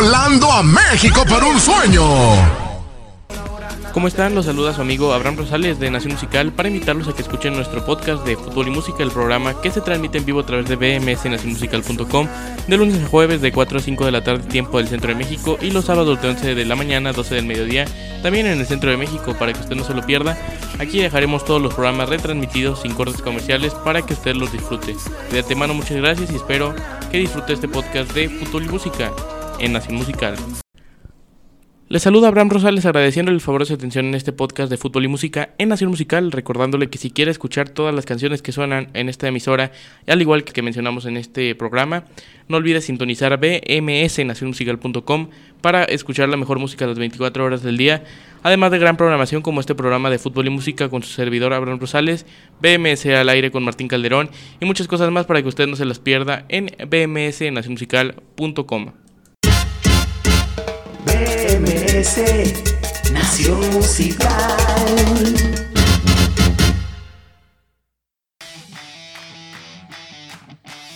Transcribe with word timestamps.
volando 0.00 0.50
a 0.50 0.62
México 0.62 1.26
por 1.28 1.44
un 1.44 1.60
sueño. 1.60 2.02
¿Cómo 3.92 4.08
están? 4.08 4.34
Los 4.34 4.46
saluda 4.46 4.72
su 4.72 4.80
amigo 4.80 5.12
Abraham 5.12 5.36
Rosales 5.36 5.78
de 5.78 5.90
Nación 5.90 6.14
Musical 6.14 6.52
para 6.52 6.68
invitarlos 6.68 7.08
a 7.08 7.12
que 7.12 7.20
escuchen 7.20 7.52
nuestro 7.52 7.84
podcast 7.84 8.24
de 8.24 8.36
fútbol 8.36 8.68
y 8.68 8.70
música, 8.70 9.02
el 9.02 9.10
programa 9.10 9.60
que 9.60 9.70
se 9.70 9.82
transmite 9.82 10.16
en 10.16 10.24
vivo 10.24 10.40
a 10.40 10.46
través 10.46 10.66
de 10.70 10.76
bmsnacionmusical.com 10.76 12.28
de 12.66 12.76
lunes 12.78 13.02
a 13.02 13.08
jueves 13.08 13.42
de 13.42 13.52
4 13.52 13.78
a 13.78 13.82
5 13.82 14.06
de 14.06 14.10
la 14.10 14.24
tarde 14.24 14.48
tiempo 14.48 14.78
del 14.78 14.88
centro 14.88 15.08
de 15.08 15.16
México 15.16 15.58
y 15.60 15.70
los 15.70 15.84
sábados 15.84 16.22
de 16.22 16.28
11 16.28 16.54
de 16.54 16.64
la 16.64 16.76
mañana 16.76 17.10
a 17.10 17.12
12 17.12 17.34
del 17.34 17.44
mediodía 17.44 17.84
también 18.22 18.46
en 18.46 18.58
el 18.58 18.66
centro 18.66 18.90
de 18.90 18.96
México 18.96 19.34
para 19.38 19.52
que 19.52 19.60
usted 19.60 19.76
no 19.76 19.84
se 19.84 19.92
lo 19.92 20.06
pierda. 20.06 20.38
Aquí 20.78 21.00
dejaremos 21.00 21.44
todos 21.44 21.60
los 21.60 21.74
programas 21.74 22.08
retransmitidos 22.08 22.80
sin 22.80 22.94
cortes 22.94 23.20
comerciales 23.20 23.74
para 23.74 24.00
que 24.00 24.14
usted 24.14 24.34
los 24.34 24.50
disfrute. 24.50 24.96
De 25.30 25.40
antemano 25.40 25.74
muchas 25.74 25.98
gracias 25.98 26.30
y 26.30 26.36
espero 26.36 26.74
que 27.10 27.18
disfrute 27.18 27.52
este 27.52 27.68
podcast 27.68 28.12
de 28.12 28.30
fútbol 28.30 28.64
y 28.64 28.68
música 28.68 29.12
en 29.60 29.72
Nación 29.72 29.96
Musical. 29.96 30.36
Les 31.90 32.02
saluda 32.02 32.28
Abraham 32.28 32.50
Rosales 32.50 32.86
agradeciéndole 32.86 33.34
el 33.34 33.40
favor 33.40 33.62
de 33.62 33.66
su 33.66 33.74
atención 33.74 34.06
en 34.06 34.14
este 34.14 34.32
podcast 34.32 34.70
de 34.70 34.76
fútbol 34.76 35.06
y 35.06 35.08
música 35.08 35.56
en 35.58 35.70
Nación 35.70 35.90
Musical, 35.90 36.30
recordándole 36.30 36.88
que 36.88 36.98
si 36.98 37.10
quiere 37.10 37.32
escuchar 37.32 37.68
todas 37.68 37.92
las 37.92 38.06
canciones 38.06 38.42
que 38.42 38.52
suenan 38.52 38.90
en 38.94 39.08
esta 39.08 39.26
emisora, 39.26 39.72
al 40.06 40.20
igual 40.20 40.44
que 40.44 40.52
que 40.52 40.62
mencionamos 40.62 41.04
en 41.06 41.16
este 41.16 41.52
programa, 41.56 42.04
no 42.46 42.58
olvide 42.58 42.80
sintonizar 42.80 43.40
bmsnacionmusical.com 43.40 45.30
para 45.60 45.82
escuchar 45.82 46.28
la 46.28 46.36
mejor 46.36 46.60
música 46.60 46.86
las 46.86 46.96
24 46.96 47.44
horas 47.44 47.64
del 47.64 47.76
día, 47.76 48.04
además 48.44 48.70
de 48.70 48.78
gran 48.78 48.96
programación 48.96 49.42
como 49.42 49.58
este 49.58 49.74
programa 49.74 50.10
de 50.10 50.20
fútbol 50.20 50.46
y 50.46 50.50
música 50.50 50.88
con 50.90 51.02
su 51.02 51.10
servidor 51.10 51.52
Abraham 51.52 51.80
Rosales, 51.80 52.24
BMS 52.62 53.06
al 53.06 53.30
aire 53.30 53.50
con 53.50 53.64
Martín 53.64 53.88
Calderón 53.88 54.30
y 54.60 54.64
muchas 54.64 54.86
cosas 54.86 55.10
más 55.10 55.26
para 55.26 55.42
que 55.42 55.48
usted 55.48 55.66
no 55.66 55.74
se 55.74 55.86
las 55.86 55.98
pierda 55.98 56.44
en 56.48 56.70
bmsnacionmusical.com. 56.88 58.92
BMS 61.04 62.20
Nación 63.12 63.70
Musical. 63.70 64.28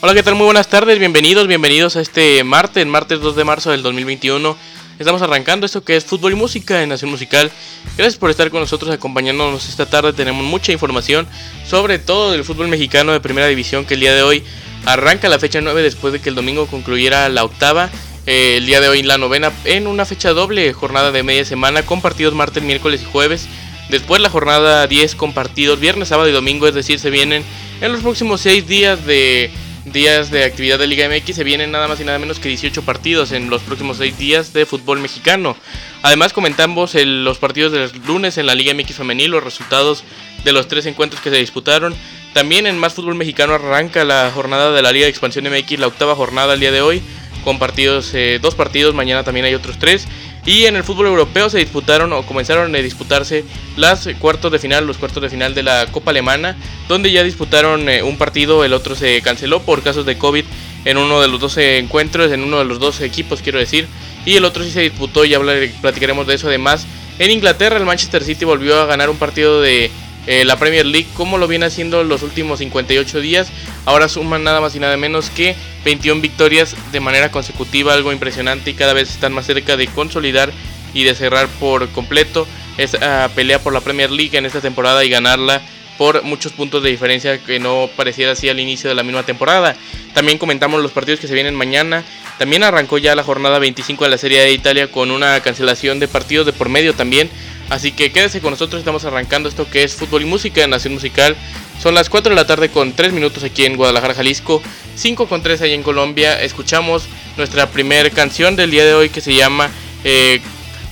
Hola, 0.00 0.14
¿qué 0.14 0.22
tal? 0.22 0.34
Muy 0.34 0.44
buenas 0.44 0.68
tardes, 0.68 0.98
bienvenidos, 0.98 1.46
bienvenidos 1.46 1.96
a 1.96 2.00
este 2.00 2.44
martes, 2.44 2.86
martes 2.86 3.20
2 3.20 3.36
de 3.36 3.44
marzo 3.44 3.70
del 3.70 3.82
2021. 3.82 4.56
Estamos 4.98 5.22
arrancando 5.22 5.66
esto 5.66 5.82
que 5.82 5.96
es 5.96 6.04
fútbol 6.04 6.32
y 6.32 6.36
música 6.36 6.82
en 6.82 6.90
Nación 6.90 7.10
Musical. 7.10 7.50
Gracias 7.96 8.16
por 8.16 8.30
estar 8.30 8.50
con 8.50 8.60
nosotros 8.60 8.90
acompañándonos 8.90 9.68
esta 9.68 9.86
tarde. 9.86 10.12
Tenemos 10.12 10.44
mucha 10.44 10.72
información 10.72 11.26
sobre 11.66 11.98
todo 11.98 12.32
del 12.32 12.44
fútbol 12.44 12.68
mexicano 12.68 13.12
de 13.12 13.20
primera 13.20 13.46
división 13.46 13.84
que 13.84 13.94
el 13.94 14.00
día 14.00 14.14
de 14.14 14.22
hoy 14.22 14.44
arranca 14.86 15.28
la 15.28 15.38
fecha 15.38 15.60
9 15.60 15.82
después 15.82 16.12
de 16.12 16.20
que 16.20 16.28
el 16.28 16.34
domingo 16.34 16.66
concluyera 16.66 17.28
la 17.28 17.44
octava 17.44 17.90
eh, 18.26 18.56
el 18.56 18.66
día 18.66 18.80
de 18.80 18.88
hoy 18.88 19.02
la 19.02 19.18
novena 19.18 19.52
en 19.64 19.86
una 19.86 20.06
fecha 20.06 20.30
doble, 20.30 20.72
jornada 20.72 21.12
de 21.12 21.22
media 21.22 21.44
semana 21.44 21.82
con 21.82 22.00
partidos 22.00 22.34
martes, 22.34 22.62
miércoles 22.62 23.02
y 23.02 23.10
jueves. 23.10 23.48
Después 23.90 24.22
la 24.22 24.30
jornada 24.30 24.86
10 24.86 25.14
con 25.14 25.34
partidos 25.34 25.78
viernes, 25.78 26.08
sábado 26.08 26.28
y 26.28 26.32
domingo, 26.32 26.66
es 26.66 26.74
decir, 26.74 26.98
se 26.98 27.10
vienen 27.10 27.44
en 27.80 27.92
los 27.92 28.00
próximos 28.00 28.40
6 28.40 28.66
días 28.66 29.04
de 29.04 29.50
días 29.84 30.30
de 30.30 30.44
actividad 30.44 30.78
de 30.78 30.86
Liga 30.86 31.06
MX, 31.08 31.36
se 31.36 31.44
vienen 31.44 31.70
nada 31.70 31.86
más 31.86 32.00
y 32.00 32.04
nada 32.04 32.18
menos 32.18 32.38
que 32.38 32.48
18 32.48 32.82
partidos 32.82 33.32
en 33.32 33.50
los 33.50 33.60
próximos 33.62 33.98
6 33.98 34.16
días 34.16 34.52
de 34.54 34.64
fútbol 34.64 35.00
mexicano. 35.00 35.56
Además 36.02 36.32
comentamos 36.32 36.94
los 36.94 37.36
partidos 37.36 37.72
del 37.72 37.90
lunes 38.06 38.38
en 38.38 38.46
la 38.46 38.54
Liga 38.54 38.72
MX 38.72 38.96
femenil, 38.96 39.32
los 39.32 39.44
resultados 39.44 40.04
de 40.42 40.52
los 40.52 40.68
tres 40.68 40.86
encuentros 40.86 41.22
que 41.22 41.30
se 41.30 41.36
disputaron. 41.36 41.94
También 42.32 42.66
en 42.66 42.78
más 42.78 42.94
fútbol 42.94 43.14
mexicano 43.14 43.54
arranca 43.54 44.04
la 44.04 44.30
jornada 44.34 44.72
de 44.72 44.82
la 44.82 44.92
Liga 44.92 45.04
de 45.04 45.10
Expansión 45.10 45.44
MX, 45.44 45.78
la 45.78 45.86
octava 45.86 46.14
jornada 46.14 46.54
el 46.54 46.60
día 46.60 46.72
de 46.72 46.80
hoy 46.80 47.02
con 47.44 47.58
partidos, 47.58 48.12
eh, 48.14 48.38
dos 48.40 48.54
partidos, 48.54 48.94
mañana 48.94 49.22
también 49.22 49.46
hay 49.46 49.54
otros 49.54 49.78
tres. 49.78 50.08
Y 50.46 50.64
en 50.64 50.76
el 50.76 50.84
fútbol 50.84 51.06
europeo 51.06 51.48
se 51.48 51.58
disputaron 51.58 52.12
o 52.12 52.24
comenzaron 52.26 52.74
a 52.74 52.78
disputarse 52.78 53.44
las 53.76 54.08
cuartos 54.18 54.52
de 54.52 54.58
final, 54.58 54.86
los 54.86 54.98
cuartos 54.98 55.22
de 55.22 55.30
final 55.30 55.54
de 55.54 55.62
la 55.62 55.86
Copa 55.86 56.10
Alemana, 56.10 56.56
donde 56.88 57.10
ya 57.12 57.22
disputaron 57.22 57.88
eh, 57.88 58.02
un 58.02 58.18
partido, 58.18 58.64
el 58.64 58.72
otro 58.72 58.94
se 58.94 59.22
canceló 59.22 59.62
por 59.62 59.82
casos 59.82 60.04
de 60.04 60.18
COVID 60.18 60.44
en 60.84 60.98
uno 60.98 61.20
de 61.22 61.28
los 61.28 61.40
dos 61.40 61.56
encuentros, 61.56 62.30
en 62.32 62.42
uno 62.42 62.58
de 62.58 62.64
los 62.64 62.78
dos 62.78 63.00
equipos 63.00 63.40
quiero 63.40 63.58
decir, 63.58 63.86
y 64.26 64.36
el 64.36 64.44
otro 64.44 64.64
sí 64.64 64.70
se 64.70 64.80
disputó, 64.82 65.24
ya 65.24 65.40
platicaremos 65.80 66.26
de 66.26 66.34
eso 66.34 66.48
además. 66.48 66.86
En 67.18 67.30
Inglaterra 67.30 67.76
el 67.76 67.86
Manchester 67.86 68.24
City 68.24 68.44
volvió 68.44 68.80
a 68.80 68.86
ganar 68.86 69.08
un 69.08 69.16
partido 69.16 69.62
de 69.62 69.90
eh, 70.26 70.44
la 70.44 70.58
Premier 70.58 70.86
League 70.86 71.06
como 71.14 71.38
lo 71.38 71.48
viene 71.48 71.66
haciendo 71.66 72.02
los 72.04 72.22
últimos 72.22 72.58
58 72.58 73.20
días. 73.20 73.48
Ahora 73.84 74.08
suman 74.08 74.44
nada 74.44 74.60
más 74.60 74.74
y 74.74 74.80
nada 74.80 74.96
menos 74.96 75.30
que 75.30 75.54
21 75.84 76.20
victorias 76.20 76.76
de 76.92 77.00
manera 77.00 77.30
consecutiva, 77.30 77.92
algo 77.92 78.12
impresionante 78.12 78.70
y 78.70 78.74
cada 78.74 78.92
vez 78.92 79.10
están 79.10 79.32
más 79.32 79.46
cerca 79.46 79.76
de 79.76 79.86
consolidar 79.88 80.52
y 80.94 81.04
de 81.04 81.14
cerrar 81.14 81.48
por 81.60 81.88
completo 81.90 82.46
esa 82.78 83.28
pelea 83.34 83.58
por 83.58 83.72
la 83.72 83.80
Premier 83.80 84.10
League 84.10 84.36
en 84.36 84.46
esta 84.46 84.60
temporada 84.60 85.04
y 85.04 85.10
ganarla 85.10 85.62
por 85.98 86.22
muchos 86.24 86.52
puntos 86.52 86.82
de 86.82 86.90
diferencia 86.90 87.38
que 87.38 87.60
no 87.60 87.88
pareciera 87.96 88.32
así 88.32 88.48
al 88.48 88.58
inicio 88.58 88.88
de 88.88 88.96
la 88.96 89.02
misma 89.02 89.22
temporada. 89.22 89.76
También 90.12 90.38
comentamos 90.38 90.82
los 90.82 90.92
partidos 90.92 91.20
que 91.20 91.28
se 91.28 91.34
vienen 91.34 91.54
mañana. 91.54 92.04
También 92.38 92.64
arrancó 92.64 92.98
ya 92.98 93.14
la 93.14 93.22
jornada 93.22 93.58
25 93.58 94.04
de 94.04 94.10
la 94.10 94.18
Serie 94.18 94.40
de 94.40 94.52
Italia 94.52 94.90
con 94.90 95.10
una 95.10 95.40
cancelación 95.40 96.00
de 96.00 96.08
partidos 96.08 96.46
de 96.46 96.52
por 96.52 96.68
medio 96.68 96.94
también 96.94 97.30
Así 97.70 97.92
que 97.92 98.12
quédese 98.12 98.40
con 98.40 98.50
nosotros, 98.50 98.80
estamos 98.80 99.04
arrancando 99.04 99.48
esto 99.48 99.68
que 99.68 99.84
es 99.84 99.94
fútbol 99.94 100.22
y 100.22 100.26
música 100.26 100.62
en 100.62 100.70
Nación 100.70 100.94
Musical. 100.94 101.36
Son 101.82 101.94
las 101.94 102.08
4 102.08 102.30
de 102.30 102.36
la 102.36 102.46
tarde 102.46 102.68
con 102.68 102.92
3 102.92 103.12
minutos 103.12 103.42
aquí 103.42 103.64
en 103.64 103.76
Guadalajara, 103.76 104.14
Jalisco, 104.14 104.62
5 104.96 105.26
con 105.28 105.42
3 105.42 105.62
allá 105.62 105.74
en 105.74 105.82
Colombia. 105.82 106.40
Escuchamos 106.40 107.04
nuestra 107.36 107.70
primera 107.70 108.08
canción 108.10 108.56
del 108.56 108.70
día 108.70 108.84
de 108.84 108.94
hoy 108.94 109.08
que 109.08 109.20
se 109.20 109.34
llama, 109.34 109.70
eh, 110.04 110.40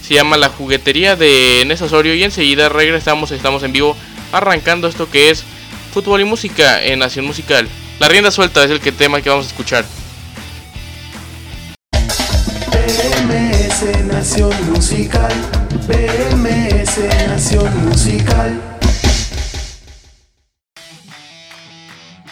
se 0.02 0.14
llama 0.14 0.36
La 0.36 0.48
juguetería 0.48 1.14
de 1.14 1.64
Néstor 1.66 1.86
Osorio 1.86 2.14
y 2.14 2.24
enseguida 2.24 2.68
regresamos, 2.68 3.30
estamos 3.30 3.62
en 3.62 3.72
vivo 3.72 3.96
arrancando 4.32 4.88
esto 4.88 5.10
que 5.10 5.30
es 5.30 5.44
fútbol 5.92 6.22
y 6.22 6.24
música 6.24 6.82
en 6.82 6.98
Nación 6.98 7.26
Musical. 7.26 7.68
La 8.00 8.08
rienda 8.08 8.30
suelta 8.30 8.64
es 8.64 8.70
el 8.70 8.80
que 8.80 8.92
tema 8.92 9.20
que 9.20 9.28
vamos 9.28 9.46
a 9.46 9.48
escuchar. 9.48 9.84
Nación 14.22 14.52
Musical. 14.70 15.61
BMS 15.86 16.98
Nación 17.26 17.86
Musical. 17.86 18.60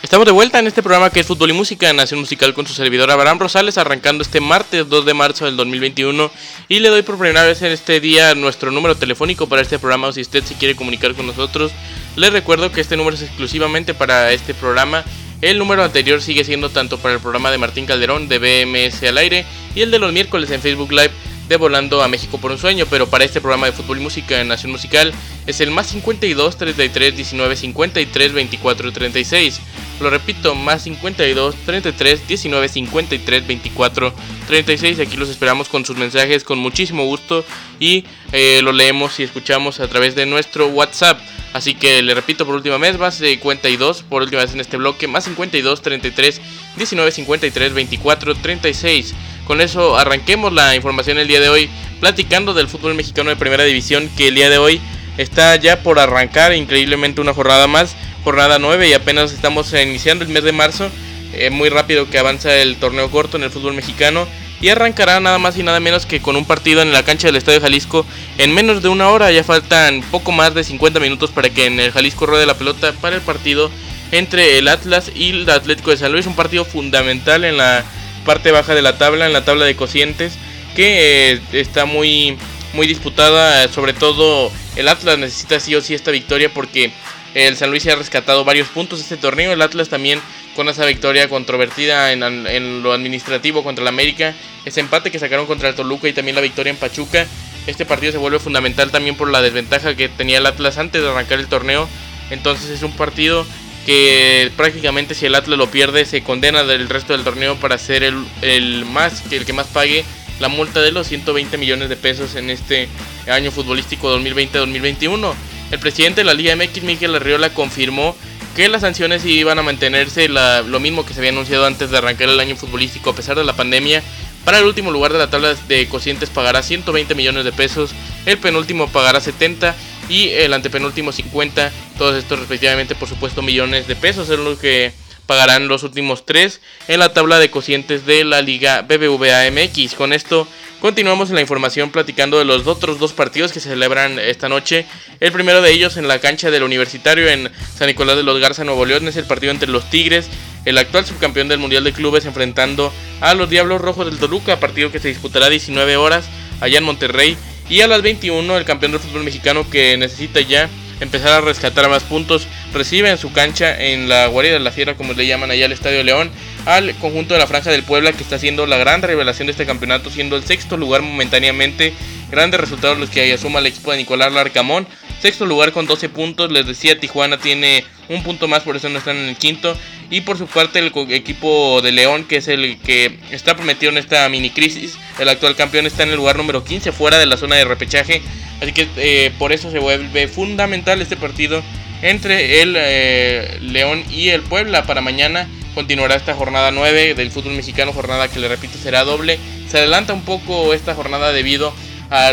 Estamos 0.03 0.27
de 0.27 0.33
vuelta 0.33 0.59
en 0.59 0.67
este 0.69 0.83
programa 0.83 1.11
que 1.11 1.21
es 1.21 1.27
Fútbol 1.27 1.51
y 1.51 1.53
Música, 1.53 1.93
Nación 1.93 2.21
Musical 2.21 2.55
con 2.55 2.67
su 2.67 2.75
servidor 2.75 3.11
Abraham 3.11 3.41
Rosales, 3.41 3.77
arrancando 3.77 4.23
este 4.23 4.41
martes 4.41 4.89
2 4.89 5.05
de 5.05 5.15
marzo 5.15 5.47
del 5.47 5.57
2021. 5.57 6.31
Y 6.69 6.79
le 6.79 6.91
doy 6.91 7.03
por 7.03 7.19
primera 7.19 7.45
vez 7.45 7.63
en 7.63 7.73
este 7.73 8.01
día 8.01 8.35
nuestro 8.35 8.71
número 8.71 8.95
telefónico 8.95 9.49
para 9.49 9.63
este 9.63 9.79
programa. 9.79 10.13
Si 10.13 10.21
usted 10.21 10.45
se 10.45 10.55
quiere 10.55 10.77
comunicar 10.77 11.15
con 11.15 11.27
nosotros, 11.27 11.73
les 12.17 12.33
recuerdo 12.33 12.71
que 12.71 12.81
este 12.81 12.97
número 12.97 13.17
es 13.17 13.23
exclusivamente 13.23 13.95
para 13.95 14.33
este 14.33 14.55
programa. 14.55 15.05
El 15.43 15.59
número 15.59 15.83
anterior 15.83 16.21
sigue 16.21 16.45
siendo 16.45 16.69
tanto 16.69 16.99
para 16.99 17.15
el 17.15 17.21
programa 17.21 17.51
de 17.51 17.59
Martín 17.59 17.87
Calderón 17.87 18.29
de 18.29 18.39
BMS 18.39 19.03
al 19.05 19.19
aire 19.19 19.47
y 19.75 19.81
el 19.81 19.91
de 19.91 19.99
los 19.99 20.13
miércoles 20.13 20.51
en 20.51 20.61
Facebook 20.61 20.93
Live 20.93 21.13
de 21.51 21.57
Volando 21.57 22.01
a 22.01 22.07
México 22.07 22.39
por 22.39 22.53
un 22.53 22.59
sueño, 22.59 22.87
pero 22.89 23.11
para 23.11 23.25
este 23.25 23.41
programa 23.41 23.67
de 23.67 23.73
fútbol 23.73 23.99
y 23.99 24.03
música 24.03 24.41
en 24.41 24.47
Nación 24.47 24.71
Musical 24.71 25.13
es 25.49 25.61
el 25.61 25.73
más 25.73 25.89
52 25.89 26.57
33 26.57 27.17
19 27.17 27.57
53 27.57 28.33
24 28.33 28.93
36. 28.93 29.61
Lo 30.01 30.11
repito, 30.11 30.55
más 30.55 30.85
52 30.85 31.57
33 31.67 32.29
19 32.29 32.69
53 32.69 33.47
24 33.49 34.15
36. 34.47 35.01
Aquí 35.01 35.17
los 35.17 35.29
esperamos 35.29 35.69
con 35.69 35.85
sus 35.85 35.97
mensajes 35.97 36.45
con 36.45 36.61
muchísimo 36.61 37.05
gusto 37.07 37.45
y 37.81 38.05
eh, 38.31 38.61
lo 38.63 38.71
leemos 38.71 39.19
y 39.19 39.25
escuchamos 39.25 39.81
a 39.81 39.89
través 39.89 40.15
de 40.15 40.27
nuestro 40.27 40.69
WhatsApp. 40.69 41.19
Así 41.53 41.75
que 41.75 42.01
le 42.01 42.15
repito 42.15 42.47
por 42.47 42.55
última 42.55 42.79
vez, 42.79 42.97
más 42.97 43.17
52 43.17 44.05
por 44.05 44.23
última 44.23 44.43
vez 44.43 44.55
en 44.55 44.61
este 44.61 44.77
bloque, 44.77 45.09
más 45.09 45.25
52 45.25 45.83
33 45.83 46.41
19 46.77 47.11
53 47.11 47.75
24 47.75 48.35
36. 48.37 49.15
Con 49.51 49.61
eso 49.61 49.99
arranquemos 49.99 50.53
la 50.53 50.77
información 50.77 51.19
el 51.19 51.27
día 51.27 51.41
de 51.41 51.49
hoy 51.49 51.69
platicando 51.99 52.55
del 52.55 52.69
fútbol 52.69 52.95
mexicano 52.95 53.31
de 53.31 53.37
primera 53.37 53.65
división 53.65 54.09
que 54.17 54.29
el 54.29 54.37
día 54.37 54.49
de 54.49 54.59
hoy 54.59 54.81
está 55.19 55.57
ya 55.57 55.83
por 55.83 55.99
arrancar 55.99 56.55
increíblemente 56.55 57.21
una 57.21 57.35
jornada 57.35 57.67
más, 57.67 57.97
jornada 58.23 58.61
9 58.61 58.89
y 58.89 58.93
apenas 58.93 59.33
estamos 59.33 59.73
iniciando 59.73 60.25
el 60.25 60.31
mes 60.31 60.45
de 60.45 60.53
marzo, 60.53 60.89
eh, 61.33 61.51
muy 61.51 61.69
rápido 61.69 62.09
que 62.09 62.21
avanza 62.21 62.55
el 62.55 62.77
torneo 62.77 63.11
corto 63.11 63.39
en 63.39 63.43
el 63.43 63.51
fútbol 63.51 63.75
mexicano 63.75 64.29
y 64.61 64.69
arrancará 64.69 65.19
nada 65.19 65.39
más 65.39 65.59
y 65.59 65.65
nada 65.65 65.81
menos 65.81 66.07
que 66.07 66.23
con 66.23 66.37
un 66.37 66.45
partido 66.45 66.81
en 66.83 66.93
la 66.93 67.03
cancha 67.03 67.27
del 67.27 67.35
Estadio 67.35 67.61
Jalisco 67.61 68.07
en 68.39 68.55
menos 68.55 68.85
de 68.85 68.89
una 68.89 69.09
hora, 69.09 69.33
ya 69.33 69.43
faltan 69.43 70.05
poco 70.13 70.31
más 70.31 70.55
de 70.55 70.63
50 70.63 71.01
minutos 71.01 71.33
para 71.33 71.51
que 71.51 71.67
en 71.67 71.81
el 71.81 71.91
Jalisco 71.91 72.25
ruede 72.25 72.47
la 72.47 72.57
pelota 72.57 72.93
para 73.01 73.17
el 73.17 73.23
partido 73.23 73.69
entre 74.13 74.59
el 74.59 74.69
Atlas 74.69 75.11
y 75.13 75.31
el 75.31 75.51
Atlético 75.51 75.91
de 75.91 75.97
San 75.97 76.13
Luis, 76.13 76.29
un 76.29 76.37
partido 76.37 76.65
fundamental 76.65 77.45
en 77.45 77.57
la 77.57 77.85
parte 78.25 78.53
baja 78.53 78.75
de 78.75 78.83
la 78.83 78.99
tabla, 78.99 79.27
en 79.27 79.33
la 79.33 79.45
tabla 79.45 79.65
de 79.65 79.77
cocientes, 79.77 80.35
que 80.75 81.33
eh, 81.33 81.41
está 81.53 81.85
muy, 81.85 82.37
muy 82.73 82.87
disputada. 82.87 83.69
Sobre 83.69 83.93
todo 83.93 84.51
el 84.77 84.89
Atlas 84.89 85.19
necesita 85.19 85.61
sí 85.61 85.75
o 85.75 85.81
sí 85.81 85.95
esta 85.95 86.11
victoria 86.11 86.53
porque 86.53 86.93
el 87.35 87.57
San 87.57 87.71
Luis 87.71 87.83
se 87.83 87.93
ha 87.93 87.97
rescatado 87.97 88.45
varios 88.45 88.69
puntos 88.69 89.01
este 89.01 89.17
torneo. 89.17 89.53
El 89.53 89.63
Atlas 89.63 89.89
también 89.89 90.21
con 90.57 90.69
esa 90.69 90.85
victoria 90.85 91.29
controvertida 91.29 92.13
en, 92.13 92.23
en, 92.23 92.83
lo 92.83 92.93
administrativo 92.93 93.63
contra 93.63 93.83
el 93.83 93.89
América, 93.89 94.35
ese 94.65 94.81
empate 94.81 95.11
que 95.11 95.19
sacaron 95.19 95.47
contra 95.47 95.69
el 95.69 95.75
Toluca 95.75 96.09
y 96.09 96.13
también 96.13 96.35
la 96.35 96.43
victoria 96.43 96.71
en 96.71 96.77
Pachuca. 96.77 97.27
Este 97.67 97.85
partido 97.85 98.13
se 98.13 98.19
vuelve 98.19 98.39
fundamental 98.39 98.91
también 98.91 99.17
por 99.17 99.31
la 99.31 99.43
desventaja 99.43 99.95
que 99.95 100.09
tenía 100.09 100.39
el 100.39 100.47
Atlas 100.47 100.79
antes 100.79 101.03
de 101.03 101.09
arrancar 101.09 101.39
el 101.39 101.47
torneo. 101.47 101.89
Entonces 102.31 102.71
es 102.71 102.83
un 102.83 102.93
partido 102.93 103.47
que 103.87 104.51
prácticamente 104.57 105.15
si 105.15 105.27
el 105.27 105.35
Atlas 105.35 105.59
lo 105.59 105.71
pierde 105.71 106.05
se 106.05 106.23
condena 106.23 106.65
del 106.65 106.89
resto 106.89 107.13
del 107.13 107.25
torneo 107.25 107.57
para 107.57 107.79
ser 107.79 108.03
el, 108.03 108.25
el 108.43 108.85
más 108.85 109.23
el 109.31 109.45
que 109.45 109.53
más 109.53 109.67
pague 109.69 110.05
la 110.41 110.49
multa 110.49 110.81
de 110.81 110.91
los 110.91 111.07
120 111.07 111.57
millones 111.59 111.89
de 111.89 111.97
pesos 111.97 112.35
en 112.35 112.51
este 112.51 112.89
año 113.29 113.51
futbolístico 113.51 114.17
2020-2021. 114.19 115.35
El 115.71 115.79
presidente 115.79 116.23
de 116.23 116.25
la 116.25 116.35
Liga 116.35 116.57
MX, 116.57 116.83
Miguel 116.83 117.15
Arriola, 117.15 117.51
confirmó 117.51 118.17
que 118.57 118.69
las 118.69 118.81
sanciones 118.81 119.25
iban 119.25 119.59
a 119.59 119.63
mantenerse 119.63 120.29
lo 120.29 120.81
mismo 120.81 121.07
que 121.07 121.13
se 121.13 121.21
había 121.21 121.31
anunciado 121.31 121.67
antes 121.67 121.91
de 121.91 121.99
arrancar 121.99 122.29
el 122.29 122.41
año 122.41 122.57
futbolístico 122.57 123.11
a 123.11 123.15
pesar 123.15 123.37
de 123.37 123.45
la 123.45 123.55
pandemia. 123.55 124.03
Para 124.45 124.59
el 124.59 124.65
último 124.65 124.91
lugar 124.91 125.13
de 125.13 125.19
la 125.19 125.31
tabla 125.31 125.55
de 125.69 125.87
cocientes 125.89 126.31
pagará 126.31 126.63
120 126.63 127.15
millones 127.15 127.45
de 127.45 127.53
pesos, 127.53 127.91
el 128.25 128.39
penúltimo 128.39 128.89
pagará 128.89 129.21
70 129.21 129.77
y 130.11 130.29
el 130.31 130.53
antepenúltimo 130.53 131.13
50, 131.13 131.73
todos 131.97 132.17
estos 132.17 132.41
respectivamente 132.41 132.95
por 132.95 133.09
supuesto 133.09 133.41
millones 133.41 133.87
de 133.87 133.97
pesos, 133.97 134.29
es 134.29 134.39
lo 134.39 134.59
que 134.59 134.93
pagarán 135.31 135.69
los 135.69 135.85
últimos 135.85 136.27
tres 136.27 136.61
en 136.89 136.99
la 136.99 137.13
tabla 137.13 137.39
de 137.39 137.53
cocientes 137.53 138.05
de 138.05 138.25
la 138.25 138.43
Liga 138.43 138.83
BBVA 138.83 139.49
MX. 139.53 139.95
Con 139.95 140.13
esto 140.13 140.49
continuamos 140.81 141.29
en 141.29 141.37
la 141.37 141.41
información 141.41 141.91
platicando 141.91 142.37
de 142.37 142.45
los 142.45 142.67
otros 142.67 142.99
dos 142.99 143.13
partidos 143.13 143.53
que 143.53 143.61
se 143.61 143.69
celebran 143.69 144.19
esta 144.19 144.49
noche. 144.49 144.87
El 145.21 145.31
primero 145.31 145.63
de 145.63 145.71
ellos 145.71 145.97
en 145.97 146.09
la 146.09 146.19
cancha 146.19 146.51
del 146.51 146.65
Universitario 146.65 147.29
en 147.29 147.49
San 147.79 147.87
Nicolás 147.87 148.17
de 148.17 148.25
los 148.25 148.41
Garza, 148.41 148.65
Nuevo 148.65 148.85
León, 148.85 149.07
es 149.07 149.17
el 149.17 149.25
partido 149.25 149.53
entre 149.53 149.69
los 149.69 149.89
Tigres, 149.89 150.29
el 150.65 150.77
actual 150.79 151.07
subcampeón 151.07 151.47
del 151.47 151.61
Mundial 151.61 151.85
de 151.85 151.93
Clubes, 151.93 152.25
enfrentando 152.25 152.93
a 153.21 153.35
los 153.35 153.49
Diablos 153.49 153.81
Rojos 153.81 154.07
del 154.07 154.19
Toluca, 154.19 154.59
partido 154.59 154.91
que 154.91 154.99
se 154.99 155.07
disputará 155.07 155.47
a 155.47 155.51
19 155.51 155.97
horas 155.97 156.25
allá 156.61 156.79
en 156.79 156.85
Monterrey. 156.85 157.37
Y 157.71 157.83
a 157.83 157.87
las 157.87 158.03
21 158.03 158.59
el 158.59 158.65
campeón 158.65 158.91
del 158.91 159.01
fútbol 159.01 159.23
mexicano 159.23 159.71
que 159.71 159.97
necesita 159.97 160.41
ya 160.41 160.69
empezar 160.99 161.31
a 161.33 161.41
rescatar 161.41 161.89
más 161.89 162.03
puntos. 162.03 162.49
Recibe 162.75 163.11
en 163.11 163.17
su 163.17 163.33
cancha 163.33 163.81
en 163.81 164.09
la 164.09 164.27
guarida 164.27 164.55
de 164.55 164.61
la 164.61 164.73
Sierra, 164.73 164.97
como 164.97 165.13
le 165.13 165.25
llaman 165.25 165.53
allá 165.53 165.67
al 165.67 165.73
Estadio 165.73 166.03
León, 166.03 166.33
al 166.67 166.93
conjunto 166.97 167.35
de 167.35 167.41
la 167.41 167.47
Franja 167.47 167.71
del 167.71 167.85
Puebla, 167.85 168.13
que 168.13 168.25
está 168.25 168.41
siendo 168.41 168.67
la 168.67 168.77
gran 168.77 169.03
revelación 169.03 169.47
de 169.47 169.53
este 169.53 169.67
campeonato, 169.67 170.11
siendo 170.11 170.37
el 170.37 170.45
sexto 170.45 170.77
lugar 170.77 171.03
momentáneamente. 171.03 171.95
Grandes 172.31 172.59
resultados 172.59 172.99
los 172.99 173.09
que 173.09 173.33
asuma 173.33 173.61
el 173.61 173.67
equipo 173.67 173.93
de 173.93 173.99
Nicolás 173.99 174.33
Larcamón. 174.33 174.89
Sexto 175.21 175.45
lugar 175.45 175.73
con 175.73 175.87
12 175.87 176.09
puntos. 176.09 176.51
Les 176.51 176.67
decía, 176.67 176.99
Tijuana 176.99 177.39
tiene 177.39 177.85
un 178.09 178.23
punto 178.23 178.49
más, 178.49 178.63
por 178.63 178.77
eso 178.77 178.89
no 178.89 178.99
están 178.99 179.17
en 179.17 179.29
el 179.29 179.37
quinto. 179.37 179.77
Y 180.11 180.23
por 180.23 180.39
su 180.39 180.47
parte, 180.47 180.79
el 180.79 180.93
equipo 181.11 181.81
de 181.83 181.93
León, 181.93 182.25
que 182.25 182.37
es 182.39 182.49
el 182.49 182.79
que 182.81 183.19
está 183.31 183.55
prometido 183.55 183.93
en 183.93 183.99
esta 183.99 184.29
mini 184.29 184.51
crisis, 184.51 184.99
el 185.19 185.29
actual 185.29 185.57
campeón 185.57 185.87
está 185.87 186.03
en 186.03 186.11
el 186.11 186.17
lugar 186.17 186.37
número 186.37 186.65
15, 186.65 186.93
fuera 186.93 187.19
de 187.19 187.27
la 187.27 187.37
zona 187.37 187.57
de 187.57 187.65
repechaje. 187.65 188.23
Así 188.61 188.73
que 188.73 188.89
eh, 188.97 189.33
por 189.39 189.53
eso 189.53 189.71
se 189.71 189.79
vuelve 189.79 190.27
fundamental 190.27 191.01
este 191.01 191.17
partido 191.17 191.63
entre 192.03 192.63
el 192.63 192.75
eh, 192.77 193.59
León 193.61 194.05
y 194.11 194.31
el 194.31 194.43
Puebla 194.43 194.85
para 194.85 195.01
mañana. 195.01 195.49
Continuará 195.75 196.17
esta 196.17 196.35
jornada 196.35 196.71
9 196.71 197.15
del 197.15 197.31
fútbol 197.31 197.53
mexicano, 197.53 197.93
jornada 197.93 198.29
que 198.29 198.41
le 198.41 198.49
repito 198.49 198.77
será 198.79 199.05
doble. 199.05 199.39
Se 199.69 199.79
adelanta 199.79 200.13
un 200.13 200.23
poco 200.23 200.75
esta 200.75 200.95
jornada 200.95 201.33
debido 201.33 201.69
a 201.69 201.73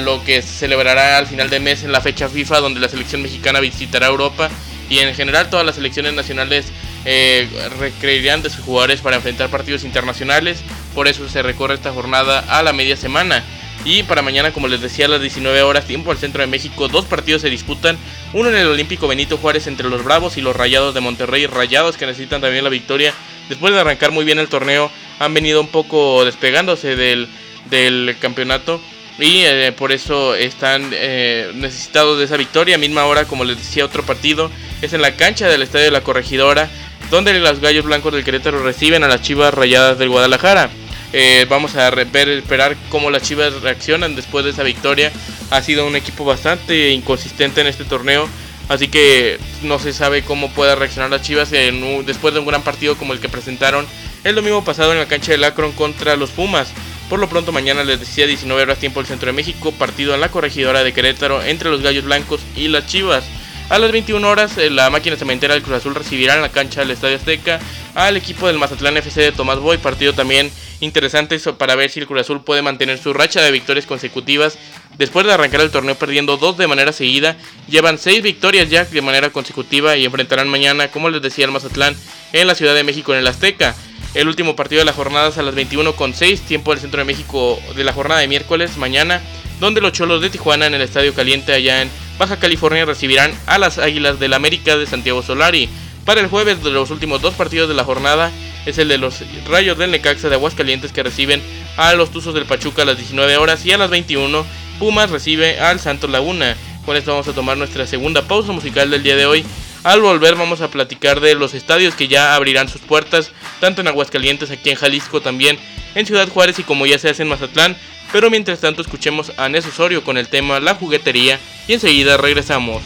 lo 0.01 0.24
que 0.24 0.41
se 0.41 0.47
celebrará 0.47 1.18
al 1.18 1.27
final 1.27 1.50
de 1.50 1.59
mes 1.59 1.83
en 1.83 1.91
la 1.91 2.01
fecha 2.01 2.29
FIFA 2.29 2.62
donde 2.62 2.79
la 2.79 2.89
selección 2.89 3.21
mexicana 3.21 3.59
visitará 3.59 4.07
Europa 4.07 4.50
y 4.89 5.00
en 5.00 5.13
general 5.13 5.50
todas 5.50 5.65
las 5.65 5.75
selecciones 5.75 6.13
nacionales 6.13 6.71
eh, 7.06 7.47
recreirán 7.79 8.41
de 8.41 8.50
sus 8.50 8.63
jugadores 8.63 9.01
para 9.01 9.18
enfrentar 9.18 9.50
partidos 9.50 9.83
internacionales. 9.83 10.63
Por 10.94 11.07
eso 11.07 11.27
se 11.29 11.41
recorre 11.41 11.75
esta 11.75 11.91
jornada 11.91 12.39
a 12.47 12.63
la 12.63 12.74
media 12.74 12.97
semana. 12.97 13.44
Y 13.85 14.03
para 14.03 14.21
mañana, 14.21 14.51
como 14.51 14.68
les 14.68 14.81
decía, 14.81 15.06
a 15.06 15.09
las 15.09 15.21
19 15.21 15.62
horas, 15.62 15.85
tiempo 15.85 16.12
al 16.12 16.18
centro 16.18 16.41
de 16.41 16.47
México, 16.47 16.88
dos 16.88 17.06
partidos 17.06 17.41
se 17.41 17.50
disputan. 17.50 17.97
Uno 18.33 18.50
en 18.50 18.56
el 18.56 18.68
Olímpico 18.68 19.07
Benito 19.07 19.38
Juárez 19.38 19.68
entre 19.68 19.88
los 19.88 20.03
Bravos 20.03 20.38
y 20.38 20.41
los 20.41 20.56
Rayados 20.56 20.94
de 20.94 21.00
Monterrey. 21.00 21.45
Rayados 21.47 21.95
que 21.95 22.06
necesitan 22.06 22.41
también 22.41 22.63
la 22.63 22.69
victoria. 22.69 23.13
Después 23.50 23.74
de 23.74 23.79
arrancar 23.79 24.12
muy 24.12 24.25
bien 24.25 24.39
el 24.39 24.50
torneo, 24.50 24.91
han 25.19 25.33
venido 25.33 25.62
un 25.62 25.68
poco 25.68 26.25
despegándose 26.25 26.95
del, 26.95 27.29
del 27.69 28.18
campeonato. 28.19 28.81
Y 29.19 29.41
eh, 29.45 29.73
por 29.75 29.91
eso 29.91 30.35
están 30.35 30.91
eh, 30.93 31.51
necesitados 31.55 32.19
de 32.19 32.25
esa 32.25 32.37
victoria. 32.37 32.77
Misma 32.77 33.05
hora, 33.05 33.25
como 33.25 33.45
les 33.45 33.57
decía, 33.57 33.85
otro 33.85 34.03
partido 34.03 34.51
es 34.81 34.93
en 34.93 35.01
la 35.01 35.15
cancha 35.15 35.47
del 35.47 35.63
Estadio 35.63 35.85
de 35.85 35.91
la 35.91 36.01
Corregidora, 36.01 36.69
donde 37.09 37.33
los 37.39 37.59
Gallos 37.59 37.85
Blancos 37.85 38.13
del 38.13 38.23
Querétaro 38.23 38.63
reciben 38.63 39.03
a 39.03 39.07
las 39.07 39.21
Chivas 39.21 39.53
Rayadas 39.53 39.97
del 39.97 40.09
Guadalajara. 40.09 40.69
Eh, 41.13 41.45
vamos 41.49 41.75
a 41.75 41.89
ver, 41.89 42.07
esperar 42.29 42.75
cómo 42.89 43.09
las 43.09 43.23
Chivas 43.23 43.61
reaccionan 43.61 44.15
después 44.15 44.45
de 44.45 44.51
esa 44.51 44.63
victoria. 44.63 45.11
Ha 45.49 45.61
sido 45.63 45.87
un 45.87 45.95
equipo 45.95 46.25
bastante 46.25 46.91
inconsistente 46.91 47.61
en 47.61 47.67
este 47.67 47.85
torneo. 47.85 48.29
Así 48.69 48.89
que 48.89 49.39
no 49.63 49.79
se 49.79 49.93
sabe 49.93 50.23
cómo 50.23 50.51
pueda 50.51 50.75
reaccionar 50.75 51.09
las 51.09 51.21
Chivas 51.21 51.49
después 51.49 52.33
de 52.33 52.39
un 52.41 52.45
gran 52.45 52.63
partido 52.63 52.97
como 52.97 53.13
el 53.13 53.19
que 53.19 53.29
presentaron 53.29 53.87
el 54.25 54.35
domingo 54.35 54.63
pasado 54.63 54.91
en 54.91 54.99
la 54.99 55.07
cancha 55.07 55.31
del 55.31 55.45
Akron 55.45 55.71
contra 55.71 56.17
los 56.17 56.31
Pumas. 56.31 56.73
Por 57.09 57.19
lo 57.19 57.30
pronto 57.30 57.54
mañana 57.54 57.86
les 57.86 58.00
decía 58.00 58.27
19 58.27 58.62
horas 58.62 58.80
tiempo 58.80 59.00
del 59.00 59.07
centro 59.07 59.27
de 59.27 59.33
México, 59.33 59.71
partido 59.71 60.13
en 60.13 60.19
la 60.19 60.30
corregidora 60.30 60.83
de 60.83 60.92
Querétaro 60.92 61.42
entre 61.42 61.69
los 61.69 61.81
Gallos 61.81 62.04
Blancos 62.04 62.42
y 62.56 62.68
las 62.68 62.86
Chivas. 62.86 63.24
A 63.69 63.80
las 63.80 63.92
21 63.92 64.27
horas 64.27 64.57
eh, 64.57 64.69
la 64.69 64.89
máquina 64.89 65.15
cementera 65.15 65.54
del 65.54 65.63
Cruz 65.63 65.77
Azul 65.77 65.95
recibirá 65.95 66.36
en 66.36 66.42
la 66.42 66.50
cancha 66.50 66.81
del 66.81 66.92
Estadio 66.92 67.18
Azteca 67.18 67.59
al 67.95 68.15
equipo 68.15 68.48
del 68.48 68.57
Mazatlán 68.57 68.98
FC 68.98 69.21
de 69.21 69.31
Tomás 69.31 69.59
Boy, 69.59 69.77
partido 69.77 70.13
también 70.13 70.51
interesante 70.80 71.38
para 71.57 71.75
ver 71.75 71.89
si 71.89 72.00
el 72.00 72.07
Cruz 72.07 72.21
Azul 72.21 72.44
puede 72.44 72.62
mantener 72.62 72.98
su 72.98 73.13
racha 73.13 73.42
de 73.42 73.51
victorias 73.51 73.86
consecutivas 73.86 74.57
después 74.98 75.25
de 75.25 75.33
arrancar 75.33 75.62
el 75.62 75.71
torneo 75.71 75.95
perdiendo 75.95 76.38
dos 76.38 76.57
de 76.57 76.68
manera 76.68 76.92
seguida. 76.92 77.38
Llevan 77.68 77.98
seis 77.98 78.21
victorias 78.21 78.69
ya 78.69 78.86
de 78.86 79.01
manera 79.01 79.30
consecutiva 79.31 79.95
y 79.95 80.06
enfrentarán 80.06 80.50
mañana, 80.50 80.89
como 80.89 81.10
les 81.10 81.21
decía, 81.21 81.45
el 81.45 81.51
Mazatlán 81.51 81.95
en 82.33 82.48
la 82.48 82.56
Ciudad 82.56 82.75
de 82.75 82.83
México 82.83 83.13
en 83.13 83.19
el 83.19 83.27
Azteca. 83.27 83.75
El 84.17 84.27
último 84.27 84.55
partido 84.55 84.79
de 84.79 84.85
la 84.85 84.93
jornada 84.93 85.29
es 85.29 85.37
a 85.37 85.43
las 85.43 85.53
21.6, 85.53 86.39
tiempo 86.39 86.71
del 86.71 86.79
Centro 86.79 86.97
de 86.97 87.05
México 87.05 87.61
de 87.75 87.83
la 87.83 87.93
jornada 87.93 88.19
de 88.19 88.27
miércoles, 88.27 88.75
mañana, 88.75 89.21
donde 89.59 89.79
los 89.79 89.91
Cholos 89.91 90.23
de 90.23 90.31
Tijuana 90.31 90.65
en 90.65 90.73
el 90.73 90.81
Estadio 90.81 91.13
Caliente 91.13 91.53
allá 91.53 91.83
en 91.83 91.89
Baja 92.17 92.39
California 92.39 92.83
recibirán 92.83 93.31
a 93.45 93.59
las 93.59 93.77
Águilas 93.77 94.19
del 94.19 94.33
América 94.33 94.75
de 94.75 94.87
Santiago 94.87 95.21
Solari. 95.21 95.69
Para 96.03 96.19
el 96.19 96.29
jueves 96.29 96.63
de 96.63 96.71
los 96.71 96.89
últimos 96.89 97.21
dos 97.21 97.35
partidos 97.35 97.69
de 97.69 97.75
la 97.75 97.83
jornada 97.83 98.31
es 98.65 98.79
el 98.79 98.87
de 98.87 98.97
los 98.97 99.23
Rayos 99.47 99.77
del 99.77 99.91
Necaxa 99.91 100.29
de 100.29 100.35
Aguascalientes 100.35 100.91
que 100.91 101.03
reciben 101.03 101.43
a 101.77 101.93
los 101.93 102.09
Tuzos 102.09 102.33
del 102.33 102.47
Pachuca 102.47 102.81
a 102.81 102.85
las 102.85 102.97
19 102.97 103.38
horas 103.38 103.63
y 103.67 103.71
a 103.71 103.77
las 103.77 103.91
21 103.91 104.43
Pumas 104.79 105.12
recibe 105.12 105.59
al 105.59 105.79
Santos 105.79 106.09
Laguna. 106.09 106.57
Con 106.88 106.97
esto 106.97 107.12
vamos 107.12 107.27
a 107.27 107.33
tomar 107.33 107.55
nuestra 107.55 107.86
segunda 107.86 108.24
pausa 108.24 108.51
musical 108.51 108.89
del 108.89 109.03
día 109.03 109.15
de 109.15 109.27
hoy 109.27 109.45
al 109.88 110.01
volver 110.01 110.36
vamos 110.36 110.60
a 110.60 110.67
platicar 110.67 111.22
de 111.22 111.34
los 111.36 111.53
estadios 111.53 111.96
que 111.96 112.10
ya 112.10 112.36
abrirán 112.36 112.67
sus 112.67 112.82
puertas, 112.82 113.32
tanto 113.62 113.82
en 113.82 113.88
Aguascalientes, 113.88 114.51
aquí 114.51 114.70
en 114.70 114.75
Jalisco 114.75 115.22
también, 115.22 115.58
en 115.96 116.06
Ciudad 116.06 116.27
Juárez 116.27 116.60
y 116.60 116.63
como 116.63 116.86
ya 116.86 117.00
se 117.00 117.10
hace 117.10 117.24
en 117.24 117.29
Mazatlán. 117.29 117.77
Pero 118.12 118.29
mientras 118.29 118.60
tanto 118.60 118.82
escuchemos 118.82 119.32
a 119.38 119.48
Nes 119.50 119.65
Osorio 119.65 120.03
con 120.03 120.17
el 120.17 120.27
tema 120.27 120.60
La 120.60 120.75
juguetería 120.75 121.39
y 121.67 121.74
enseguida 121.74 122.17
regresamos. 122.17 122.82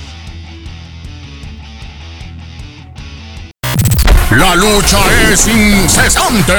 La 4.32 4.56
lucha 4.56 5.00
es 5.30 5.48
incesante. 5.48 6.54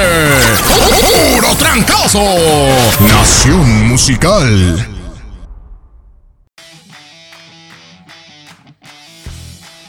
Puro 1.01 1.55
trancazo. 1.55 2.23
Nación 2.99 3.87
musical. 3.87 4.92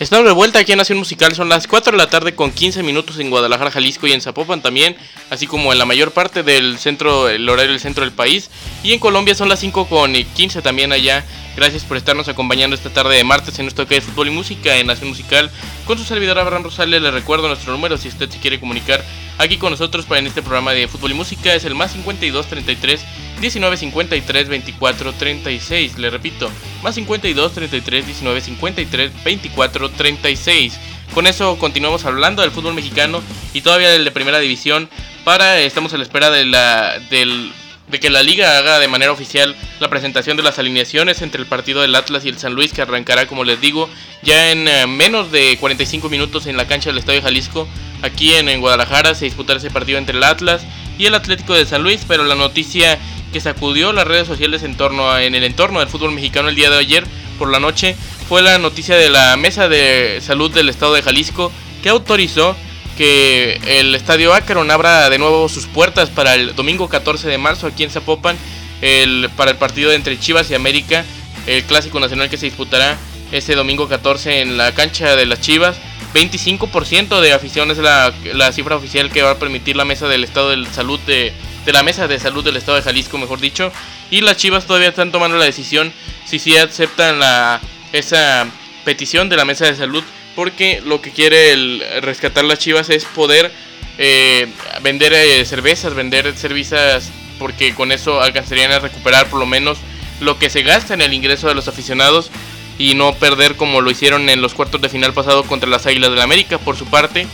Estamos 0.05 0.27
de 0.27 0.33
vuelta 0.33 0.59
aquí 0.59 0.71
en 0.71 0.77
Nación 0.77 0.99
Musical, 0.99 1.35
son 1.35 1.49
las 1.49 1.67
4 1.67 1.93
de 1.93 1.97
la 1.97 2.11
tarde 2.11 2.35
con 2.35 2.53
15 2.53 2.83
minutos 2.83 3.19
en 3.21 3.31
Guadalajara, 3.31 3.71
Jalisco 3.71 4.07
y 4.07 4.13
en 4.13 4.21
Zapopan 4.21 4.61
también, 4.61 4.99
así 5.31 5.47
como 5.47 5.73
en 5.73 5.79
la 5.79 5.87
mayor 5.87 6.11
parte 6.11 6.43
del 6.43 6.79
centro, 6.79 7.31
el 7.31 7.49
horario 7.49 7.71
del 7.71 7.81
centro 7.81 8.05
del 8.05 8.13
país. 8.13 8.51
Y 8.83 8.93
en 8.93 8.99
Colombia 8.99 9.35
son 9.35 9.49
las 9.49 9.61
5 9.61 9.87
con 9.87 10.13
15 10.13 10.61
también 10.61 10.93
allá. 10.93 11.25
Gracias 11.57 11.85
por 11.85 11.97
estarnos 11.97 12.29
acompañando 12.29 12.75
esta 12.75 12.91
tarde 12.91 13.15
de 13.15 13.23
martes 13.23 13.59
en 13.59 13.67
nuestro 13.67 13.87
que 13.87 13.97
es 13.97 14.05
fútbol 14.05 14.29
y 14.29 14.31
música 14.33 14.77
en 14.77 14.89
Nación 14.89 15.09
Musical. 15.09 15.51
Con 15.87 15.97
su 15.99 16.05
servidor 16.05 16.39
Abraham 16.39 16.65
Rosales 16.65 17.01
le 17.01 17.11
recuerdo 17.13 17.47
nuestro 17.47 17.73
número 17.73 17.97
si 17.97 18.09
usted 18.09 18.29
se 18.29 18.39
quiere 18.39 18.59
comunicar 18.59 19.05
aquí 19.39 19.57
con 19.57 19.71
nosotros 19.71 20.05
para 20.05 20.21
en 20.21 20.27
este 20.27 20.43
programa 20.43 20.73
de 20.73 20.89
fútbol 20.89 21.13
y 21.13 21.15
música 21.15 21.55
es 21.55 21.65
el 21.65 21.75
más 21.75 21.93
52 21.93 22.47
33 22.47 23.05
19 23.41 23.77
53 23.77 24.49
24 24.49 25.13
36. 25.13 25.99
Le 25.99 26.11
repito, 26.11 26.51
más 26.83 26.97
52 26.97 27.53
33 27.53 28.07
19 28.07 28.41
53 28.41 29.25
24 29.25 29.91
36. 29.91 30.81
Con 31.15 31.29
eso 31.29 31.57
continuamos 31.59 32.05
hablando 32.05 32.43
del 32.43 32.51
fútbol 32.51 32.75
mexicano 32.75 33.23
y 33.53 33.61
todavía 33.61 33.91
del 33.91 34.05
de 34.05 34.11
primera 34.11 34.41
división. 34.41 34.89
Para 35.25 35.61
estamos 35.61 35.95
a 35.95 35.99
la 35.99 36.03
espera 36.03 36.31
de 36.31 36.45
la 36.45 36.99
del 37.11 37.53
de 37.89 38.01
que 38.01 38.11
la 38.11 38.23
liga 38.23 38.59
haga 38.59 38.79
de 38.79 38.89
manera 38.89 39.13
oficial 39.13 39.55
la 39.79 39.91
presentación 39.91 40.37
de 40.37 40.43
las 40.43 40.59
alineaciones 40.59 41.21
entre 41.23 41.41
el 41.41 41.47
partido 41.47 41.83
del 41.83 41.95
Atlas 41.95 42.25
y 42.25 42.29
el 42.29 42.39
San 42.39 42.55
Luis 42.55 42.73
que 42.73 42.83
arrancará 42.83 43.27
como 43.27 43.45
les 43.45 43.61
digo 43.61 43.91
ya 44.23 44.51
en 44.51 44.67
eh, 44.67 44.87
menos 44.87 45.31
de 45.31 45.57
45 45.61 46.09
minutos 46.09 46.47
en 46.47 46.57
la 46.57 46.67
cancha 46.67 46.91
del 46.91 46.99
Estadio 46.99 47.23
Jalisco 47.23 47.69
aquí 48.03 48.35
en, 48.35 48.61
Guadalajara 48.61 49.15
se 49.15 49.27
disputará 49.27 49.59
ese 49.59 49.71
partido 49.71 49.99
entre 49.99 50.17
el 50.17 50.25
Atlas 50.25 50.65
y 50.99 51.07
el 51.07 51.15
Atlético 51.15 51.55
de 51.55 51.67
San 51.67 51.83
Luis, 51.83 52.05
pero 52.07 52.25
la 52.25 52.35
noticia 52.35 52.99
que 53.33 53.41
sacudió 53.41 53.93
las 53.93 54.07
redes 54.07 54.29
sociales 54.29 54.63
en, 54.63 54.77
torno 54.77 55.19
en 55.19 55.35
el 55.35 55.43
entorno 55.43 55.81
del 55.81 55.89
fútbol 55.89 56.13
mexicano 56.13 56.49
el 56.49 56.55
día 56.55 56.71
de 56.71 56.79
ayer 56.79 57.05
por 57.39 57.51
la 57.51 57.59
noche 57.59 57.97
fue 58.29 58.43
la 58.43 58.59
noticia 58.59 58.97
de 58.97 59.11
la 59.11 59.37
Mesa 59.37 59.69
de 59.69 60.21
Salud 60.23 60.53
del 60.53 60.69
Estado 60.69 60.95
de 60.95 61.03
Jalisco 61.03 61.51
que 61.83 61.89
autorizó 61.89 62.57
que 62.97 63.61
el 63.67 63.95
Estadio 63.95 64.33
Akron 64.35 64.71
abra 64.71 65.11
de 65.11 65.19
nuevo 65.19 65.49
sus 65.49 65.67
puertas 65.67 66.11
para 66.11 66.35
el 66.35 66.55
domingo 66.55 66.89
14 66.89 67.29
de 67.29 67.39
marzo 67.39 67.67
aquí 67.67 67.85
en 67.85 67.91
Zapopan 67.91 68.37
el, 68.81 69.31
para 69.37 69.51
el 69.53 69.57
partido 69.57 69.93
entre 69.93 70.19
Chivas 70.19 70.51
y 70.51 70.55
América, 70.55 71.05
el 71.47 71.65
clásico 71.65 72.01
nacional 72.01 72.29
que 72.29 72.37
se 72.37 72.47
disputará 72.47 72.99
ese 73.33 73.55
domingo 73.55 73.89
14 73.89 74.41
en 74.41 74.57
la 74.57 74.73
cancha 74.73 75.17
de 75.17 75.27
las 75.27 75.41
Chivas. 75.41 75.77
25% 76.15 77.21
de 77.21 77.33
afición 77.33 77.71
es 77.71 77.79
la, 77.79 78.13
cifra 78.53 78.77
oficial 78.77 79.11
que 79.11 79.23
va 79.23 79.33
a 79.33 79.39
permitir 79.39 79.75
la 79.75 79.85
mesa 79.85 80.07
del 80.07 80.23
estado 80.23 80.51
de 80.51 80.65
salud 80.67 81.01
de, 81.01 81.33
de, 81.67 81.73
la 81.73 81.83
mesa 81.83 82.07
de 82.07 82.21
salud 82.21 82.45
del 82.45 82.57
estado 82.57 82.77
de 82.77 82.85
Jalisco, 82.85 83.19
mejor 83.19 83.41
dicho. 83.41 83.73
Y 84.11 84.21
las 84.21 84.37
Chivas 84.37 84.67
todavía 84.67 84.91
están 84.91 85.11
tomando 85.11 85.39
la 85.39 85.45
decisión 85.45 85.93
si 86.25 86.39
sí 86.39 86.57
aceptan 86.57 87.19
la, 87.19 87.61
esa 87.93 88.47
petición 88.85 89.29
de 89.29 89.37
la 89.37 89.45
mesa 89.45 89.65
de 89.65 89.75
salud, 89.75 90.05
porque 90.35 90.83
lo 90.85 91.01
que 91.01 91.11
quiere 91.11 91.53
el 91.53 91.83
rescatar 92.03 92.45
las 92.45 92.59
Chivas 92.59 92.91
es 92.91 93.05
poder 93.05 93.53
eh, 93.99 94.49
vender 94.83 95.13
eh, 95.13 95.45
cervezas, 95.45 95.95
vender 95.95 96.35
cervezas, 96.37 97.11
porque 97.39 97.75
con 97.75 97.93
eso 97.93 98.21
alcanzarían 98.21 98.73
a 98.73 98.81
recuperar 98.81 99.29
por 99.29 99.39
lo 99.39 99.47
menos 99.47 99.79
lo 100.21 100.39
que 100.39 100.51
se 100.51 100.63
gasta 100.63 100.95
en 100.95 101.03
el 101.03 101.13
ingreso 101.13 101.49
de 101.49 101.55
los 101.55 101.69
aficionados 101.69 102.31
y 102.79 102.95
no 102.95 103.15
perder 103.15 103.57
como 103.57 103.81
lo 103.81 103.91
hicieron 103.91 104.29
en 104.29 104.41
los 104.41 104.55
cuartos 104.55 104.81
de 104.81 104.89
final 104.89 105.13
pasado 105.13 105.45
contra 105.45 105.69
las 105.69 105.87
Águilas 105.87 106.11
del 106.11 106.19
la 106.19 106.25
América. 106.25 106.59
Por 106.59 106.77
su 106.77 106.87
parte, 106.87 107.27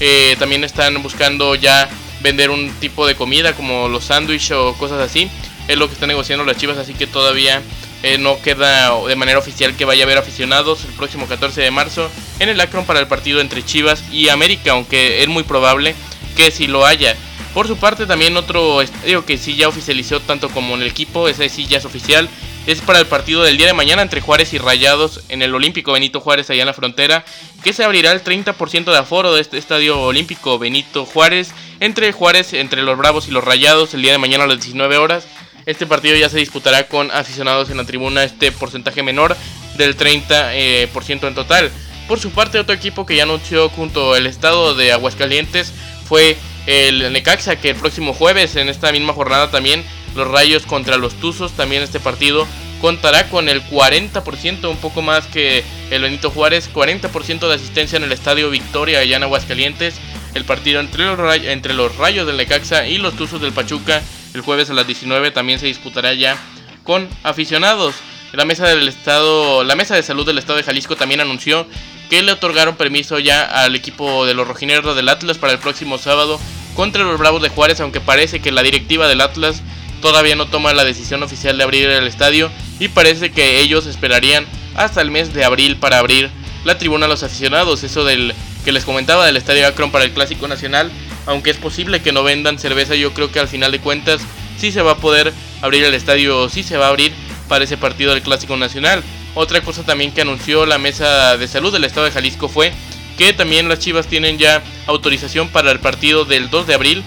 eh, 0.00 0.36
también 0.38 0.64
están 0.64 1.02
buscando 1.02 1.54
ya 1.54 1.88
vender 2.22 2.50
un 2.50 2.70
tipo 2.80 3.06
de 3.06 3.14
comida 3.14 3.54
como 3.54 3.88
los 3.88 4.04
sándwiches 4.04 4.52
o 4.52 4.74
cosas 4.74 5.00
así. 5.00 5.30
Es 5.68 5.76
lo 5.76 5.88
que 5.88 5.94
están 5.94 6.08
negociando 6.08 6.44
las 6.44 6.56
Chivas, 6.56 6.78
así 6.78 6.94
que 6.94 7.06
todavía 7.06 7.62
eh, 8.02 8.18
no 8.18 8.40
queda 8.40 8.94
de 9.06 9.16
manera 9.16 9.38
oficial 9.38 9.76
que 9.76 9.84
vaya 9.84 10.02
a 10.02 10.06
haber 10.06 10.18
aficionados 10.18 10.84
el 10.84 10.92
próximo 10.92 11.26
14 11.26 11.60
de 11.60 11.70
marzo 11.70 12.10
en 12.38 12.48
el 12.48 12.60
Akron 12.60 12.86
para 12.86 13.00
el 13.00 13.06
partido 13.06 13.40
entre 13.40 13.64
Chivas 13.64 14.04
y 14.12 14.28
América, 14.28 14.72
aunque 14.72 15.22
es 15.22 15.28
muy 15.28 15.42
probable 15.42 15.94
que 16.36 16.50
si 16.50 16.66
lo 16.66 16.86
haya. 16.86 17.16
Por 17.54 17.66
su 17.66 17.78
parte 17.78 18.04
también 18.04 18.36
otro 18.36 18.82
estadio 18.82 19.24
que 19.24 19.38
sí 19.38 19.56
ya 19.56 19.68
oficializó 19.68 20.20
tanto 20.20 20.50
como 20.50 20.74
en 20.74 20.82
el 20.82 20.88
equipo, 20.88 21.26
ese 21.26 21.48
sí 21.48 21.66
ya 21.66 21.78
es 21.78 21.86
oficial, 21.86 22.28
es 22.66 22.82
para 22.82 22.98
el 22.98 23.06
partido 23.06 23.44
del 23.44 23.56
día 23.56 23.68
de 23.68 23.72
mañana 23.72 24.02
entre 24.02 24.20
Juárez 24.20 24.52
y 24.52 24.58
Rayados 24.58 25.22
en 25.30 25.40
el 25.40 25.54
Olímpico 25.54 25.92
Benito 25.92 26.20
Juárez 26.20 26.50
allá 26.50 26.62
en 26.62 26.66
la 26.66 26.74
frontera, 26.74 27.24
que 27.64 27.72
se 27.72 27.82
abrirá 27.82 28.12
el 28.12 28.22
30% 28.22 28.84
de 28.84 28.98
aforo 28.98 29.32
de 29.32 29.40
este 29.40 29.56
estadio 29.56 30.00
olímpico 30.00 30.58
Benito 30.58 31.06
Juárez 31.06 31.52
entre 31.80 32.12
Juárez, 32.12 32.52
entre 32.52 32.82
los 32.82 32.98
Bravos 32.98 33.28
y 33.28 33.30
los 33.30 33.42
Rayados 33.42 33.94
el 33.94 34.02
día 34.02 34.12
de 34.12 34.18
mañana 34.18 34.44
a 34.44 34.48
las 34.48 34.58
19 34.58 34.98
horas. 34.98 35.26
Este 35.66 35.84
partido 35.84 36.16
ya 36.16 36.28
se 36.28 36.38
disputará 36.38 36.86
con 36.86 37.10
aficionados 37.10 37.70
en 37.70 37.76
la 37.76 37.84
tribuna, 37.84 38.22
este 38.22 38.52
porcentaje 38.52 39.02
menor 39.02 39.36
del 39.76 39.96
30% 39.96 40.52
eh, 40.52 40.88
en 41.22 41.34
total. 41.34 41.72
Por 42.06 42.20
su 42.20 42.30
parte, 42.30 42.60
otro 42.60 42.72
equipo 42.72 43.04
que 43.04 43.16
ya 43.16 43.24
anunció 43.24 43.68
junto 43.70 44.14
al 44.14 44.26
estado 44.26 44.76
de 44.76 44.92
Aguascalientes 44.92 45.72
fue 46.08 46.36
el 46.68 47.12
Necaxa, 47.12 47.56
que 47.56 47.70
el 47.70 47.76
próximo 47.76 48.14
jueves, 48.14 48.54
en 48.54 48.68
esta 48.68 48.92
misma 48.92 49.12
jornada 49.12 49.50
también, 49.50 49.84
los 50.14 50.28
Rayos 50.28 50.66
contra 50.66 50.98
los 50.98 51.14
Tuzos, 51.14 51.50
también 51.54 51.82
este 51.82 51.98
partido 51.98 52.46
contará 52.80 53.28
con 53.28 53.48
el 53.48 53.60
40%, 53.64 54.70
un 54.70 54.76
poco 54.76 55.02
más 55.02 55.26
que 55.26 55.64
el 55.90 56.02
Benito 56.02 56.30
Juárez, 56.30 56.70
40% 56.72 57.48
de 57.48 57.54
asistencia 57.54 57.96
en 57.96 58.04
el 58.04 58.12
Estadio 58.12 58.50
Victoria 58.50 59.00
allá 59.00 59.16
en 59.16 59.24
Aguascalientes. 59.24 59.96
El 60.34 60.44
partido 60.44 60.78
entre 60.80 61.06
los, 61.06 61.18
entre 61.44 61.74
los 61.74 61.96
Rayos 61.96 62.26
del 62.26 62.36
Necaxa 62.36 62.86
y 62.86 62.98
los 62.98 63.16
Tuzos 63.16 63.40
del 63.40 63.52
Pachuca 63.52 64.02
el 64.36 64.42
jueves 64.42 64.68
a 64.68 64.74
las 64.74 64.86
19 64.86 65.30
también 65.30 65.58
se 65.58 65.64
disputará 65.64 66.12
ya 66.12 66.36
con 66.84 67.08
aficionados. 67.22 67.94
La 68.32 68.44
mesa 68.44 68.68
del 68.68 68.86
estado, 68.86 69.64
la 69.64 69.76
mesa 69.76 69.94
de 69.94 70.02
salud 70.02 70.26
del 70.26 70.36
estado 70.36 70.58
de 70.58 70.62
Jalisco 70.62 70.94
también 70.94 71.20
anunció 71.20 71.66
que 72.10 72.20
le 72.20 72.32
otorgaron 72.32 72.76
permiso 72.76 73.18
ya 73.18 73.42
al 73.42 73.74
equipo 73.74 74.26
de 74.26 74.34
los 74.34 74.46
rojineros 74.46 74.94
del 74.94 75.08
Atlas 75.08 75.38
para 75.38 75.54
el 75.54 75.58
próximo 75.58 75.96
sábado 75.96 76.38
contra 76.74 77.02
los 77.02 77.18
Bravos 77.18 77.40
de 77.40 77.48
Juárez, 77.48 77.80
aunque 77.80 78.02
parece 78.02 78.40
que 78.40 78.52
la 78.52 78.62
directiva 78.62 79.08
del 79.08 79.22
Atlas 79.22 79.62
todavía 80.02 80.36
no 80.36 80.46
toma 80.48 80.74
la 80.74 80.84
decisión 80.84 81.22
oficial 81.22 81.56
de 81.56 81.64
abrir 81.64 81.88
el 81.88 82.06
estadio 82.06 82.50
y 82.78 82.88
parece 82.88 83.32
que 83.32 83.60
ellos 83.60 83.86
esperarían 83.86 84.44
hasta 84.74 85.00
el 85.00 85.10
mes 85.10 85.32
de 85.32 85.44
abril 85.44 85.76
para 85.76 85.98
abrir 85.98 86.28
la 86.66 86.76
tribuna 86.76 87.06
a 87.06 87.08
los 87.08 87.22
aficionados. 87.22 87.84
Eso 87.84 88.04
del 88.04 88.34
que 88.66 88.72
les 88.72 88.84
comentaba 88.84 89.24
del 89.24 89.38
estadio 89.38 89.66
Akron 89.66 89.90
para 89.90 90.04
el 90.04 90.10
Clásico 90.10 90.46
Nacional, 90.46 90.92
aunque 91.26 91.50
es 91.50 91.56
posible 91.56 92.00
que 92.00 92.12
no 92.12 92.22
vendan 92.22 92.58
cerveza, 92.58 92.94
yo 92.94 93.12
creo 93.12 93.30
que 93.30 93.40
al 93.40 93.48
final 93.48 93.72
de 93.72 93.80
cuentas 93.80 94.20
sí 94.58 94.72
se 94.72 94.82
va 94.82 94.92
a 94.92 94.96
poder 94.96 95.32
abrir 95.60 95.84
el 95.84 95.94
estadio, 95.94 96.48
sí 96.48 96.62
se 96.62 96.76
va 96.76 96.86
a 96.86 96.90
abrir 96.90 97.12
para 97.48 97.64
ese 97.64 97.76
partido 97.76 98.12
del 98.12 98.22
Clásico 98.22 98.56
Nacional. 98.56 99.02
Otra 99.34 99.60
cosa 99.60 99.84
también 99.84 100.12
que 100.12 100.22
anunció 100.22 100.66
la 100.66 100.78
mesa 100.78 101.36
de 101.36 101.48
salud 101.48 101.72
del 101.72 101.84
estado 101.84 102.06
de 102.06 102.12
Jalisco 102.12 102.48
fue 102.48 102.72
que 103.18 103.32
también 103.32 103.68
las 103.68 103.78
Chivas 103.78 104.06
tienen 104.06 104.38
ya 104.38 104.62
autorización 104.86 105.48
para 105.48 105.70
el 105.70 105.80
partido 105.80 106.24
del 106.24 106.50
2 106.50 106.66
de 106.66 106.74
abril 106.74 107.04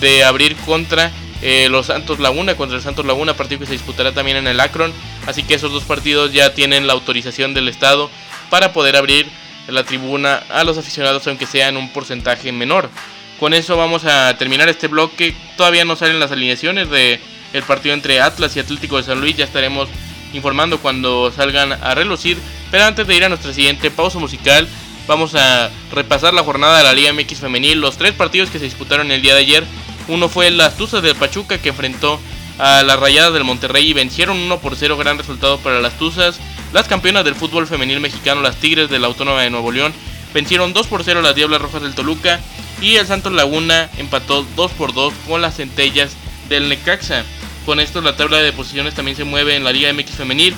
de 0.00 0.24
abrir 0.24 0.56
contra 0.56 1.10
eh, 1.42 1.68
los 1.70 1.86
Santos 1.86 2.18
Laguna, 2.18 2.56
contra 2.56 2.76
el 2.76 2.82
Santos 2.82 3.06
Laguna, 3.06 3.34
partido 3.34 3.60
que 3.60 3.66
se 3.66 3.72
disputará 3.72 4.12
también 4.12 4.36
en 4.36 4.46
el 4.46 4.60
Akron. 4.60 4.92
Así 5.26 5.42
que 5.42 5.54
esos 5.54 5.72
dos 5.72 5.84
partidos 5.84 6.32
ya 6.32 6.54
tienen 6.54 6.86
la 6.86 6.92
autorización 6.92 7.54
del 7.54 7.68
Estado 7.68 8.10
para 8.48 8.72
poder 8.72 8.96
abrir 8.96 9.26
la 9.68 9.84
tribuna 9.84 10.42
a 10.50 10.64
los 10.64 10.78
aficionados, 10.78 11.26
aunque 11.26 11.46
sea 11.46 11.68
en 11.68 11.76
un 11.76 11.92
porcentaje 11.92 12.52
menor. 12.52 12.90
Con 13.40 13.54
eso 13.54 13.74
vamos 13.78 14.04
a 14.04 14.36
terminar 14.36 14.68
este 14.68 14.86
bloque. 14.86 15.34
Todavía 15.56 15.86
no 15.86 15.96
salen 15.96 16.20
las 16.20 16.30
alineaciones 16.30 16.90
de 16.90 17.18
partido 17.66 17.94
entre 17.94 18.20
Atlas 18.20 18.54
y 18.54 18.60
Atlético 18.60 18.98
de 18.98 19.02
San 19.02 19.18
Luis. 19.18 19.34
Ya 19.34 19.46
estaremos 19.46 19.88
informando 20.34 20.78
cuando 20.78 21.32
salgan 21.32 21.72
a 21.72 21.94
relucir. 21.94 22.36
Pero 22.70 22.84
antes 22.84 23.06
de 23.06 23.16
ir 23.16 23.24
a 23.24 23.30
nuestra 23.30 23.54
siguiente 23.54 23.90
pausa 23.90 24.18
musical, 24.18 24.68
vamos 25.08 25.34
a 25.34 25.70
repasar 25.90 26.34
la 26.34 26.44
jornada 26.44 26.76
de 26.76 26.84
la 26.84 26.92
Liga 26.92 27.14
MX 27.14 27.40
Femenil. 27.40 27.80
Los 27.80 27.96
tres 27.96 28.12
partidos 28.12 28.50
que 28.50 28.58
se 28.58 28.66
disputaron 28.66 29.10
el 29.10 29.22
día 29.22 29.32
de 29.32 29.40
ayer. 29.40 29.64
Uno 30.08 30.28
fue 30.28 30.50
las 30.50 30.76
Tuzas 30.76 31.02
del 31.02 31.16
Pachuca 31.16 31.56
que 31.56 31.70
enfrentó 31.70 32.20
a 32.58 32.82
las 32.82 33.00
Rayadas 33.00 33.32
del 33.32 33.44
Monterrey 33.44 33.88
y 33.88 33.94
vencieron 33.94 34.36
1 34.36 34.58
por 34.58 34.76
0, 34.76 34.98
gran 34.98 35.16
resultado 35.16 35.56
para 35.60 35.80
las 35.80 35.96
Tuzas. 35.96 36.38
Las 36.74 36.88
campeonas 36.88 37.24
del 37.24 37.36
fútbol 37.36 37.66
femenil 37.66 38.00
mexicano, 38.00 38.42
las 38.42 38.56
Tigres 38.56 38.90
de 38.90 38.98
la 38.98 39.06
Autónoma 39.06 39.40
de 39.40 39.48
Nuevo 39.48 39.72
León, 39.72 39.94
vencieron 40.34 40.74
2 40.74 40.86
por 40.88 41.04
0 41.04 41.20
a 41.20 41.22
las 41.22 41.34
Diablas 41.34 41.62
Rojas 41.62 41.80
del 41.80 41.94
Toluca 41.94 42.38
y 42.80 42.96
el 42.96 43.06
Santos 43.06 43.32
Laguna 43.32 43.90
empató 43.98 44.46
2 44.56 44.72
por 44.72 44.94
2 44.94 45.12
con 45.28 45.42
las 45.42 45.56
Centellas 45.56 46.12
del 46.48 46.68
Necaxa. 46.68 47.24
Con 47.66 47.78
esto 47.78 48.00
la 48.00 48.16
tabla 48.16 48.38
de 48.38 48.52
posiciones 48.52 48.94
también 48.94 49.16
se 49.16 49.24
mueve 49.24 49.54
en 49.54 49.64
la 49.64 49.72
Liga 49.72 49.92
MX 49.92 50.12
femenil, 50.12 50.54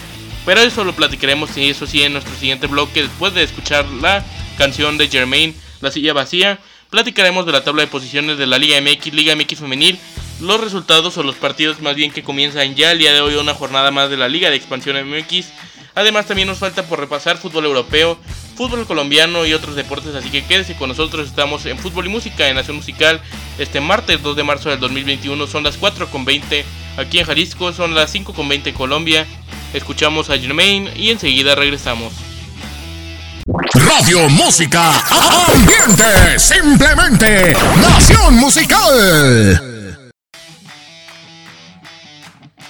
pero 0.46 0.60
eso 0.60 0.84
lo 0.84 0.94
platicaremos 0.94 1.56
y 1.56 1.70
eso 1.70 1.86
sí 1.86 2.02
en 2.02 2.12
nuestro 2.12 2.34
siguiente 2.34 2.66
bloque 2.66 3.02
después 3.02 3.34
de 3.34 3.42
escuchar 3.42 3.86
la 3.86 4.24
canción 4.56 4.98
de 4.98 5.08
Germain, 5.08 5.54
La 5.80 5.90
silla 5.90 6.12
vacía 6.12 6.60
platicaremos 6.90 7.46
de 7.46 7.52
la 7.52 7.64
tabla 7.64 7.82
de 7.82 7.88
posiciones 7.88 8.38
de 8.38 8.46
la 8.46 8.58
Liga 8.58 8.80
MX, 8.80 9.14
Liga 9.14 9.34
MX 9.34 9.58
femenil, 9.58 9.98
los 10.40 10.60
resultados 10.60 11.16
o 11.16 11.22
los 11.22 11.36
partidos 11.36 11.80
más 11.80 11.96
bien 11.96 12.12
que 12.12 12.22
comienzan 12.22 12.74
ya 12.74 12.92
el 12.92 12.98
día 12.98 13.12
de 13.12 13.20
hoy 13.20 13.34
una 13.34 13.54
jornada 13.54 13.90
más 13.90 14.10
de 14.10 14.16
la 14.16 14.28
Liga 14.28 14.50
de 14.50 14.56
Expansión 14.56 14.96
MX. 15.08 15.46
Además 15.94 16.26
también 16.26 16.48
nos 16.48 16.58
falta 16.58 16.84
por 16.84 17.00
repasar 17.00 17.38
fútbol 17.38 17.64
europeo, 17.64 18.18
fútbol 18.56 18.86
colombiano 18.86 19.46
y 19.46 19.54
otros 19.54 19.74
deportes, 19.74 20.14
así 20.14 20.30
que 20.30 20.44
quédese 20.44 20.74
con 20.74 20.88
nosotros, 20.88 21.28
estamos 21.28 21.66
en 21.66 21.78
Fútbol 21.78 22.06
y 22.06 22.10
Música 22.10 22.48
en 22.48 22.56
Nación 22.56 22.76
Musical 22.76 23.20
este 23.58 23.80
martes 23.80 24.22
2 24.22 24.36
de 24.36 24.44
marzo 24.44 24.70
del 24.70 24.80
2021, 24.80 25.46
son 25.46 25.64
las 25.64 25.80
4.20 25.80 26.64
aquí 26.96 27.18
en 27.18 27.26
Jalisco, 27.26 27.72
son 27.72 27.94
las 27.94 28.14
5.20 28.14 28.68
en 28.68 28.74
Colombia, 28.74 29.26
escuchamos 29.74 30.30
a 30.30 30.38
Germain 30.38 30.88
y 30.96 31.10
enseguida 31.10 31.54
regresamos. 31.54 32.12
Radio 33.74 34.28
Música 34.28 35.02
Ambiente, 35.54 36.38
simplemente 36.38 37.54
Nación 37.80 38.34
Musical. 38.34 39.71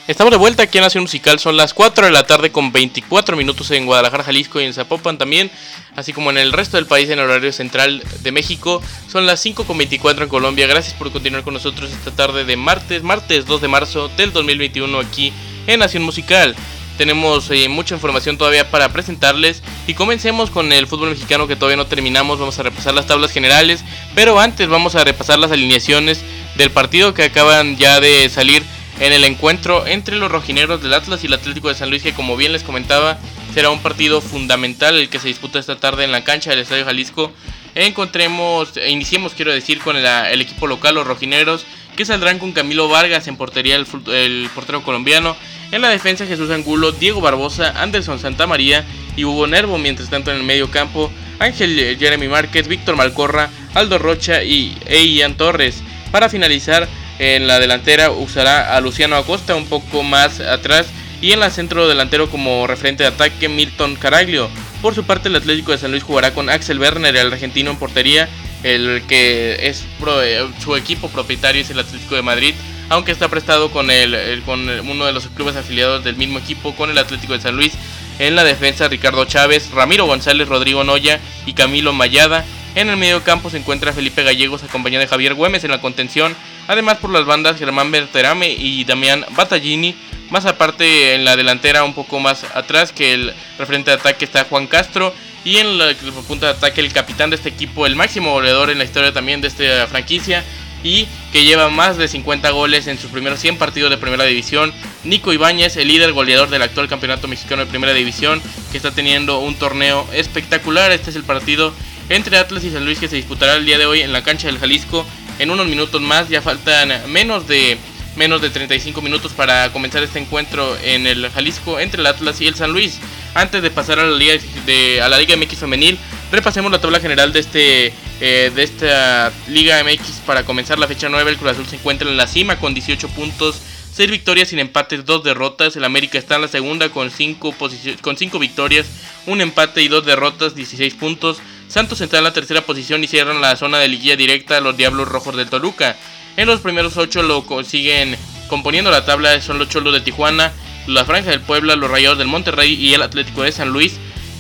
Estamos 0.09 0.33
de 0.33 0.37
vuelta 0.37 0.65
aquí 0.65 0.79
en 0.79 0.83
Nación 0.83 1.05
Musical, 1.05 1.39
son 1.39 1.57
las 1.57 1.75
4 1.75 2.07
de 2.07 2.11
la 2.11 2.27
tarde 2.27 2.51
con 2.51 2.73
24 2.73 3.37
minutos 3.37 3.71
en 3.71 3.87
Guadalajara, 3.87 4.25
Jalisco 4.25 4.61
y 4.61 4.65
en 4.65 4.75
Zapopan 4.75 5.17
también, 5.17 5.49
así 5.95 6.13
como 6.13 6.31
en 6.31 6.39
el 6.39 6.51
resto 6.51 6.77
del 6.77 6.87
país 6.87 7.09
en 7.09 7.21
el 7.21 7.27
horario 7.27 7.53
central 7.53 8.03
de 8.21 8.33
México, 8.33 8.83
son 9.07 9.27
las 9.27 9.39
5 9.41 9.63
con 9.63 9.79
24 9.79 10.25
en 10.25 10.29
Colombia. 10.29 10.67
Gracias 10.67 10.95
por 10.95 11.13
continuar 11.13 11.45
con 11.45 11.55
nosotros 11.55 11.93
esta 11.93 12.11
tarde 12.11 12.45
de 12.45 12.57
martes, 12.57 13.05
martes 13.05 13.47
2 13.47 13.61
de 13.61 13.69
marzo 13.69 14.09
del 14.17 14.33
2021 14.33 14.99
aquí 14.99 15.33
en 15.69 15.79
Nación 15.79 16.03
Musical. 16.03 16.57
Tenemos 16.99 17.49
eh, 17.53 17.69
mucha 17.69 17.95
información 17.95 18.37
todavía 18.37 18.71
para 18.73 18.93
presentarles. 18.93 19.63
Y 19.87 19.95
comencemos 19.95 20.51
con 20.51 20.73
el 20.73 20.89
fútbol 20.89 21.11
mexicano 21.11 21.47
que 21.47 21.57
todavía 21.57 21.77
no 21.77 21.87
terminamos, 21.87 22.41
vamos 22.41 22.59
a 22.59 22.65
repasar 22.65 22.93
las 22.95 23.07
tablas 23.07 23.31
generales, 23.31 23.85
pero 24.17 24.41
antes 24.41 24.69
vamos 24.69 24.97
a 24.97 25.05
repasar 25.05 25.39
las 25.39 25.53
alineaciones 25.53 26.21
del 26.57 26.71
partido 26.71 27.15
que 27.15 27.23
acaban 27.23 27.77
ya 27.77 28.01
de 28.01 28.29
salir 28.29 28.63
en 29.01 29.13
el 29.13 29.25
encuentro 29.25 29.87
entre 29.87 30.17
los 30.17 30.31
rojineros 30.31 30.83
del 30.83 30.95
Atlas 30.95 31.23
y 31.23 31.27
el 31.27 31.35
Atlético 31.35 31.69
de 31.69 31.75
San 31.75 31.91
Luis 31.91 32.03
que 32.03 32.13
como 32.13 32.37
bien 32.37 32.53
les 32.53 32.63
comentaba 32.63 33.19
será 33.55 33.71
un 33.71 33.81
partido 33.81 34.21
fundamental 34.21 34.97
el 34.97 35.09
que 35.09 35.19
se 35.19 35.29
disputa 35.29 35.59
esta 35.59 35.77
tarde 35.77 36.05
en 36.05 36.13
la 36.13 36.25
cancha 36.25 36.51
del 36.51 36.61
Estadio 36.61 36.85
Jalisco 36.85 37.33
encontremos, 37.75 38.75
iniciemos 38.89 39.35
quiero 39.35 39.53
decir 39.53 39.81
con 39.81 39.97
el, 39.97 40.41
equipo 40.41 40.67
local, 40.67 40.95
los 40.95 41.07
rojinegros, 41.07 41.65
que 41.97 42.05
saldrán 42.05 42.39
con 42.39 42.53
Camilo 42.53 42.89
Vargas 42.89 43.29
en 43.29 43.37
portería, 43.37 43.77
el, 43.77 44.51
portero 44.55 44.83
colombiano. 44.83 45.37
En 45.71 45.81
la 45.81 45.89
defensa 45.89 46.27
Jesús 46.27 46.51
Angulo, 46.51 46.93
Diego 46.93 47.21
Barbosa, 47.21 47.83
Anderson 47.83 48.19
Santamaría 48.19 48.85
y 49.17 49.25
Hugo 49.25 49.47
Nervo. 49.47 49.79
Mientras 49.79 50.11
tanto 50.11 50.31
en 50.31 50.37
el 50.37 50.43
medio 50.43 50.71
campo, 50.71 51.11
Ángel 51.39 51.97
Jeremy 51.99 52.29
Márquez, 52.29 52.69
Víctor 52.69 52.97
Malcorra, 52.97 53.49
Aldo 53.75 53.99
Rocha 53.99 54.43
y 54.43 54.77
Ian 54.91 55.35
Torres. 55.35 55.83
Para 56.11 56.29
finalizar, 56.29 56.87
en 57.23 57.47
la 57.47 57.61
delantera 57.61 58.11
usará 58.11 58.77
a 58.77 58.81
Luciano 58.81 59.15
Acosta 59.15 59.55
un 59.55 59.67
poco 59.67 60.03
más 60.03 60.41
atrás 60.41 60.89
y 61.21 61.31
en 61.31 61.39
la 61.39 61.51
centro 61.51 61.87
delantero 61.87 62.29
como 62.29 62.67
referente 62.67 63.05
de 63.05 63.11
ataque 63.11 63.49
Milton 63.49 63.95
Caraglio. 63.95 64.51
Por 64.83 64.97
su 64.97 65.05
parte 65.05 65.29
el 65.29 65.37
Atlético 65.37 65.71
de 65.71 65.79
San 65.79 65.93
Luis 65.93 66.03
jugará 66.03 66.35
con 66.35 66.51
Axel 66.51 66.81
Werner, 66.81 67.15
el 67.15 67.33
argentino 67.33 67.71
en 67.71 67.77
portería, 67.77 68.29
el 68.65 69.05
que 69.07 69.69
es 69.69 69.85
eh, 70.25 70.49
su 70.65 70.75
equipo 70.75 71.09
propietario 71.11 71.63
es 71.63 71.71
el 71.71 71.79
Atlético 71.79 72.17
de 72.17 72.23
Madrid, 72.23 72.55
aunque 72.89 73.13
está 73.13 73.29
prestado 73.29 73.71
con, 73.71 73.93
el, 73.93 74.43
con 74.45 74.69
uno 74.69 75.07
de 75.07 75.13
los 75.13 75.29
clubes 75.29 75.55
afiliados 75.55 76.03
del 76.03 76.17
mismo 76.17 76.41
equipo, 76.41 76.75
con 76.75 76.91
el 76.91 76.99
Atlético 76.99 77.35
de 77.35 77.41
San 77.41 77.55
Luis. 77.55 77.75
En 78.19 78.35
la 78.35 78.43
defensa 78.43 78.89
Ricardo 78.89 79.25
Chávez, 79.27 79.71
Ramiro 79.71 80.07
González, 80.07 80.49
Rodrigo 80.49 80.83
Noya 80.83 81.21
y 81.47 81.53
Camilo 81.53 81.93
Mayada. 81.93 82.45
En 82.75 82.89
el 82.89 82.97
medio 82.97 83.23
campo 83.23 83.49
se 83.49 83.59
encuentra 83.59 83.93
Felipe 83.93 84.25
Gallegos 84.25 84.65
acompañado 84.65 85.03
de 85.03 85.09
Javier 85.09 85.35
Güemes 85.35 85.63
en 85.63 85.71
la 85.71 85.81
contención. 85.81 86.35
Además 86.69 86.99
por 86.99 87.11
las 87.11 87.25
bandas 87.25 87.59
Germán 87.59 87.91
Berterame 87.91 88.51
y 88.51 88.85
Damián 88.85 89.25
Battaglini. 89.31 89.95
Más 90.31 90.47
aparte 90.47 91.15
en 91.15 91.25
la 91.25 91.37
delantera 91.37 91.85
un 91.85 91.95
poco 91.95 92.19
más 92.19 92.45
atrás 92.55 92.93
que 92.93 93.13
el 93.13 93.35
referente 93.59 93.91
de 93.91 93.97
ataque 93.97 94.25
está 94.25 94.45
Juan 94.45 94.67
Castro. 94.67 95.13
Y 95.45 95.57
en 95.59 95.77
la 95.77 95.93
punta 96.27 96.47
de 96.47 96.53
ataque 96.53 96.81
el 96.81 96.93
capitán 96.93 97.31
de 97.31 97.37
este 97.37 97.49
equipo, 97.49 97.85
el 97.85 97.97
máximo 97.97 98.33
goleador 98.33 98.71
en 98.71 98.79
la 98.79 98.85
historia 98.85 99.13
también 99.13 99.41
de 99.41 99.49
esta 99.49 99.87
franquicia, 99.89 100.45
y 100.85 101.07
que 101.33 101.45
lleva 101.45 101.69
más 101.69 101.97
de 101.97 102.09
50 102.09 102.51
goles 102.51 102.87
en 102.87 102.99
sus 102.99 103.11
primeros 103.11 103.41
100 103.41 103.59
partidos 103.59 103.91
de 103.91 103.99
primera 103.99 104.25
división. 104.25 104.73
Nico 105.05 105.33
Ibáñez, 105.33 105.77
el 105.77 105.89
líder 105.89 106.13
goleador 106.13 106.49
del 106.51 106.63
actual 106.63 106.89
campeonato 106.89 107.29
mexicano 107.29 107.65
de 107.65 107.71
primera 107.71 107.93
división, 107.93 108.43
que 108.71 108.77
está 108.77 108.93
teniendo 108.93 109.39
un 109.39 109.55
torneo 109.57 110.07
espectacular. 110.13 110.93
Este 110.93 111.11
es 111.11 111.17
el 111.17 111.25
partido 111.25 111.73
entre 112.09 112.39
Atlas 112.39 112.65
y 112.65 112.71
San 112.71 112.85
Luis 112.85 112.99
que 112.99 113.09
se 113.09 113.17
disputará 113.17 113.55
el 113.57 113.65
día 113.65 113.79
de 113.79 113.87
hoy 113.87 114.01
en 114.01 114.13
la 114.13 114.23
cancha 114.23 114.49
del 114.49 114.59
Jalisco. 114.59 115.07
En 115.39 115.51
unos 115.51 115.67
minutos 115.67 116.01
más, 116.01 116.29
ya 116.29 116.43
faltan 116.43 117.11
menos 117.11 117.47
de 117.49 117.79
menos 118.17 118.43
de 118.43 118.51
35 118.51 119.01
minutos 119.01 119.33
para 119.33 119.73
comenzar 119.73 120.03
este 120.03 120.19
encuentro 120.19 120.77
en 120.85 121.07
el 121.07 121.31
Jalisco 121.31 121.81
entre 121.81 122.01
el 122.01 122.07
Atlas 122.07 122.41
y 122.41 122.47
el 122.47 122.55
San 122.55 122.73
Luis. 122.73 122.99
Antes 123.35 123.63
de 123.63 123.71
pasar 123.71 123.99
a 123.99 124.05
la 124.05 124.17
Liga, 124.17 124.35
de, 124.67 125.01
a 125.01 125.09
la 125.09 125.19
Liga 125.19 125.37
MX 125.37 125.59
femenil, 125.59 125.99
repasemos 126.31 126.71
la 126.71 126.81
tabla 126.81 127.01
general 127.01 127.33
de 127.33 127.41
este 127.41 127.95
eh, 128.21 128.53
de 128.55 128.63
esta 128.63 129.33
Liga 129.49 129.83
MX 129.83 130.21
para 130.27 130.45
comenzar 130.45 130.79
la 130.79 130.87
fecha 130.87 131.09
9. 131.09 131.31
El 131.31 131.37
Cruz 131.39 131.53
Azul 131.53 131.67
se 131.67 131.77
encuentra 131.77 132.09
en 132.09 132.17
la 132.17 132.27
cima 132.27 132.59
con 132.59 132.75
18 132.75 133.09
puntos, 133.09 133.61
6 133.95 134.11
victorias 134.11 134.49
sin 134.49 134.59
empates, 134.59 135.07
2 135.07 135.25
derrotas. 135.25 135.75
El 135.77 135.85
América 135.85 136.19
está 136.19 136.37
en 136.37 136.43
la 136.43 136.49
segunda 136.49 136.91
con 136.91 137.11
5 137.11 137.55
con 138.03 138.17
5 138.17 138.39
victorias, 138.39 138.87
un 139.27 139.41
empate 139.41 139.83
y 139.83 139.89
2 139.89 140.05
derrotas, 140.05 140.55
16 140.55 140.95
puntos. 140.95 141.39
Santos 141.73 142.03
está 142.03 142.19
en 142.19 142.25
la 142.25 142.35
tercera 142.35 142.61
posición 142.61 143.03
y 143.03 143.07
cierran 143.07 143.41
la 143.41 143.57
zona 143.57 143.79
de 143.79 143.89
liguilla 143.89 144.15
directa 144.15 144.59
a 144.59 144.61
los 144.61 144.77
Diablos 144.77 145.09
Rojos 145.09 145.35
del 145.35 145.49
Toluca. 145.49 145.97
En 146.37 146.47
los 146.47 146.61
primeros 146.61 146.99
8 146.99 147.23
lo 147.23 147.47
consiguen 147.47 148.19
componiendo 148.49 148.91
la 148.91 149.07
tabla 149.07 149.41
son 149.41 149.59
los 149.59 149.71
Cholos 149.71 149.95
de 149.95 150.03
Tijuana, 150.03 150.53
la 150.87 151.07
Franja 151.07 151.31
del 151.31 151.41
Puebla, 151.41 151.75
los 151.75 151.91
Rayados 151.91 152.19
del 152.19 152.27
Monterrey 152.27 152.75
y 152.75 152.93
el 152.93 153.01
Atlético 153.01 153.43
de 153.43 153.53
San 153.53 153.71
Luis. 153.71 153.95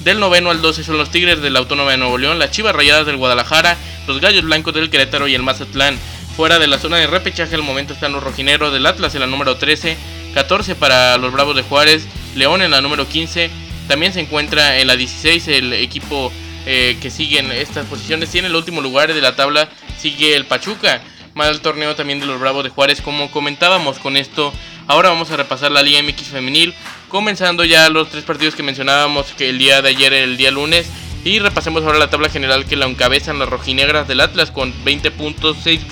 Del 0.05 0.21
noveno 0.21 0.51
al 0.51 0.61
12 0.61 0.85
son 0.85 0.99
los 0.99 1.11
Tigres 1.11 1.41
de 1.41 1.49
la 1.49 1.61
Autónoma 1.61 1.93
de 1.93 1.97
Nuevo 1.97 2.19
León, 2.19 2.39
las 2.39 2.51
Chivas 2.51 2.77
Rayadas 2.77 3.07
del 3.07 3.17
Guadalajara, 3.17 3.79
los 4.07 4.21
Gallos 4.21 4.45
Blancos 4.45 4.75
del 4.75 4.91
Querétaro 4.91 5.27
y 5.27 5.35
el 5.35 5.43
Mazatlán. 5.43 5.99
Fuera 6.37 6.59
de 6.59 6.67
la 6.67 6.79
zona 6.79 6.99
de 6.99 7.07
repechaje 7.07 7.55
al 7.55 7.63
momento 7.63 7.95
están 7.95 8.13
los 8.13 8.23
rojineros 8.23 8.75
del 8.75 8.85
Atlas 8.85 9.15
en 9.15 9.23
la 9.23 9.27
número 9.27 9.57
13, 9.57 9.97
14 10.35 10.75
para 10.75 11.17
los 11.17 11.33
Bravos 11.33 11.57
de 11.57 11.63
Juárez, 11.63 12.07
León 12.35 12.61
en 12.61 12.73
la 12.73 12.83
número 12.83 13.09
15. 13.09 13.51
También 13.89 14.13
se 14.13 14.21
encuentra 14.21 14.79
en 14.81 14.87
la 14.87 14.97
16 14.97 15.49
el 15.49 15.73
equipo 15.73 16.31
eh, 16.67 16.97
que 17.01 17.11
sigue 17.11 17.39
en 17.39 17.51
estas 17.53 17.87
posiciones. 17.87 18.35
En 18.35 18.45
el 18.45 18.55
último 18.55 18.81
lugar 18.81 19.13
de 19.13 19.21
la 19.21 19.37
tabla 19.37 19.69
sigue 19.99 20.37
el 20.37 20.47
Pachuca. 20.47 21.03
Mal 21.35 21.61
torneo 21.61 21.95
también 21.97 22.21
de 22.21 22.27
los 22.27 22.39
Bravos 22.39 22.63
de 22.63 22.71
Juárez, 22.71 23.01
como 23.01 23.31
comentábamos 23.31 23.99
con 23.99 24.17
esto. 24.17 24.53
Ahora 24.87 25.09
vamos 25.09 25.31
a 25.31 25.37
repasar 25.37 25.73
la 25.73 25.83
Liga 25.83 26.03
MX 26.03 26.29
femenil 26.29 26.75
comenzando 27.09 27.65
ya 27.65 27.91
los 27.91 28.09
tres 28.09 28.25
partidos 28.25 28.55
que 28.55 28.63
mencionábamos 28.63 29.27
que 29.33 29.51
el 29.51 29.59
día 29.59 29.83
de 29.83 29.91
ayer, 29.91 30.13
el 30.15 30.37
día 30.37 30.51
lunes. 30.51 30.91
Y 31.25 31.39
repasemos 31.39 31.85
ahora 31.85 31.99
la 31.99 32.11
tabla 32.11 32.29
general 32.31 32.65
que 32.65 32.75
la 32.75 32.87
encabezan 32.87 33.39
las 33.39 33.49
rojinegras 33.49 34.09
del 34.09 34.21
Atlas 34.21 34.51
con 34.51 34.73
20 34.85 35.11
puntos, 35.13 35.57
6, 35.63 35.85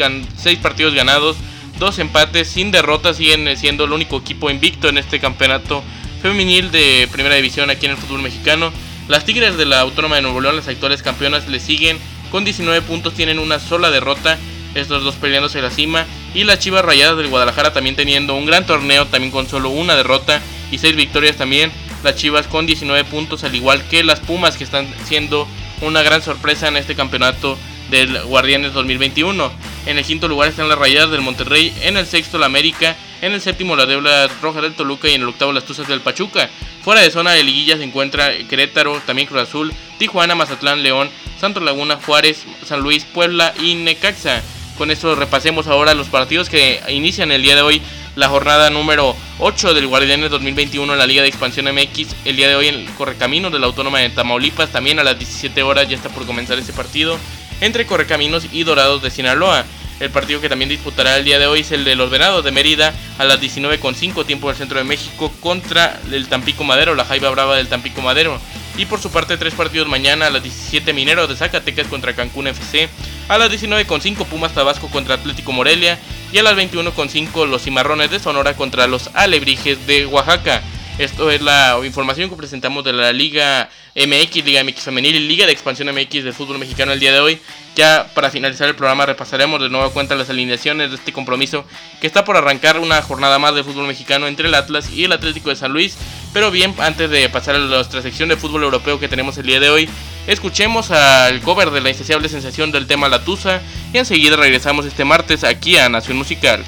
partidos 0.61 0.95
ganados, 0.95 1.37
2 1.79 1.99
empates, 2.01 2.49
sin 2.49 2.73
derrotas, 2.73 3.19
siguen 3.19 3.57
siendo 3.57 3.85
el 3.85 3.93
único 3.93 4.17
equipo 4.17 4.51
invicto 4.51 4.89
en 4.89 4.99
este 4.99 5.21
campeonato 5.21 5.85
femenil 6.21 6.71
de 6.73 7.09
primera 7.13 7.37
división 7.37 7.71
aquí 7.71 7.87
en 7.87 7.93
el 7.93 7.99
fútbol 7.99 8.23
mexicano. 8.23 8.73
Las 9.11 9.25
Tigres 9.25 9.57
de 9.57 9.67
la 9.67 9.81
Autónoma 9.81 10.15
de 10.15 10.23
Nuevo 10.23 10.41
León, 10.41 10.55
las 10.55 10.69
actuales 10.69 11.03
campeonas, 11.03 11.49
le 11.49 11.59
siguen 11.59 11.99
con 12.31 12.45
19 12.45 12.81
puntos, 12.83 13.13
tienen 13.13 13.41
una 13.41 13.59
sola 13.59 13.91
derrota, 13.91 14.39
estos 14.77 15.03
dos 15.03 15.17
peleándose 15.17 15.61
la 15.61 15.73
cima. 15.73 16.07
Y 16.33 16.45
las 16.45 16.61
Chivas 16.61 16.85
Rayadas 16.85 17.17
del 17.17 17.27
Guadalajara 17.27 17.73
también 17.73 17.97
teniendo 17.97 18.37
un 18.37 18.47
gran 18.47 18.67
torneo, 18.67 19.09
también 19.09 19.33
con 19.33 19.49
solo 19.49 19.71
una 19.71 19.97
derrota 19.97 20.41
y 20.71 20.79
6 20.79 20.95
victorias 20.95 21.35
también. 21.35 21.73
Las 22.05 22.15
Chivas 22.15 22.47
con 22.47 22.67
19 22.67 23.03
puntos, 23.03 23.43
al 23.43 23.53
igual 23.53 23.83
que 23.89 24.05
las 24.05 24.21
Pumas 24.21 24.57
que 24.57 24.63
están 24.63 24.87
siendo 25.07 25.49
una 25.81 26.03
gran 26.03 26.23
sorpresa 26.23 26.69
en 26.69 26.77
este 26.77 26.95
campeonato 26.95 27.59
del 27.91 28.23
Guardianes 28.23 28.73
2021. 28.75 29.51
En 29.87 29.99
el 29.99 30.05
quinto 30.05 30.29
lugar 30.29 30.51
están 30.51 30.69
las 30.69 30.79
Rayadas 30.79 31.11
del 31.11 31.23
Monterrey, 31.23 31.75
en 31.83 31.97
el 31.97 32.07
sexto 32.07 32.39
la 32.39 32.47
América, 32.47 32.95
en 33.21 33.33
el 33.33 33.41
séptimo 33.41 33.77
la 33.77 33.87
Debla 33.87 34.29
Roja 34.43 34.61
del 34.61 34.75
Toluca 34.75 35.09
y 35.09 35.15
en 35.15 35.23
el 35.23 35.29
octavo 35.29 35.53
las 35.53 35.65
Tuzas 35.65 35.89
del 35.89 36.01
Pachuca. 36.01 36.49
Fuera 36.83 37.01
de 37.01 37.11
zona 37.11 37.33
de 37.33 37.45
liguilla 37.45 37.77
se 37.77 37.85
encuentra 37.85 38.31
Querétaro, 38.49 39.01
también 39.07 39.29
Cruz 39.29 39.43
Azul, 39.43 39.73
Tijuana, 39.99 40.35
Mazatlán, 40.35 40.83
León, 40.83 41.11
Santos 41.39 41.63
Laguna, 41.63 41.99
Juárez, 42.05 42.45
San 42.65 42.81
Luis, 42.81 43.05
Puebla 43.05 43.55
y 43.61 43.75
Necaxa. 43.75 44.43
Con 44.79 44.91
esto 44.91 45.15
repasemos 45.15 45.67
ahora 45.67 45.93
los 45.95 46.09
partidos 46.09 46.49
que 46.49 46.81
inician 46.89 47.33
el 47.33 47.43
día 47.43 47.55
de 47.55 47.63
hoy 47.63 47.83
la 48.17 48.29
jornada 48.29 48.71
número 48.71 49.15
8 49.39 49.75
del 49.75 49.87
Guardianes 49.87 50.31
2021 50.31 50.93
en 50.93 50.99
la 50.99 51.07
Liga 51.07 51.23
de 51.23 51.29
Expansión 51.29 51.67
MX. 51.67 52.17
El 52.25 52.37
día 52.37 52.49
de 52.49 52.57
hoy 52.57 52.69
en 52.69 52.75
el 52.77 52.91
Correcaminos 52.95 53.53
de 53.53 53.59
la 53.59 53.67
Autónoma 53.67 53.99
de 53.99 54.09
Tamaulipas, 54.11 54.71
también 54.71 54.99
a 54.99 55.05
las 55.05 55.19
17 55.19 55.63
horas 55.63 55.89
ya 55.89 55.97
está 55.97 56.09
por 56.09 56.27
comenzar 56.27 56.59
ese 56.59 56.73
partido 56.73 57.19
entre 57.61 57.87
Correcaminos 57.87 58.47
y 58.53 58.65
Dorados 58.65 59.03
de 59.03 59.11
Sinaloa. 59.11 59.65
El 60.01 60.09
partido 60.09 60.41
que 60.41 60.49
también 60.49 60.71
disputará 60.71 61.19
el 61.19 61.25
día 61.25 61.39
de 61.39 61.47
hoy 61.47 61.61
es 61.61 61.73
el 61.73 61.85
de 61.85 61.95
los 61.95 62.09
Venados 62.11 62.43
de 62.43 62.51
Mérida 62.51 62.95
a 63.19 63.25
las 63.25 63.39
19.5 63.39 64.25
tiempo 64.25 64.49
del 64.49 64.57
centro 64.57 64.79
de 64.79 64.85
México 64.85 65.31
contra 65.41 66.01
el 66.11 66.27
Tampico 66.27 66.65
Madero, 66.65 66.95
la 66.95 67.05
Jaiba 67.05 67.29
Brava 67.29 67.57
del 67.57 67.69
Tampico 67.69 68.01
Madero. 68.01 68.41
Y 68.79 68.87
por 68.87 68.99
su 68.99 69.11
parte, 69.11 69.37
tres 69.37 69.53
partidos 69.53 69.89
mañana 69.89 70.29
a 70.29 70.31
las 70.31 70.43
17 70.43 70.95
Mineros 70.95 71.29
de 71.29 71.37
Zacatecas 71.37 71.87
contra 71.87 72.15
Cancún 72.15 72.47
FC, 72.47 72.89
a 73.29 73.37
las 73.37 73.53
19.5 73.53 74.25
Pumas 74.25 74.55
Tabasco 74.55 74.89
contra 74.89 75.17
Atlético 75.17 75.53
Morelia 75.53 75.99
y 76.33 76.39
a 76.39 76.43
las 76.43 76.55
21.5 76.55 77.47
los 77.47 77.63
Cimarrones 77.63 78.11
de 78.11 78.21
Sonora 78.21 78.57
contra 78.57 78.87
los 78.87 79.11
Alebrijes 79.13 79.87
de 79.87 80.07
Oaxaca. 80.07 80.63
Esto 81.01 81.31
es 81.31 81.41
la 81.41 81.81
información 81.83 82.29
que 82.29 82.37
presentamos 82.37 82.85
de 82.85 82.93
la 82.93 83.11
Liga 83.11 83.71
MX, 83.97 84.45
Liga 84.45 84.63
MX 84.63 84.83
Femenil 84.83 85.17
y 85.17 85.27
Liga 85.27 85.47
de 85.47 85.53
Expansión 85.53 85.89
MX 85.95 86.25
del 86.25 86.35
fútbol 86.35 86.59
mexicano 86.59 86.93
el 86.93 87.01
día 87.01 87.11
de 87.11 87.21
hoy. 87.21 87.41
Ya 87.75 88.11
para 88.15 88.29
finalizar 88.29 88.69
el 88.69 88.75
programa 88.75 89.07
repasaremos 89.07 89.63
de 89.63 89.71
nuevo 89.71 89.91
cuenta 89.93 90.15
las 90.15 90.29
alineaciones 90.29 90.91
de 90.91 90.97
este 90.97 91.15
compromiso 91.15 91.65
que 92.03 92.07
está 92.07 92.27
por 92.27 92.37
arrancar 92.37 92.79
una 92.79 93.01
jornada 93.01 93.39
más 93.39 93.55
de 93.55 93.65
fútbol 93.65 93.87
mexicano 93.87 94.27
entre 94.27 94.49
el 94.49 94.55
Atlas 94.55 94.91
y 94.91 95.05
el 95.05 95.13
Atlético 95.13 95.49
de 95.49 95.57
San 95.57 95.73
Luis. 95.73 95.97
Pero 96.35 96.51
bien, 96.51 96.75
antes 96.79 97.09
de 97.09 97.31
pasar 97.31 97.55
a 97.55 97.61
nuestra 97.61 98.03
sección 98.03 98.29
de 98.29 98.37
fútbol 98.37 98.65
europeo 98.65 99.01
que 99.01 99.09
tenemos 99.09 99.39
el 99.39 99.47
día 99.47 99.59
de 99.59 99.71
hoy, 99.71 99.89
escuchemos 100.27 100.91
al 100.91 101.41
cover 101.41 101.71
de 101.71 101.81
la 101.81 101.89
insaciable 101.89 102.29
sensación 102.29 102.73
del 102.73 102.87
tema 102.87 103.09
La 103.09 103.25
Tusa 103.25 103.63
y 103.95 103.97
enseguida 103.97 104.37
regresamos 104.37 104.85
este 104.85 105.07
martes 105.07 105.45
aquí 105.45 105.79
a 105.79 105.89
Nación 105.89 106.19
Musical. 106.19 106.63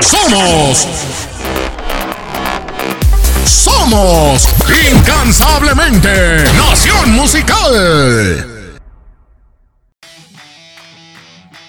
Somos 0.00 0.86
somos 3.90 4.48
incansablemente 4.92 6.44
Nación 6.58 7.10
Musical. 7.12 8.70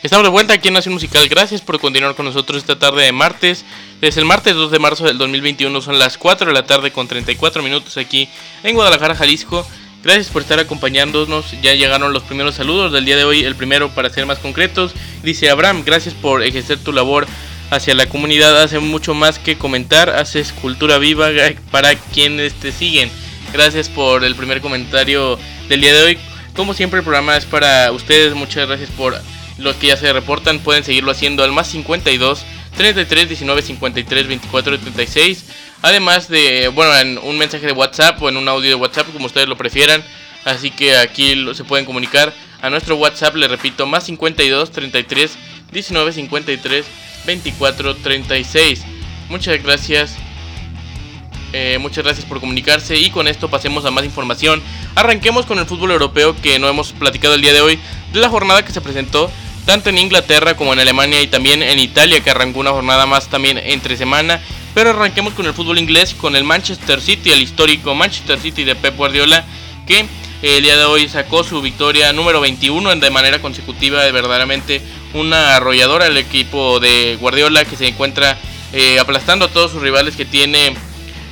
Estamos 0.03 0.25
de 0.25 0.29
vuelta 0.29 0.53
aquí 0.53 0.67
en 0.67 0.73
Nación 0.73 0.93
Musical. 0.93 1.27
Gracias 1.29 1.61
por 1.61 1.79
continuar 1.79 2.15
con 2.15 2.25
nosotros 2.25 2.57
esta 2.57 2.77
tarde 2.77 3.03
de 3.03 3.11
martes. 3.11 3.63
Desde 4.01 4.19
el 4.21 4.25
martes 4.27 4.55
2 4.55 4.71
de 4.71 4.79
marzo 4.79 5.05
del 5.05 5.17
2021 5.17 5.81
son 5.81 5.99
las 5.99 6.17
4 6.17 6.47
de 6.47 6.53
la 6.53 6.65
tarde 6.65 6.91
con 6.91 7.07
34 7.07 7.63
minutos 7.63 7.97
aquí 7.97 8.27
en 8.63 8.75
Guadalajara, 8.75 9.15
Jalisco. 9.15 9.65
Gracias 10.03 10.27
por 10.27 10.41
estar 10.41 10.59
acompañándonos. 10.59 11.51
Ya 11.61 11.73
llegaron 11.73 12.11
los 12.11 12.23
primeros 12.23 12.55
saludos 12.55 12.91
del 12.91 13.05
día 13.05 13.17
de 13.17 13.23
hoy. 13.23 13.43
El 13.43 13.55
primero, 13.55 13.89
para 13.89 14.09
ser 14.09 14.25
más 14.25 14.39
concretos, 14.39 14.93
dice 15.23 15.49
Abraham, 15.49 15.83
gracias 15.85 16.15
por 16.15 16.43
ejercer 16.43 16.79
tu 16.79 16.91
labor 16.91 17.27
hacia 17.69 17.93
la 17.93 18.07
comunidad 18.07 18.61
hace 18.61 18.79
mucho 18.79 19.13
más 19.13 19.39
que 19.39 19.57
comentar, 19.57 20.09
haces 20.09 20.53
cultura 20.53 20.97
viva 20.97 21.29
para 21.71 21.95
quienes 21.95 22.53
te 22.53 22.71
siguen. 22.71 23.09
Gracias 23.53 23.89
por 23.89 24.23
el 24.23 24.35
primer 24.35 24.61
comentario 24.61 25.39
del 25.67 25.81
día 25.81 25.93
de 25.93 26.01
hoy. 26.01 26.17
Como 26.55 26.73
siempre 26.73 26.99
el 26.99 27.03
programa 27.03 27.37
es 27.37 27.45
para 27.45 27.91
ustedes, 27.91 28.33
muchas 28.33 28.67
gracias 28.67 28.89
por 28.91 29.19
los 29.57 29.75
que 29.75 29.87
ya 29.87 29.97
se 29.97 30.11
reportan, 30.13 30.59
pueden 30.59 30.83
seguirlo 30.83 31.11
haciendo 31.11 31.43
al 31.43 31.51
más 31.51 31.67
52 31.67 32.43
33 32.77 33.27
19 33.27 33.61
53 33.61 34.27
24 34.27 34.79
36. 34.79 35.45
Además 35.81 36.27
de, 36.27 36.67
bueno, 36.69 36.95
en 36.97 37.17
un 37.17 37.37
mensaje 37.37 37.65
de 37.65 37.71
WhatsApp 37.71 38.21
o 38.21 38.29
en 38.29 38.37
un 38.37 38.47
audio 38.47 38.69
de 38.69 38.75
WhatsApp, 38.75 39.11
como 39.13 39.25
ustedes 39.25 39.47
lo 39.47 39.57
prefieran. 39.57 40.03
Así 40.45 40.71
que 40.71 40.97
aquí 40.97 41.45
se 41.53 41.63
pueden 41.63 41.85
comunicar 41.85 42.33
a 42.61 42.69
nuestro 42.69 42.95
WhatsApp, 42.95 43.35
le 43.35 43.47
repito, 43.47 43.85
más 43.85 44.05
52 44.05 44.71
33 44.71 45.37
19 45.71 46.13
53 46.13 46.85
24 47.25 47.95
36. 47.95 48.83
Muchas 49.29 49.61
gracias. 49.61 50.15
Eh, 51.51 51.77
muchas 51.79 52.03
gracias 52.03 52.25
por 52.25 52.39
comunicarse 52.39 52.97
y 52.97 53.09
con 53.09 53.27
esto 53.27 53.49
pasemos 53.49 53.85
a 53.85 53.91
más 53.91 54.05
información. 54.05 54.61
Arranquemos 54.95 55.45
con 55.45 55.57
el 55.57 55.65
fútbol 55.65 55.91
europeo 55.91 56.35
que 56.41 56.59
no 56.59 56.67
hemos 56.67 56.91
platicado 56.91 57.33
el 57.35 57.41
día 57.41 57.53
de 57.53 57.61
hoy 57.61 57.79
de 58.13 58.19
la 58.19 58.29
jornada 58.29 58.63
que 58.63 58.71
se 58.71 58.81
presentó 58.81 59.31
tanto 59.65 59.89
en 59.89 59.97
Inglaterra 59.97 60.55
como 60.55 60.73
en 60.73 60.79
Alemania 60.79 61.21
y 61.21 61.27
también 61.27 61.61
en 61.61 61.79
Italia 61.79 62.21
que 62.21 62.29
arrancó 62.31 62.59
una 62.59 62.71
jornada 62.71 63.05
más 63.05 63.27
también 63.27 63.57
entre 63.57 63.97
semana. 63.97 64.41
Pero 64.73 64.91
arranquemos 64.91 65.33
con 65.33 65.45
el 65.45 65.53
fútbol 65.53 65.79
inglés 65.79 66.13
con 66.13 66.35
el 66.35 66.43
Manchester 66.43 67.01
City, 67.01 67.31
el 67.31 67.41
histórico 67.41 67.95
Manchester 67.95 68.39
City 68.39 68.63
de 68.63 68.75
Pep 68.75 68.95
Guardiola 68.95 69.45
que 69.87 70.05
el 70.41 70.63
día 70.63 70.77
de 70.77 70.85
hoy 70.85 71.09
sacó 71.09 71.43
su 71.43 71.61
victoria 71.61 72.13
número 72.13 72.39
21 72.39 72.95
de 72.95 73.09
manera 73.09 73.39
consecutiva, 73.39 74.03
de 74.03 74.11
verdaderamente 74.11 74.81
una 75.13 75.55
arrolladora 75.55 76.07
el 76.07 76.17
equipo 76.17 76.79
de 76.79 77.17
Guardiola 77.19 77.65
que 77.65 77.75
se 77.75 77.87
encuentra 77.87 78.37
eh, 78.71 78.99
aplastando 78.99 79.45
a 79.45 79.47
todos 79.49 79.71
sus 79.71 79.81
rivales 79.81 80.15
que 80.15 80.25
tiene 80.25 80.75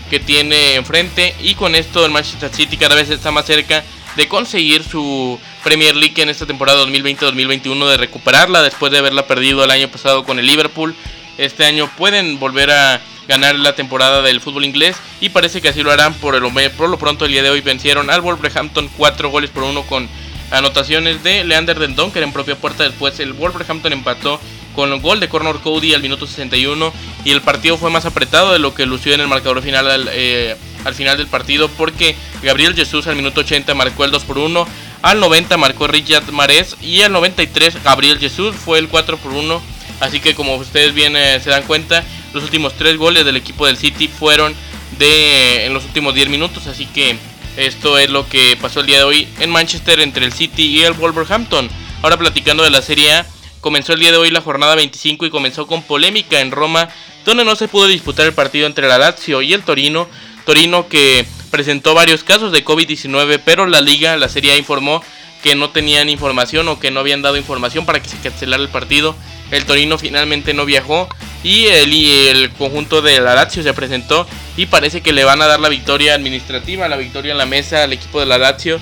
que 0.10 0.20
tiene 0.20 0.76
enfrente 0.76 1.36
y 1.42 1.56
con 1.56 1.76
esto 1.76 2.06
el 2.06 2.12
Manchester 2.12 2.50
City 2.54 2.78
cada 2.78 2.96
vez 2.96 3.10
está 3.10 3.32
más 3.32 3.46
cerca 3.46 3.84
de 4.16 4.28
conseguir 4.28 4.84
su 4.84 5.40
Premier 5.64 5.96
League 5.96 6.20
en 6.22 6.30
esta 6.30 6.46
temporada 6.46 6.84
2020-2021, 6.86 7.90
de 7.90 7.98
recuperarla 7.98 8.64
después 8.64 8.92
de 8.92 8.98
haberla 8.98 9.28
perdido 9.28 9.64
el 9.64 9.70
año 9.70 9.90
pasado 9.90 10.24
con 10.24 10.40
el 10.40 10.48
Liverpool. 10.48 10.96
Este 11.38 11.66
año 11.66 11.92
pueden 11.98 12.40
volver 12.40 12.72
a 12.72 13.00
ganar 13.28 13.56
la 13.56 13.76
temporada 13.76 14.22
del 14.22 14.42
fútbol 14.42 14.66
inglés 14.66 14.98
y 15.20 15.30
parece 15.30 15.62
que 15.62 15.70
así 15.70 15.84
lo 15.84 15.92
harán 15.92 16.14
por, 16.16 16.36
el, 16.36 16.72
por 16.72 16.90
lo 16.90 16.98
pronto 16.98 17.26
el 17.26 17.32
día 17.32 17.44
de 17.44 17.50
hoy 17.50 17.62
vencieron 17.62 18.10
al 18.10 18.22
Wolverhampton 18.22 18.90
4 18.98 19.30
goles 19.30 19.50
por 19.50 19.64
1 19.64 19.84
con 19.84 20.08
anotaciones 20.52 21.24
de 21.24 21.44
Leander 21.44 21.78
Del 21.78 21.96
Donker 21.96 22.24
en 22.24 22.32
propia 22.32 22.56
puerta 22.56 22.84
después 22.84 23.20
el 23.20 23.34
Wolverhampton 23.34 23.94
empató 23.94 24.40
con 24.76 24.94
el 24.94 25.02
gol 25.02 25.20
de 25.20 25.28
Cornor 25.28 25.62
Cody 25.62 25.94
al 25.94 26.02
minuto 26.02 26.28
61 26.28 26.94
y 27.26 27.32
el 27.32 27.42
partido 27.42 27.78
fue 27.78 27.90
más 27.90 28.06
apretado 28.06 28.54
de 28.54 28.60
lo 28.60 28.74
que 28.74 28.86
lució 28.86 29.14
en 29.14 29.22
el 29.22 29.28
marcador 29.28 29.62
final 29.62 29.90
al, 29.90 30.10
eh, 30.12 30.56
al 30.86 30.96
final 30.96 31.18
del 31.18 31.28
partido 31.28 31.68
porque 31.70 32.16
Gabriel 32.42 32.76
Jesús 32.76 33.08
al 33.08 33.16
minuto 33.16 33.42
80 33.42 33.74
marcó 33.76 34.06
el 34.06 34.12
2 34.12 34.24
por 34.24 34.38
1, 34.38 34.68
al 35.02 35.20
90 35.20 35.58
marcó 35.58 35.88
Richard 35.88 36.32
Mares 36.32 36.78
y 36.82 37.02
al 37.02 37.12
93 37.12 37.84
Gabriel 37.84 38.20
Jesús 38.20 38.56
fue 38.56 38.80
el 38.80 38.88
4 38.88 39.18
por 39.18 39.34
1, 39.34 39.62
así 40.00 40.20
que 40.20 40.36
como 40.36 40.56
ustedes 40.56 40.94
bien 40.94 41.16
eh, 41.18 41.40
se 41.44 41.50
dan 41.50 41.64
cuenta, 41.64 42.04
los 42.38 42.46
últimos 42.46 42.74
tres 42.74 42.98
goles 42.98 43.26
del 43.26 43.36
equipo 43.36 43.66
del 43.66 43.78
City 43.78 44.08
fueron 44.08 44.56
de 44.98 45.66
en 45.66 45.74
los 45.74 45.84
últimos 45.86 46.14
10 46.14 46.30
minutos, 46.30 46.68
así 46.68 46.86
que 46.86 47.18
esto 47.58 47.98
es 47.98 48.10
lo 48.10 48.30
que 48.30 48.56
pasó 48.62 48.82
el 48.82 48.86
día 48.86 49.00
de 49.00 49.04
hoy 49.04 49.28
en 49.40 49.50
Manchester 49.50 50.00
entre 50.00 50.24
el 50.24 50.32
City 50.32 50.68
y 50.68 50.84
el 50.84 50.94
Wolverhampton. 50.94 51.70
Ahora 52.04 52.18
platicando 52.18 52.64
de 52.64 52.70
la 52.70 52.84
Serie 52.84 53.14
A, 53.14 53.26
comenzó 53.60 53.94
el 53.94 54.00
día 54.00 54.12
de 54.12 54.18
hoy 54.18 54.30
la 54.30 54.42
jornada 54.42 54.76
25 54.76 55.26
y 55.26 55.32
comenzó 55.32 55.66
con 55.66 55.82
polémica 55.82 56.40
en 56.40 56.52
Roma, 56.52 56.90
donde 57.26 57.44
no 57.44 57.56
se 57.56 57.68
pudo 57.68 57.88
disputar 57.88 58.28
el 58.28 58.34
partido 58.34 58.68
entre 58.68 58.88
la 58.88 59.00
Lazio 59.00 59.42
y 59.42 59.54
el 59.54 59.64
Torino. 59.64 60.08
Torino 60.46 60.88
que 60.88 61.26
presentó 61.50 61.96
varios 61.96 62.24
casos 62.24 62.52
de 62.52 62.64
COVID-19, 62.64 63.42
pero 63.44 63.66
la 63.66 63.82
liga, 63.82 64.16
la 64.18 64.30
Serie 64.30 64.54
A 64.54 64.58
informó 64.58 65.04
que 65.42 65.56
no 65.56 65.72
tenían 65.72 66.10
información 66.10 66.68
o 66.68 66.80
que 66.80 66.92
no 66.92 67.00
habían 67.00 67.24
dado 67.24 67.38
información 67.38 67.86
para 67.86 68.02
que 68.02 68.10
se 68.10 68.18
cancelara 68.18 68.62
el 68.62 68.70
partido. 68.70 69.16
El 69.50 69.66
Torino 69.66 69.98
finalmente 69.98 70.54
no 70.54 70.66
viajó 70.66 71.10
y 71.44 71.66
el, 71.66 71.94
el 71.94 72.50
conjunto 72.52 73.02
de 73.02 73.20
la 73.20 73.36
Lazio 73.36 73.64
se 73.64 73.74
presentó 73.74 74.28
y 74.56 74.66
parece 74.66 75.02
que 75.02 75.14
le 75.14 75.24
van 75.24 75.42
a 75.42 75.48
dar 75.48 75.60
la 75.60 75.70
victoria 75.70 76.16
administrativa, 76.16 76.88
la 76.88 76.98
victoria 76.98 77.32
en 77.32 77.38
la 77.38 77.46
mesa 77.46 77.84
al 77.84 77.94
equipo 77.94 78.20
de 78.20 78.26
la 78.26 78.38
Lazio 78.38 78.80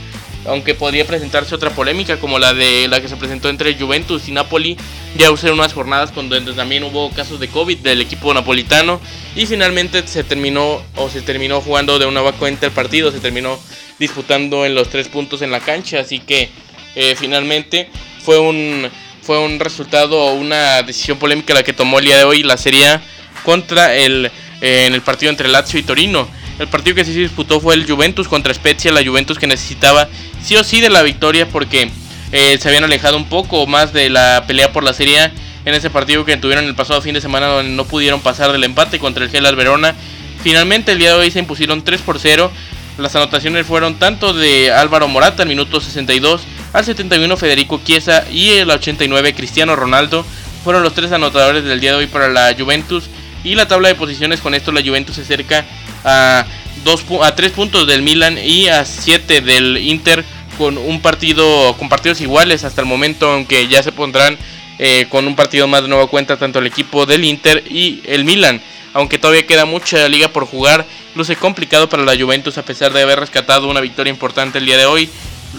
aunque 0.47 0.75
podría 0.75 1.05
presentarse 1.05 1.55
otra 1.55 1.71
polémica 1.71 2.17
como 2.17 2.39
la 2.39 2.53
de 2.53 2.87
la 2.87 3.01
que 3.01 3.07
se 3.07 3.17
presentó 3.17 3.49
entre 3.49 3.75
Juventus 3.75 4.27
y 4.27 4.31
Napoli, 4.31 4.77
ya 5.17 5.31
usé 5.31 5.51
unas 5.51 5.73
jornadas 5.73 6.13
donde 6.13 6.39
también 6.53 6.83
hubo 6.83 7.09
casos 7.11 7.39
de 7.39 7.47
COVID 7.47 7.79
del 7.79 8.01
equipo 8.01 8.33
napolitano 8.33 9.01
y 9.35 9.45
finalmente 9.45 10.07
se 10.07 10.23
terminó 10.23 10.81
o 10.95 11.09
se 11.09 11.21
terminó 11.21 11.61
jugando 11.61 11.99
de 11.99 12.05
una 12.05 12.21
cuenta 12.33 12.65
el 12.65 12.71
partido, 12.71 13.11
se 13.11 13.19
terminó 13.19 13.59
disputando 13.99 14.65
en 14.65 14.75
los 14.75 14.89
tres 14.89 15.07
puntos 15.07 15.41
en 15.41 15.51
la 15.51 15.59
cancha, 15.59 15.99
así 15.99 16.19
que 16.19 16.49
eh, 16.95 17.15
finalmente 17.17 17.89
fue 18.21 18.39
un 18.39 18.89
fue 19.25 19.39
un 19.39 19.59
resultado 19.59 20.19
o 20.21 20.33
una 20.35 20.83
decisión 20.83 21.17
polémica 21.17 21.55
la 21.55 21.63
que 21.63 21.73
tomó 21.73 21.97
el 21.97 22.05
día 22.05 22.17
de 22.17 22.25
hoy 22.25 22.43
la 22.43 22.57
Serie 22.57 22.99
contra 23.43 23.95
el 23.95 24.31
eh, 24.61 24.85
en 24.85 24.93
el 24.93 25.01
partido 25.01 25.31
entre 25.31 25.49
Lazio 25.49 25.79
y 25.79 25.83
Torino. 25.83 26.27
El 26.59 26.67
partido 26.67 26.95
que 26.95 27.03
se 27.03 27.11
disputó 27.11 27.59
fue 27.59 27.73
el 27.73 27.89
Juventus 27.89 28.27
contra 28.27 28.53
Spezia, 28.53 28.91
la 28.91 29.03
Juventus 29.03 29.39
que 29.39 29.47
necesitaba 29.47 30.07
sí 30.43 30.55
o 30.55 30.63
sí 30.63 30.79
de 30.79 30.91
la 30.91 31.01
victoria 31.01 31.47
porque 31.49 31.89
eh, 32.31 32.57
se 32.59 32.67
habían 32.67 32.83
alejado 32.83 33.17
un 33.17 33.25
poco 33.25 33.65
más 33.65 33.93
de 33.93 34.09
la 34.09 34.43
pelea 34.45 34.71
por 34.71 34.83
la 34.83 34.93
Serie 34.93 35.31
en 35.65 35.73
ese 35.73 35.89
partido 35.89 36.23
que 36.23 36.37
tuvieron 36.37 36.65
el 36.65 36.75
pasado 36.75 37.01
fin 37.01 37.15
de 37.15 37.21
semana 37.21 37.47
donde 37.47 37.71
no 37.71 37.85
pudieron 37.85 38.21
pasar 38.21 38.51
del 38.51 38.63
empate 38.63 38.99
contra 38.99 39.25
el 39.25 39.31
Gelas 39.31 39.55
Verona. 39.55 39.95
Finalmente 40.43 40.91
el 40.91 40.99
día 40.99 41.09
de 41.09 41.19
hoy 41.19 41.31
se 41.31 41.39
impusieron 41.39 41.83
3 41.83 42.01
por 42.01 42.19
0. 42.19 42.51
Las 42.99 43.15
anotaciones 43.15 43.65
fueron 43.65 43.95
tanto 43.95 44.33
de 44.33 44.71
Álvaro 44.71 45.07
Morata 45.07 45.41
al 45.41 45.49
minuto 45.49 45.81
62, 45.81 46.41
al 46.73 46.85
71 46.85 47.37
Federico 47.37 47.81
Chiesa 47.83 48.25
y 48.31 48.51
el 48.51 48.69
89 48.69 49.33
Cristiano 49.33 49.75
Ronaldo. 49.75 50.25
Fueron 50.63 50.83
los 50.83 50.93
tres 50.93 51.11
anotadores 51.11 51.63
del 51.63 51.79
día 51.79 51.91
de 51.91 51.97
hoy 51.97 52.07
para 52.07 52.29
la 52.29 52.55
Juventus. 52.57 53.05
Y 53.43 53.55
la 53.55 53.67
tabla 53.67 53.89
de 53.89 53.95
posiciones 53.95 54.41
con 54.41 54.55
esto 54.55 54.71
la 54.71 54.81
Juventus 54.81 55.15
se 55.15 55.21
acerca 55.21 55.65
a, 56.03 56.45
dos, 56.83 57.05
a 57.21 57.35
3 57.35 57.51
puntos 57.51 57.85
del 57.85 58.01
Milan 58.01 58.37
y 58.43 58.67
a 58.67 58.83
7 58.85 59.41
del 59.41 59.77
Inter 59.77 60.25
con 60.57 60.77
un 60.77 61.01
partido 61.01 61.75
con 61.77 61.89
partidos 61.89 62.21
iguales 62.21 62.63
hasta 62.63 62.81
el 62.81 62.87
momento, 62.87 63.29
aunque 63.29 63.67
ya 63.67 63.83
se 63.83 63.91
pondrán 63.91 64.37
eh, 64.77 65.05
con 65.09 65.27
un 65.27 65.35
partido 65.35 65.67
más 65.67 65.83
de 65.83 65.89
nueva 65.89 66.07
cuenta 66.07 66.37
tanto 66.37 66.59
el 66.59 66.67
equipo 66.67 67.05
del 67.05 67.23
Inter 67.23 67.63
y 67.69 68.01
el 68.05 68.25
Milan. 68.25 68.61
Aunque 68.93 69.19
todavía 69.19 69.45
queda 69.45 69.65
mucha 69.65 70.07
liga 70.07 70.29
por 70.29 70.45
jugar, 70.45 70.85
luce 71.15 71.35
complicado 71.35 71.89
para 71.89 72.03
la 72.03 72.17
Juventus 72.17 72.57
a 72.57 72.63
pesar 72.63 72.93
de 72.93 73.01
haber 73.01 73.19
rescatado 73.19 73.67
una 73.67 73.81
victoria 73.81 74.11
importante 74.11 74.57
el 74.57 74.65
día 74.65 74.77
de 74.77 74.85
hoy. 74.85 75.09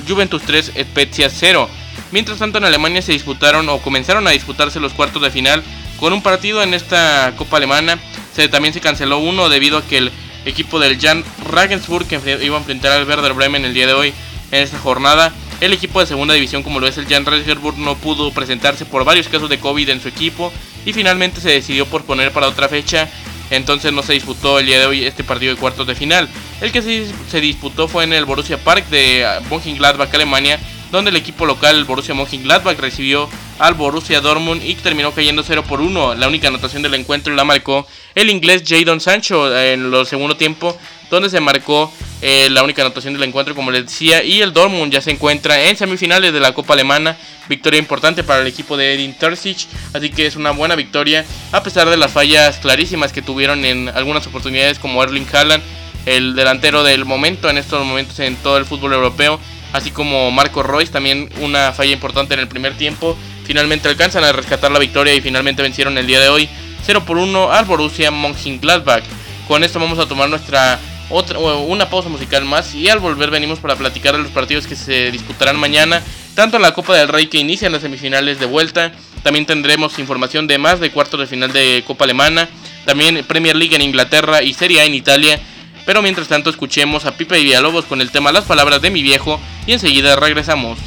Juventus 0.06 0.42
3, 0.42 0.72
Spezia 0.78 1.30
0. 1.30 1.68
Mientras 2.12 2.38
tanto 2.38 2.58
en 2.58 2.64
Alemania 2.64 3.02
se 3.02 3.12
disputaron 3.12 3.68
o 3.68 3.78
comenzaron 3.78 4.26
a 4.26 4.30
disputarse 4.30 4.80
los 4.80 4.92
cuartos 4.92 5.22
de 5.22 5.30
final 5.30 5.62
con 5.98 6.12
un 6.12 6.22
partido 6.22 6.62
en 6.62 6.74
esta 6.74 7.34
Copa 7.36 7.56
Alemana. 7.56 7.98
Se, 8.34 8.48
también 8.48 8.74
se 8.74 8.80
canceló 8.80 9.18
uno 9.18 9.48
debido 9.48 9.78
a 9.78 9.84
que 9.84 9.98
el 9.98 10.12
equipo 10.44 10.78
del 10.78 11.00
Jan 11.00 11.24
Regensburg 11.50 12.06
que 12.06 12.20
iba 12.42 12.56
a 12.56 12.60
enfrentar 12.60 12.92
al 12.92 13.08
Werder 13.08 13.32
Bremen 13.32 13.64
el 13.64 13.74
día 13.74 13.86
de 13.86 13.94
hoy 13.94 14.14
en 14.52 14.62
esta 14.62 14.78
jornada. 14.78 15.32
El 15.60 15.72
equipo 15.72 16.00
de 16.00 16.06
segunda 16.06 16.34
división 16.34 16.62
como 16.62 16.80
lo 16.80 16.86
es 16.86 16.98
el 16.98 17.06
Jan 17.06 17.24
Regensburg 17.24 17.78
no 17.78 17.96
pudo 17.96 18.30
presentarse 18.30 18.84
por 18.84 19.04
varios 19.04 19.28
casos 19.28 19.48
de 19.48 19.58
COVID 19.58 19.88
en 19.88 20.00
su 20.00 20.08
equipo 20.08 20.52
y 20.84 20.92
finalmente 20.92 21.40
se 21.40 21.50
decidió 21.50 21.86
por 21.86 22.04
poner 22.04 22.30
para 22.30 22.48
otra 22.48 22.68
fecha. 22.68 23.08
Entonces 23.50 23.92
no 23.92 24.02
se 24.02 24.14
disputó 24.14 24.58
el 24.58 24.66
día 24.66 24.80
de 24.80 24.86
hoy 24.86 25.04
este 25.04 25.24
partido 25.24 25.54
de 25.54 25.60
cuartos 25.60 25.86
de 25.86 25.94
final. 25.94 26.28
El 26.60 26.72
que 26.72 26.82
se, 26.82 27.40
disputó 27.40 27.88
fue 27.88 28.04
en 28.04 28.12
el 28.12 28.24
Borussia 28.24 28.58
Park 28.58 28.88
de 28.88 29.26
Mönchengladbach, 29.50 30.12
Alemania, 30.14 30.58
donde 30.90 31.10
el 31.10 31.16
equipo 31.16 31.46
local, 31.46 31.76
el 31.76 31.84
Borussia 31.84 32.14
Mönchengladbach, 32.14 32.78
recibió 32.78 33.28
al 33.58 33.74
Borussia 33.74 34.20
Dortmund 34.20 34.62
y 34.64 34.74
terminó 34.74 35.12
cayendo 35.12 35.42
0 35.42 35.64
por 35.68 35.80
1. 35.80 36.14
La 36.14 36.28
única 36.28 36.48
anotación 36.48 36.82
del 36.82 36.94
encuentro 36.94 37.34
la 37.34 37.44
marcó 37.44 37.86
el 38.14 38.30
inglés 38.30 38.64
Jadon 38.66 39.00
Sancho 39.00 39.56
en 39.56 39.92
el 39.92 40.06
segundo 40.06 40.36
tiempo, 40.36 40.76
donde 41.10 41.30
se 41.30 41.40
marcó 41.40 41.92
eh, 42.22 42.48
la 42.50 42.62
única 42.62 42.82
anotación 42.82 43.12
del 43.14 43.22
encuentro, 43.24 43.54
como 43.54 43.70
les 43.70 43.86
decía. 43.86 44.22
Y 44.22 44.40
el 44.40 44.52
Dortmund 44.52 44.92
ya 44.92 45.00
se 45.00 45.10
encuentra 45.10 45.68
en 45.68 45.76
semifinales 45.76 46.32
de 46.32 46.40
la 46.40 46.52
Copa 46.52 46.74
Alemana. 46.74 47.16
Victoria 47.48 47.78
importante 47.78 48.24
para 48.24 48.40
el 48.40 48.46
equipo 48.46 48.76
de 48.76 48.94
Edin 48.94 49.14
Terzic. 49.14 49.66
Así 49.92 50.10
que 50.10 50.26
es 50.26 50.36
una 50.36 50.50
buena 50.50 50.74
victoria, 50.74 51.24
a 51.52 51.62
pesar 51.62 51.88
de 51.88 51.96
las 51.96 52.12
fallas 52.12 52.58
clarísimas 52.58 53.12
que 53.12 53.22
tuvieron 53.22 53.64
en 53.64 53.88
algunas 53.90 54.26
oportunidades, 54.26 54.78
como 54.78 55.02
Erling 55.02 55.26
Haaland, 55.32 55.62
el 56.06 56.34
delantero 56.34 56.82
del 56.84 57.04
momento 57.04 57.50
en 57.50 57.58
estos 57.58 57.84
momentos 57.84 58.18
en 58.20 58.36
todo 58.36 58.56
el 58.56 58.64
fútbol 58.64 58.94
europeo. 58.94 59.38
Así 59.72 59.90
como 59.90 60.30
Marco 60.30 60.62
Royce, 60.62 60.92
también 60.92 61.28
una 61.40 61.72
falla 61.72 61.92
importante 61.92 62.34
en 62.34 62.40
el 62.40 62.48
primer 62.48 62.76
tiempo. 62.76 63.16
Finalmente 63.44 63.88
alcanzan 63.88 64.24
a 64.24 64.32
rescatar 64.32 64.72
la 64.72 64.78
victoria 64.78 65.14
y 65.14 65.20
finalmente 65.20 65.62
vencieron 65.62 65.98
el 65.98 66.06
día 66.06 66.18
de 66.18 66.28
hoy 66.28 66.48
0 66.84 67.04
por 67.04 67.18
1 67.18 67.52
al 67.52 67.64
Borussia 67.64 68.10
Mönchengladbach. 68.10 69.04
Con 69.46 69.64
esto 69.64 69.78
vamos 69.78 69.98
a 69.98 70.06
tomar 70.06 70.28
nuestra 70.28 70.78
otra, 71.08 71.38
una 71.38 71.88
pausa 71.88 72.08
musical 72.08 72.44
más 72.44 72.74
y 72.74 72.88
al 72.88 72.98
volver 72.98 73.30
venimos 73.30 73.60
para 73.60 73.76
platicar 73.76 74.16
de 74.16 74.22
los 74.22 74.32
partidos 74.32 74.66
que 74.66 74.76
se 74.76 75.10
disputarán 75.10 75.56
mañana, 75.56 76.02
tanto 76.34 76.56
en 76.56 76.62
la 76.62 76.72
Copa 76.72 76.96
del 76.96 77.08
Rey 77.08 77.28
que 77.28 77.38
inicia 77.38 77.66
en 77.66 77.72
las 77.72 77.82
semifinales 77.82 78.40
de 78.40 78.46
vuelta, 78.46 78.92
también 79.22 79.46
tendremos 79.46 79.98
información 79.98 80.46
de 80.46 80.58
más 80.58 80.80
de 80.80 80.90
cuartos 80.90 81.20
de 81.20 81.26
final 81.26 81.52
de 81.52 81.84
Copa 81.86 82.04
Alemana, 82.04 82.48
también 82.84 83.24
Premier 83.26 83.56
League 83.56 83.74
en 83.74 83.82
Inglaterra 83.82 84.42
y 84.42 84.54
Serie 84.54 84.80
A 84.80 84.84
en 84.84 84.94
Italia, 84.94 85.40
pero 85.84 86.02
mientras 86.02 86.28
tanto 86.28 86.50
escuchemos 86.50 87.04
a 87.04 87.16
Pipe 87.16 87.38
y 87.38 87.44
Villalobos 87.44 87.84
con 87.84 88.00
el 88.00 88.10
tema 88.10 88.32
Las 88.32 88.44
palabras 88.44 88.82
de 88.82 88.90
mi 88.90 89.02
viejo 89.02 89.40
y 89.66 89.72
enseguida 89.72 90.16
regresamos. 90.16 90.78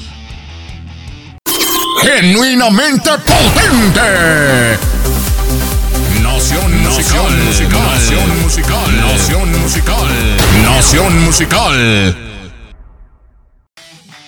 Genuinamente 2.01 3.09
potente. 3.11 4.98
Nación 6.67 6.83
musical, 6.83 7.31
nación 7.71 8.41
musical, 8.41 8.97
nación 8.97 9.61
musical, 9.61 10.07
nación 10.61 11.23
musical. 11.23 12.17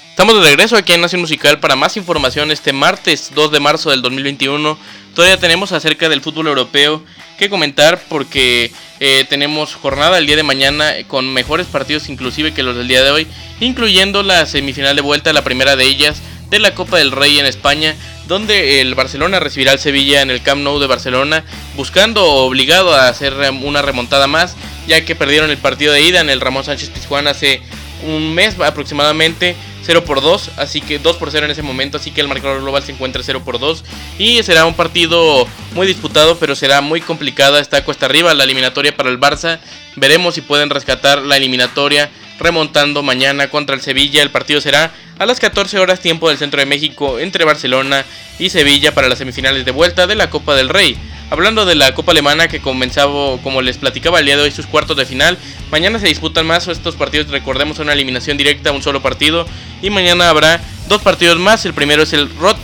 Estamos 0.10 0.36
de 0.36 0.42
regreso 0.42 0.78
aquí 0.78 0.94
en 0.94 1.02
Nación 1.02 1.22
Musical 1.22 1.60
para 1.60 1.76
más 1.76 1.98
información 1.98 2.50
este 2.52 2.72
martes 2.72 3.32
2 3.36 3.52
de 3.52 3.60
marzo 3.60 3.90
del 3.90 4.02
2021. 4.02 4.78
Todavía 5.14 5.40
tenemos 5.40 5.74
acerca 5.74 6.08
del 6.08 6.22
fútbol 6.22 6.48
europeo 6.48 7.04
que 7.38 7.50
comentar 7.50 8.02
porque 8.08 8.72
eh, 9.02 9.26
tenemos 9.30 9.76
jornada 9.76 10.18
el 10.18 10.26
día 10.26 10.38
de 10.38 10.44
mañana 10.44 10.94
con 11.10 11.34
mejores 11.34 11.68
partidos 11.68 12.08
inclusive 12.08 12.54
que 12.54 12.64
los 12.64 12.78
del 12.78 12.88
día 12.88 13.04
de 13.04 13.12
hoy, 13.12 13.28
incluyendo 13.60 14.24
la 14.24 14.46
semifinal 14.46 14.96
de 14.96 15.02
vuelta, 15.02 15.34
la 15.34 15.44
primera 15.44 15.76
de 15.76 15.84
ellas 15.84 16.22
de 16.50 16.60
la 16.60 16.76
Copa 16.76 16.98
del 16.98 17.12
Rey 17.12 17.40
en 17.40 17.46
España, 17.46 17.96
donde 18.28 18.82
el 18.82 18.96
Barcelona 18.96 19.40
recibirá 19.40 19.72
al 19.72 19.80
Sevilla 19.80 20.22
en 20.22 20.30
el 20.30 20.42
Camp 20.42 20.62
Nou 20.62 20.80
de 20.80 20.88
Barcelona, 20.88 21.44
buscando 21.76 22.26
obligado 22.26 22.94
a 22.94 23.08
hacer 23.08 23.34
una 23.64 23.82
remontada 23.82 24.28
más, 24.28 24.56
ya 24.88 25.04
que 25.04 25.16
perdieron 25.16 25.50
el 25.50 25.58
partido 25.58 25.94
de 25.94 26.02
ida 26.02 26.22
en 26.22 26.30
el 26.30 26.42
Ramón 26.42 26.64
Sánchez 26.64 26.90
Pizjuán 26.90 27.28
hace 27.28 27.62
un 28.04 28.34
mes 28.34 28.60
aproximadamente 28.60 29.56
0 29.84 30.06
por 30.06 30.22
2, 30.22 30.52
así 30.58 30.82
que 30.82 31.00
2 31.00 31.18
por 31.18 31.32
0 31.32 31.46
en 31.46 31.52
ese 31.52 31.64
momento, 31.64 31.98
así 31.98 32.12
que 32.12 32.22
el 32.22 32.28
marcador 32.28 32.62
global 32.62 32.84
se 32.84 32.92
encuentra 32.92 33.24
0 33.24 33.42
por 33.44 33.60
2 33.60 33.84
y 34.20 34.44
será 34.44 34.66
un 34.66 34.76
partido 34.76 35.48
muy 35.74 35.88
disputado, 35.88 36.38
pero 36.38 36.56
será 36.56 36.82
muy 36.82 37.02
complicada, 37.02 37.60
está 37.60 37.84
cuesta 37.84 38.06
arriba 38.06 38.34
la 38.34 38.44
eliminatoria 38.44 38.96
para 38.96 39.10
el 39.10 39.20
Barça, 39.20 39.60
veremos 39.96 40.36
si 40.36 40.42
pueden 40.42 40.70
rescatar 40.70 41.22
la 41.24 41.38
eliminatoria 41.38 42.12
remontando 42.42 43.04
mañana 43.04 43.50
contra 43.50 43.76
el 43.76 43.82
Sevilla, 43.82 44.24
el 44.24 44.32
partido 44.32 44.60
será 44.60 44.92
a 45.20 45.26
las 45.26 45.40
14 45.40 45.78
horas 45.80 46.00
tiempo 46.00 46.30
del 46.30 46.38
centro 46.38 46.60
de 46.60 46.66
México 46.66 47.20
entre 47.20 47.46
Barcelona 47.46 48.04
y 48.40 48.50
Sevilla 48.50 48.94
para 48.94 49.08
las 49.08 49.20
semifinales 49.20 49.64
de 49.64 49.72
vuelta 49.72 50.08
de 50.08 50.16
la 50.16 50.30
Copa 50.30 50.56
del 50.56 50.70
Rey. 50.70 50.98
Hablando 51.30 51.66
de 51.66 51.76
la 51.76 51.94
Copa 51.94 52.12
Alemana 52.12 52.48
que 52.48 52.60
comenzaba, 52.60 53.38
como 53.42 53.62
les 53.62 53.78
platicaba 53.78 54.20
el 54.20 54.26
día 54.26 54.36
de 54.36 54.44
hoy, 54.44 54.52
sus 54.52 54.66
cuartos 54.66 54.98
de 54.98 55.06
final. 55.06 55.38
Mañana 55.72 55.98
se 56.00 56.08
disputan 56.08 56.46
más 56.46 56.68
estos 56.68 56.96
partidos, 56.96 57.30
recordemos 57.30 57.80
una 57.80 57.94
eliminación 57.94 58.36
directa, 58.36 58.74
un 58.74 58.84
solo 58.84 59.02
partido. 59.02 59.46
Y 59.82 59.92
mañana 59.92 60.30
habrá 60.30 60.60
dos 60.90 61.02
partidos 61.02 61.40
más. 61.40 61.66
El 61.66 61.74
primero 61.74 62.04
es 62.04 62.12
el 62.12 62.30
Rot 62.36 62.58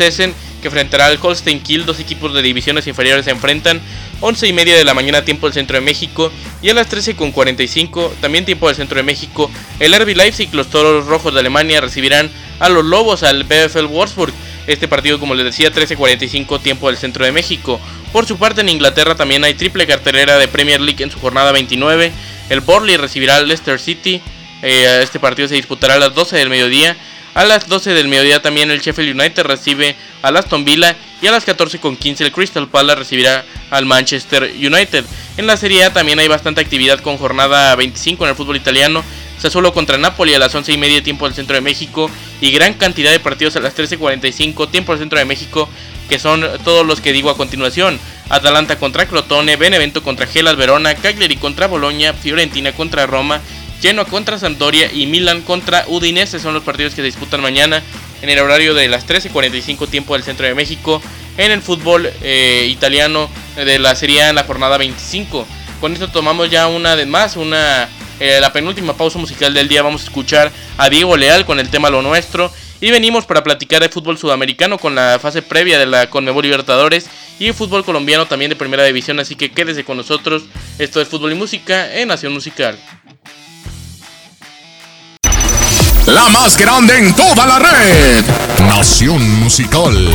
Essen 0.00 0.34
que 0.62 0.68
enfrentará 0.68 1.04
al 1.06 1.18
Holstein 1.20 1.60
Kiel. 1.60 1.84
Dos 1.84 2.00
equipos 2.00 2.32
de 2.32 2.40
divisiones 2.40 2.86
inferiores 2.86 3.26
se 3.26 3.30
enfrentan. 3.30 3.82
11 4.24 4.48
y 4.48 4.52
media 4.54 4.74
de 4.74 4.84
la 4.84 4.94
mañana 4.94 5.22
tiempo 5.22 5.46
del 5.46 5.52
centro 5.52 5.76
de 5.76 5.82
México. 5.82 6.32
Y 6.62 6.70
a 6.70 6.74
las 6.74 6.88
13 6.88 7.14
con 7.14 7.30
45 7.30 8.14
también 8.22 8.46
tiempo 8.46 8.68
del 8.68 8.76
centro 8.76 8.96
de 8.96 9.02
México. 9.02 9.50
El 9.80 9.94
RB 9.94 10.16
Leipzig, 10.16 10.48
los 10.54 10.70
Toros 10.70 11.04
Rojos 11.04 11.34
de 11.34 11.40
Alemania 11.40 11.82
recibirán 11.82 12.30
a 12.58 12.70
los 12.70 12.86
Lobos 12.86 13.22
al 13.22 13.44
BFL 13.44 13.84
Wolfsburg. 13.84 14.32
Este 14.66 14.88
partido, 14.88 15.20
como 15.20 15.34
les 15.34 15.44
decía, 15.44 15.70
13.45 15.70 16.62
tiempo 16.62 16.88
del 16.88 16.96
centro 16.96 17.26
de 17.26 17.32
México. 17.32 17.78
Por 18.12 18.24
su 18.24 18.38
parte, 18.38 18.62
en 18.62 18.70
Inglaterra 18.70 19.14
también 19.14 19.44
hay 19.44 19.52
triple 19.52 19.86
cartelera 19.86 20.38
de 20.38 20.48
Premier 20.48 20.80
League 20.80 21.04
en 21.04 21.10
su 21.10 21.20
jornada 21.20 21.52
29. 21.52 22.10
El 22.48 22.60
Borley 22.62 22.96
recibirá 22.96 23.36
al 23.36 23.46
Leicester 23.46 23.78
City. 23.78 24.22
Eh, 24.62 25.00
este 25.02 25.20
partido 25.20 25.48
se 25.48 25.56
disputará 25.56 25.94
a 25.94 25.98
las 25.98 26.14
12 26.14 26.38
del 26.38 26.48
mediodía. 26.48 26.96
A 27.34 27.42
las 27.44 27.68
12 27.68 27.94
del 27.94 28.06
mediodía 28.06 28.40
también 28.40 28.70
el 28.70 28.80
Sheffield 28.80 29.20
United 29.20 29.42
recibe 29.42 29.96
al 30.22 30.36
Aston 30.36 30.64
Villa. 30.64 30.96
Y 31.20 31.26
a 31.26 31.32
las 31.32 31.46
14.15 31.46 32.20
el 32.20 32.32
Crystal 32.32 32.68
Palace 32.68 32.98
recibirá 32.98 33.44
al 33.70 33.86
Manchester 33.86 34.44
United. 34.44 35.04
En 35.36 35.46
la 35.46 35.56
Serie 35.56 35.84
A 35.84 35.92
también 35.92 36.18
hay 36.18 36.28
bastante 36.28 36.60
actividad 36.60 37.00
con 37.00 37.16
jornada 37.16 37.74
25 37.76 38.24
en 38.24 38.30
el 38.30 38.36
fútbol 38.36 38.56
italiano. 38.56 39.02
Sassuolo 39.38 39.72
contra 39.72 39.98
Napoli 39.98 40.32
a 40.34 40.38
las 40.38 40.54
11 40.54 40.72
y 40.72 40.78
media 40.78 41.02
tiempo 41.02 41.24
del 41.26 41.34
centro 41.34 41.56
de 41.56 41.60
México 41.60 42.08
y 42.40 42.52
gran 42.52 42.74
cantidad 42.74 43.10
de 43.10 43.18
partidos 43.18 43.56
a 43.56 43.60
las 43.60 43.76
13.45 43.76 44.70
tiempo 44.70 44.92
del 44.92 45.00
centro 45.00 45.18
de 45.18 45.24
México 45.24 45.68
que 46.08 46.18
son 46.18 46.46
todos 46.62 46.86
los 46.86 47.00
que 47.00 47.12
digo 47.12 47.30
a 47.30 47.36
continuación. 47.36 47.98
Atalanta 48.28 48.78
contra 48.78 49.06
Crotone, 49.06 49.56
Benevento 49.56 50.02
contra 50.02 50.26
Gelas 50.26 50.56
Verona, 50.56 50.94
Cagliari 50.94 51.36
contra 51.36 51.66
Boloña, 51.66 52.12
Fiorentina 52.12 52.72
contra 52.72 53.06
Roma, 53.06 53.40
Genoa 53.84 54.06
contra 54.06 54.38
Sampdoria 54.38 54.90
y 54.90 55.04
Milan 55.04 55.42
contra 55.42 55.84
Udinese 55.88 56.38
son 56.38 56.54
los 56.54 56.62
partidos 56.62 56.94
que 56.94 57.02
se 57.02 57.06
disputan 57.06 57.42
mañana 57.42 57.82
en 58.22 58.30
el 58.30 58.38
horario 58.38 58.72
de 58.72 58.88
las 58.88 59.06
13.45 59.06 59.90
tiempo 59.90 60.14
del 60.14 60.22
centro 60.22 60.46
de 60.46 60.54
México 60.54 61.02
en 61.36 61.50
el 61.50 61.60
fútbol 61.60 62.10
eh, 62.22 62.66
italiano 62.70 63.28
de 63.56 63.78
la 63.78 63.94
Serie 63.94 64.22
A 64.22 64.30
en 64.30 64.36
la 64.36 64.44
jornada 64.44 64.78
25. 64.78 65.46
Con 65.82 65.92
esto 65.92 66.08
tomamos 66.08 66.48
ya 66.48 66.66
una 66.68 66.94
vez 66.94 67.06
más 67.06 67.36
una 67.36 67.86
eh, 68.20 68.38
la 68.40 68.54
penúltima 68.54 68.96
pausa 68.96 69.18
musical 69.18 69.52
del 69.52 69.68
día 69.68 69.82
vamos 69.82 70.00
a 70.00 70.04
escuchar 70.04 70.50
a 70.78 70.88
Diego 70.88 71.18
Leal 71.18 71.44
con 71.44 71.60
el 71.60 71.68
tema 71.68 71.90
Lo 71.90 72.00
Nuestro. 72.00 72.50
Y 72.80 72.90
venimos 72.90 73.26
para 73.26 73.44
platicar 73.44 73.82
de 73.82 73.90
fútbol 73.90 74.16
sudamericano 74.16 74.78
con 74.78 74.94
la 74.94 75.18
fase 75.20 75.42
previa 75.42 75.78
de 75.78 75.84
la 75.84 76.08
Conmebol 76.08 76.42
Libertadores 76.42 77.10
y 77.38 77.52
fútbol 77.52 77.84
colombiano 77.84 78.24
también 78.24 78.48
de 78.48 78.56
primera 78.56 78.84
división. 78.84 79.20
Así 79.20 79.34
que 79.34 79.52
quédese 79.52 79.84
con 79.84 79.98
nosotros. 79.98 80.44
Esto 80.78 81.02
es 81.02 81.08
Fútbol 81.08 81.32
y 81.32 81.34
Música 81.34 81.94
en 81.94 82.08
Nación 82.08 82.32
Musical. 82.32 82.78
La 86.06 86.28
más 86.28 86.58
grande 86.58 86.98
en 86.98 87.16
toda 87.16 87.46
la 87.46 87.58
red. 87.58 88.24
Nación 88.66 89.40
Musical. 89.40 90.12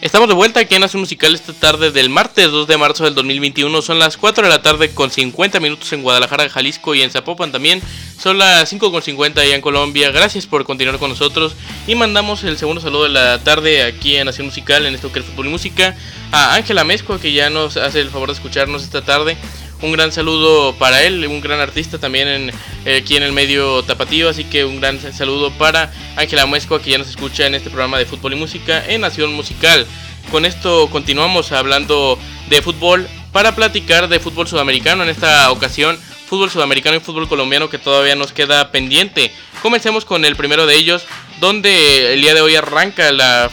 Estamos 0.00 0.28
de 0.28 0.34
vuelta 0.34 0.58
aquí 0.58 0.74
en 0.74 0.80
Nación 0.80 1.00
Musical 1.00 1.34
esta 1.34 1.52
tarde 1.52 1.92
del 1.92 2.10
martes 2.10 2.50
2 2.50 2.66
de 2.66 2.76
marzo 2.78 3.04
del 3.04 3.14
2021. 3.14 3.80
Son 3.80 4.00
las 4.00 4.16
4 4.16 4.42
de 4.42 4.50
la 4.50 4.60
tarde 4.60 4.90
con 4.90 5.12
50 5.12 5.60
minutos 5.60 5.92
en 5.92 6.02
Guadalajara, 6.02 6.48
Jalisco 6.48 6.96
y 6.96 7.02
en 7.02 7.12
Zapopan 7.12 7.52
también. 7.52 7.80
Son 8.18 8.36
las 8.36 8.68
5 8.68 8.90
con 8.90 9.00
50 9.00 9.40
allá 9.40 9.54
en 9.54 9.60
Colombia. 9.60 10.10
Gracias 10.10 10.46
por 10.46 10.64
continuar 10.64 10.98
con 10.98 11.10
nosotros. 11.10 11.54
Y 11.86 11.94
mandamos 11.94 12.42
el 12.42 12.58
segundo 12.58 12.80
saludo 12.80 13.04
de 13.04 13.10
la 13.10 13.38
tarde 13.38 13.84
aquí 13.84 14.16
en 14.16 14.26
Nación 14.26 14.48
Musical, 14.48 14.84
en 14.84 14.96
esto 14.96 15.12
que 15.12 15.20
es 15.20 15.26
Fútbol 15.26 15.46
y 15.46 15.50
Música, 15.50 15.96
a 16.32 16.54
Ángela 16.54 16.82
Mezco, 16.82 17.20
que 17.20 17.32
ya 17.32 17.50
nos 17.50 17.76
hace 17.76 18.00
el 18.00 18.10
favor 18.10 18.30
de 18.30 18.34
escucharnos 18.34 18.82
esta 18.82 19.02
tarde. 19.02 19.36
Un 19.80 19.92
gran 19.92 20.10
saludo 20.10 20.74
para 20.74 21.04
él, 21.04 21.24
un 21.28 21.40
gran 21.40 21.60
artista 21.60 21.98
también 21.98 22.26
en, 22.26 22.52
eh, 22.84 23.00
aquí 23.00 23.16
en 23.16 23.22
el 23.22 23.32
medio 23.32 23.84
tapatío. 23.84 24.28
Así 24.28 24.42
que 24.44 24.64
un 24.64 24.80
gran 24.80 25.00
saludo 25.12 25.52
para 25.52 25.92
Ángela 26.16 26.46
Muesco, 26.46 26.80
que 26.80 26.90
ya 26.90 26.98
nos 26.98 27.08
escucha 27.08 27.46
en 27.46 27.54
este 27.54 27.70
programa 27.70 27.98
de 27.98 28.06
fútbol 28.06 28.32
y 28.32 28.36
música 28.36 28.84
en 28.88 29.02
Nación 29.02 29.32
Musical. 29.34 29.86
Con 30.32 30.44
esto 30.44 30.88
continuamos 30.90 31.52
hablando 31.52 32.18
de 32.48 32.60
fútbol 32.60 33.08
para 33.32 33.54
platicar 33.54 34.08
de 34.08 34.18
fútbol 34.18 34.48
sudamericano. 34.48 35.04
En 35.04 35.10
esta 35.10 35.50
ocasión, 35.52 35.96
fútbol 36.26 36.50
sudamericano 36.50 36.96
y 36.96 37.00
fútbol 37.00 37.28
colombiano 37.28 37.70
que 37.70 37.78
todavía 37.78 38.16
nos 38.16 38.32
queda 38.32 38.72
pendiente. 38.72 39.30
Comencemos 39.62 40.04
con 40.04 40.24
el 40.24 40.34
primero 40.34 40.66
de 40.66 40.74
ellos, 40.74 41.04
donde 41.40 42.14
el 42.14 42.20
día 42.20 42.34
de 42.34 42.40
hoy 42.40 42.56
arranca 42.56 43.12
la 43.12 43.48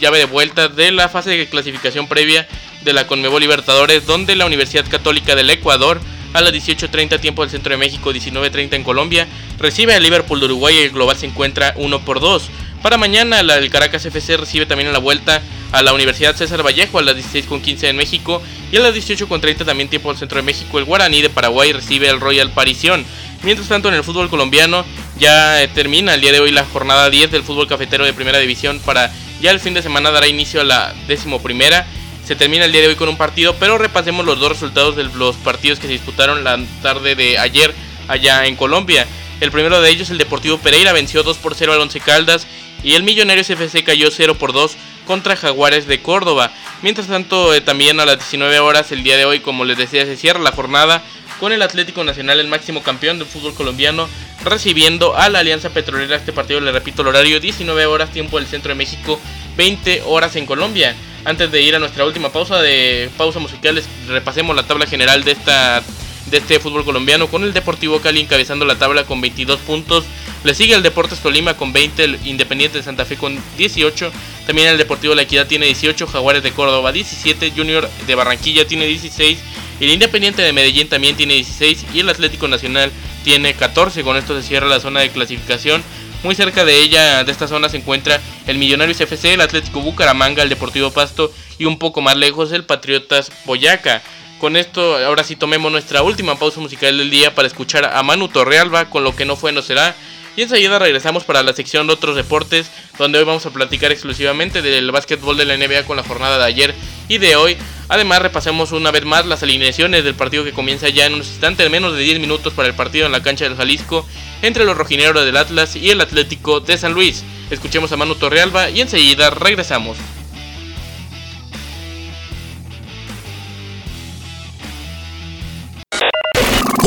llave 0.00 0.18
de 0.18 0.24
vuelta 0.24 0.68
de 0.68 0.90
la 0.90 1.08
fase 1.08 1.30
de 1.30 1.48
clasificación 1.48 2.08
previa 2.08 2.48
de 2.88 2.94
la 2.94 3.06
Conmebol 3.06 3.42
Libertadores, 3.42 4.06
donde 4.06 4.34
la 4.34 4.46
Universidad 4.46 4.88
Católica 4.88 5.34
del 5.34 5.50
Ecuador 5.50 6.00
a 6.32 6.40
las 6.40 6.54
18.30 6.54 7.20
tiempo 7.20 7.42
del 7.42 7.50
centro 7.50 7.70
de 7.70 7.76
México, 7.76 8.14
19.30 8.14 8.72
en 8.76 8.82
Colombia, 8.82 9.28
recibe 9.58 9.94
al 9.94 10.02
Liverpool 10.02 10.40
de 10.40 10.46
Uruguay 10.46 10.74
y 10.74 10.82
el 10.84 10.90
global 10.90 11.14
se 11.14 11.26
encuentra 11.26 11.74
1 11.76 12.04
por 12.06 12.20
2. 12.20 12.48
Para 12.82 12.96
mañana 12.96 13.40
el 13.40 13.70
Caracas 13.70 14.06
FC 14.06 14.38
recibe 14.38 14.64
también 14.64 14.86
en 14.86 14.94
la 14.94 15.00
vuelta 15.00 15.42
a 15.70 15.82
la 15.82 15.92
Universidad 15.92 16.34
César 16.34 16.64
Vallejo 16.64 16.98
a 16.98 17.02
las 17.02 17.14
16.15 17.16 17.88
en 17.88 17.96
México 17.96 18.40
y 18.72 18.78
a 18.78 18.80
las 18.80 18.94
18.30 18.94 19.66
también 19.66 19.90
tiempo 19.90 20.08
del 20.08 20.18
centro 20.18 20.36
de 20.36 20.42
México 20.42 20.78
el 20.78 20.86
Guaraní 20.86 21.20
de 21.20 21.28
Paraguay 21.28 21.72
recibe 21.72 22.08
al 22.08 22.20
Royal 22.20 22.50
Parisión. 22.52 23.04
Mientras 23.42 23.68
tanto 23.68 23.88
en 23.88 23.96
el 23.96 24.04
fútbol 24.04 24.30
colombiano 24.30 24.86
ya 25.18 25.62
eh, 25.62 25.68
termina 25.68 26.14
el 26.14 26.22
día 26.22 26.32
de 26.32 26.40
hoy 26.40 26.52
la 26.52 26.64
jornada 26.64 27.10
10 27.10 27.32
del 27.32 27.42
fútbol 27.42 27.68
cafetero 27.68 28.06
de 28.06 28.14
primera 28.14 28.38
división 28.38 28.80
para 28.80 29.12
ya 29.42 29.50
el 29.50 29.60
fin 29.60 29.74
de 29.74 29.82
semana 29.82 30.10
dará 30.10 30.26
inicio 30.26 30.62
a 30.62 30.64
la 30.64 30.94
décimo 31.06 31.42
primera 31.42 31.86
se 32.28 32.36
termina 32.36 32.66
el 32.66 32.72
día 32.72 32.82
de 32.82 32.88
hoy 32.88 32.94
con 32.94 33.08
un 33.08 33.16
partido, 33.16 33.54
pero 33.54 33.78
repasemos 33.78 34.26
los 34.26 34.38
dos 34.38 34.50
resultados 34.50 34.94
de 34.96 35.04
los 35.04 35.36
partidos 35.36 35.78
que 35.78 35.86
se 35.86 35.94
disputaron 35.94 36.44
la 36.44 36.60
tarde 36.82 37.14
de 37.14 37.38
ayer 37.38 37.74
allá 38.06 38.44
en 38.44 38.54
Colombia. 38.54 39.06
El 39.40 39.50
primero 39.50 39.80
de 39.80 39.88
ellos, 39.88 40.10
el 40.10 40.18
Deportivo 40.18 40.58
Pereira, 40.58 40.92
venció 40.92 41.22
2 41.22 41.38
por 41.38 41.54
0 41.54 41.72
al 41.72 41.80
Once 41.80 41.98
Caldas 42.00 42.46
y 42.82 42.96
el 42.96 43.02
Millonarios 43.02 43.48
FC 43.48 43.82
cayó 43.82 44.10
0 44.10 44.34
por 44.34 44.52
2 44.52 44.76
contra 45.06 45.36
Jaguares 45.36 45.86
de 45.86 46.02
Córdoba. 46.02 46.52
Mientras 46.82 47.06
tanto, 47.06 47.54
eh, 47.54 47.62
también 47.62 47.98
a 47.98 48.04
las 48.04 48.18
19 48.18 48.58
horas 48.58 48.92
el 48.92 49.02
día 49.02 49.16
de 49.16 49.24
hoy, 49.24 49.40
como 49.40 49.64
les 49.64 49.78
decía, 49.78 50.04
se 50.04 50.18
cierra 50.18 50.40
la 50.40 50.52
jornada 50.52 51.02
con 51.40 51.54
el 51.54 51.62
Atlético 51.62 52.04
Nacional, 52.04 52.40
el 52.40 52.48
máximo 52.48 52.82
campeón 52.82 53.18
del 53.18 53.26
fútbol 53.26 53.54
colombiano, 53.54 54.06
recibiendo 54.44 55.16
a 55.16 55.30
la 55.30 55.38
Alianza 55.38 55.70
Petrolera. 55.70 56.16
Este 56.16 56.34
partido, 56.34 56.60
le 56.60 56.72
repito, 56.72 57.00
el 57.00 57.08
horario 57.08 57.40
19 57.40 57.86
horas, 57.86 58.10
tiempo 58.10 58.38
del 58.38 58.46
centro 58.46 58.68
de 58.68 58.74
México, 58.74 59.18
20 59.56 60.02
horas 60.04 60.36
en 60.36 60.44
Colombia. 60.44 60.94
Antes 61.28 61.52
de 61.52 61.60
ir 61.60 61.76
a 61.76 61.78
nuestra 61.78 62.06
última 62.06 62.30
pausa 62.30 62.58
de 62.62 63.10
pausa 63.18 63.38
musical, 63.38 63.82
repasemos 64.08 64.56
la 64.56 64.62
tabla 64.62 64.86
general 64.86 65.24
de 65.24 65.32
esta 65.32 65.82
de 66.30 66.38
este 66.38 66.58
fútbol 66.58 66.86
colombiano 66.86 67.28
con 67.28 67.42
el 67.42 67.52
Deportivo 67.52 68.00
Cali 68.00 68.20
encabezando 68.20 68.64
la 68.64 68.78
tabla 68.78 69.04
con 69.04 69.20
22 69.20 69.60
puntos. 69.60 70.06
Le 70.42 70.54
sigue 70.54 70.74
el 70.74 70.82
Deportes 70.82 71.18
Tolima 71.18 71.54
con 71.54 71.74
20, 71.74 72.02
el 72.02 72.18
Independiente 72.24 72.78
de 72.78 72.84
Santa 72.84 73.04
Fe 73.04 73.16
con 73.16 73.38
18, 73.58 74.10
también 74.46 74.68
el 74.68 74.78
Deportivo 74.78 75.14
La 75.14 75.22
Equidad 75.22 75.46
tiene 75.46 75.66
18, 75.66 76.06
Jaguares 76.06 76.42
de 76.42 76.52
Córdoba 76.52 76.92
17, 76.92 77.52
Junior 77.54 77.90
de 78.06 78.14
Barranquilla 78.14 78.66
tiene 78.66 78.86
16 78.86 79.38
El 79.80 79.90
Independiente 79.90 80.40
de 80.40 80.54
Medellín 80.54 80.88
también 80.88 81.14
tiene 81.14 81.34
16 81.34 81.88
y 81.92 82.00
el 82.00 82.08
Atlético 82.08 82.48
Nacional 82.48 82.90
tiene 83.22 83.52
14. 83.52 84.02
Con 84.02 84.16
esto 84.16 84.34
se 84.40 84.48
cierra 84.48 84.66
la 84.66 84.80
zona 84.80 85.00
de 85.00 85.10
clasificación. 85.10 85.82
Muy 86.24 86.34
cerca 86.34 86.64
de 86.64 86.76
ella, 86.82 87.22
de 87.22 87.30
esta 87.30 87.46
zona, 87.46 87.68
se 87.68 87.76
encuentra 87.76 88.20
el 88.48 88.58
Millonarios 88.58 89.00
FC, 89.00 89.34
el 89.34 89.40
Atlético 89.40 89.80
Bucaramanga, 89.80 90.42
el 90.42 90.48
Deportivo 90.48 90.90
Pasto 90.90 91.32
y 91.58 91.64
un 91.64 91.78
poco 91.78 92.00
más 92.00 92.16
lejos 92.16 92.50
el 92.50 92.64
Patriotas 92.64 93.30
Boyaca. 93.44 94.02
Con 94.40 94.56
esto, 94.56 94.96
ahora 95.04 95.22
sí 95.22 95.36
tomemos 95.36 95.70
nuestra 95.70 96.02
última 96.02 96.36
pausa 96.36 96.60
musical 96.60 96.98
del 96.98 97.10
día 97.10 97.34
para 97.36 97.46
escuchar 97.46 97.84
a 97.84 98.02
Manu 98.02 98.28
Torrealba 98.28 98.90
con 98.90 99.04
lo 99.04 99.14
que 99.14 99.24
no 99.24 99.36
fue 99.36 99.52
no 99.52 99.62
será. 99.62 99.94
Y 100.38 100.42
enseguida 100.42 100.78
regresamos 100.78 101.24
para 101.24 101.42
la 101.42 101.52
sección 101.52 101.88
de 101.88 101.94
otros 101.94 102.14
deportes, 102.14 102.70
donde 102.96 103.18
hoy 103.18 103.24
vamos 103.24 103.44
a 103.44 103.50
platicar 103.50 103.90
exclusivamente 103.90 104.62
del 104.62 104.92
básquetbol 104.92 105.36
de 105.36 105.44
la 105.44 105.56
NBA 105.56 105.82
con 105.82 105.96
la 105.96 106.04
jornada 106.04 106.38
de 106.38 106.44
ayer 106.44 106.76
y 107.08 107.18
de 107.18 107.34
hoy. 107.34 107.56
Además, 107.88 108.22
repasemos 108.22 108.70
una 108.70 108.92
vez 108.92 109.04
más 109.04 109.26
las 109.26 109.42
alineaciones 109.42 110.04
del 110.04 110.14
partido 110.14 110.44
que 110.44 110.52
comienza 110.52 110.90
ya 110.90 111.06
en 111.06 111.14
un 111.14 111.22
instante, 111.22 111.64
en 111.64 111.72
menos 111.72 111.96
de 111.96 112.04
10 112.04 112.20
minutos 112.20 112.52
para 112.52 112.68
el 112.68 112.74
partido 112.74 113.06
en 113.06 113.10
la 113.10 113.22
cancha 113.24 113.46
del 113.46 113.56
Jalisco 113.56 114.06
entre 114.42 114.64
los 114.64 114.76
rojineros 114.76 115.24
del 115.24 115.36
Atlas 115.36 115.74
y 115.74 115.90
el 115.90 116.00
Atlético 116.00 116.60
de 116.60 116.78
San 116.78 116.92
Luis. 116.92 117.24
Escuchemos 117.50 117.90
a 117.90 117.96
Manu 117.96 118.14
Torrealba 118.14 118.70
y 118.70 118.80
enseguida 118.80 119.30
regresamos. 119.30 119.96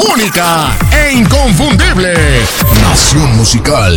Única 0.09 0.75
e 0.91 1.13
inconfundible. 1.13 2.13
Nación 2.81 3.37
Musical. 3.37 3.93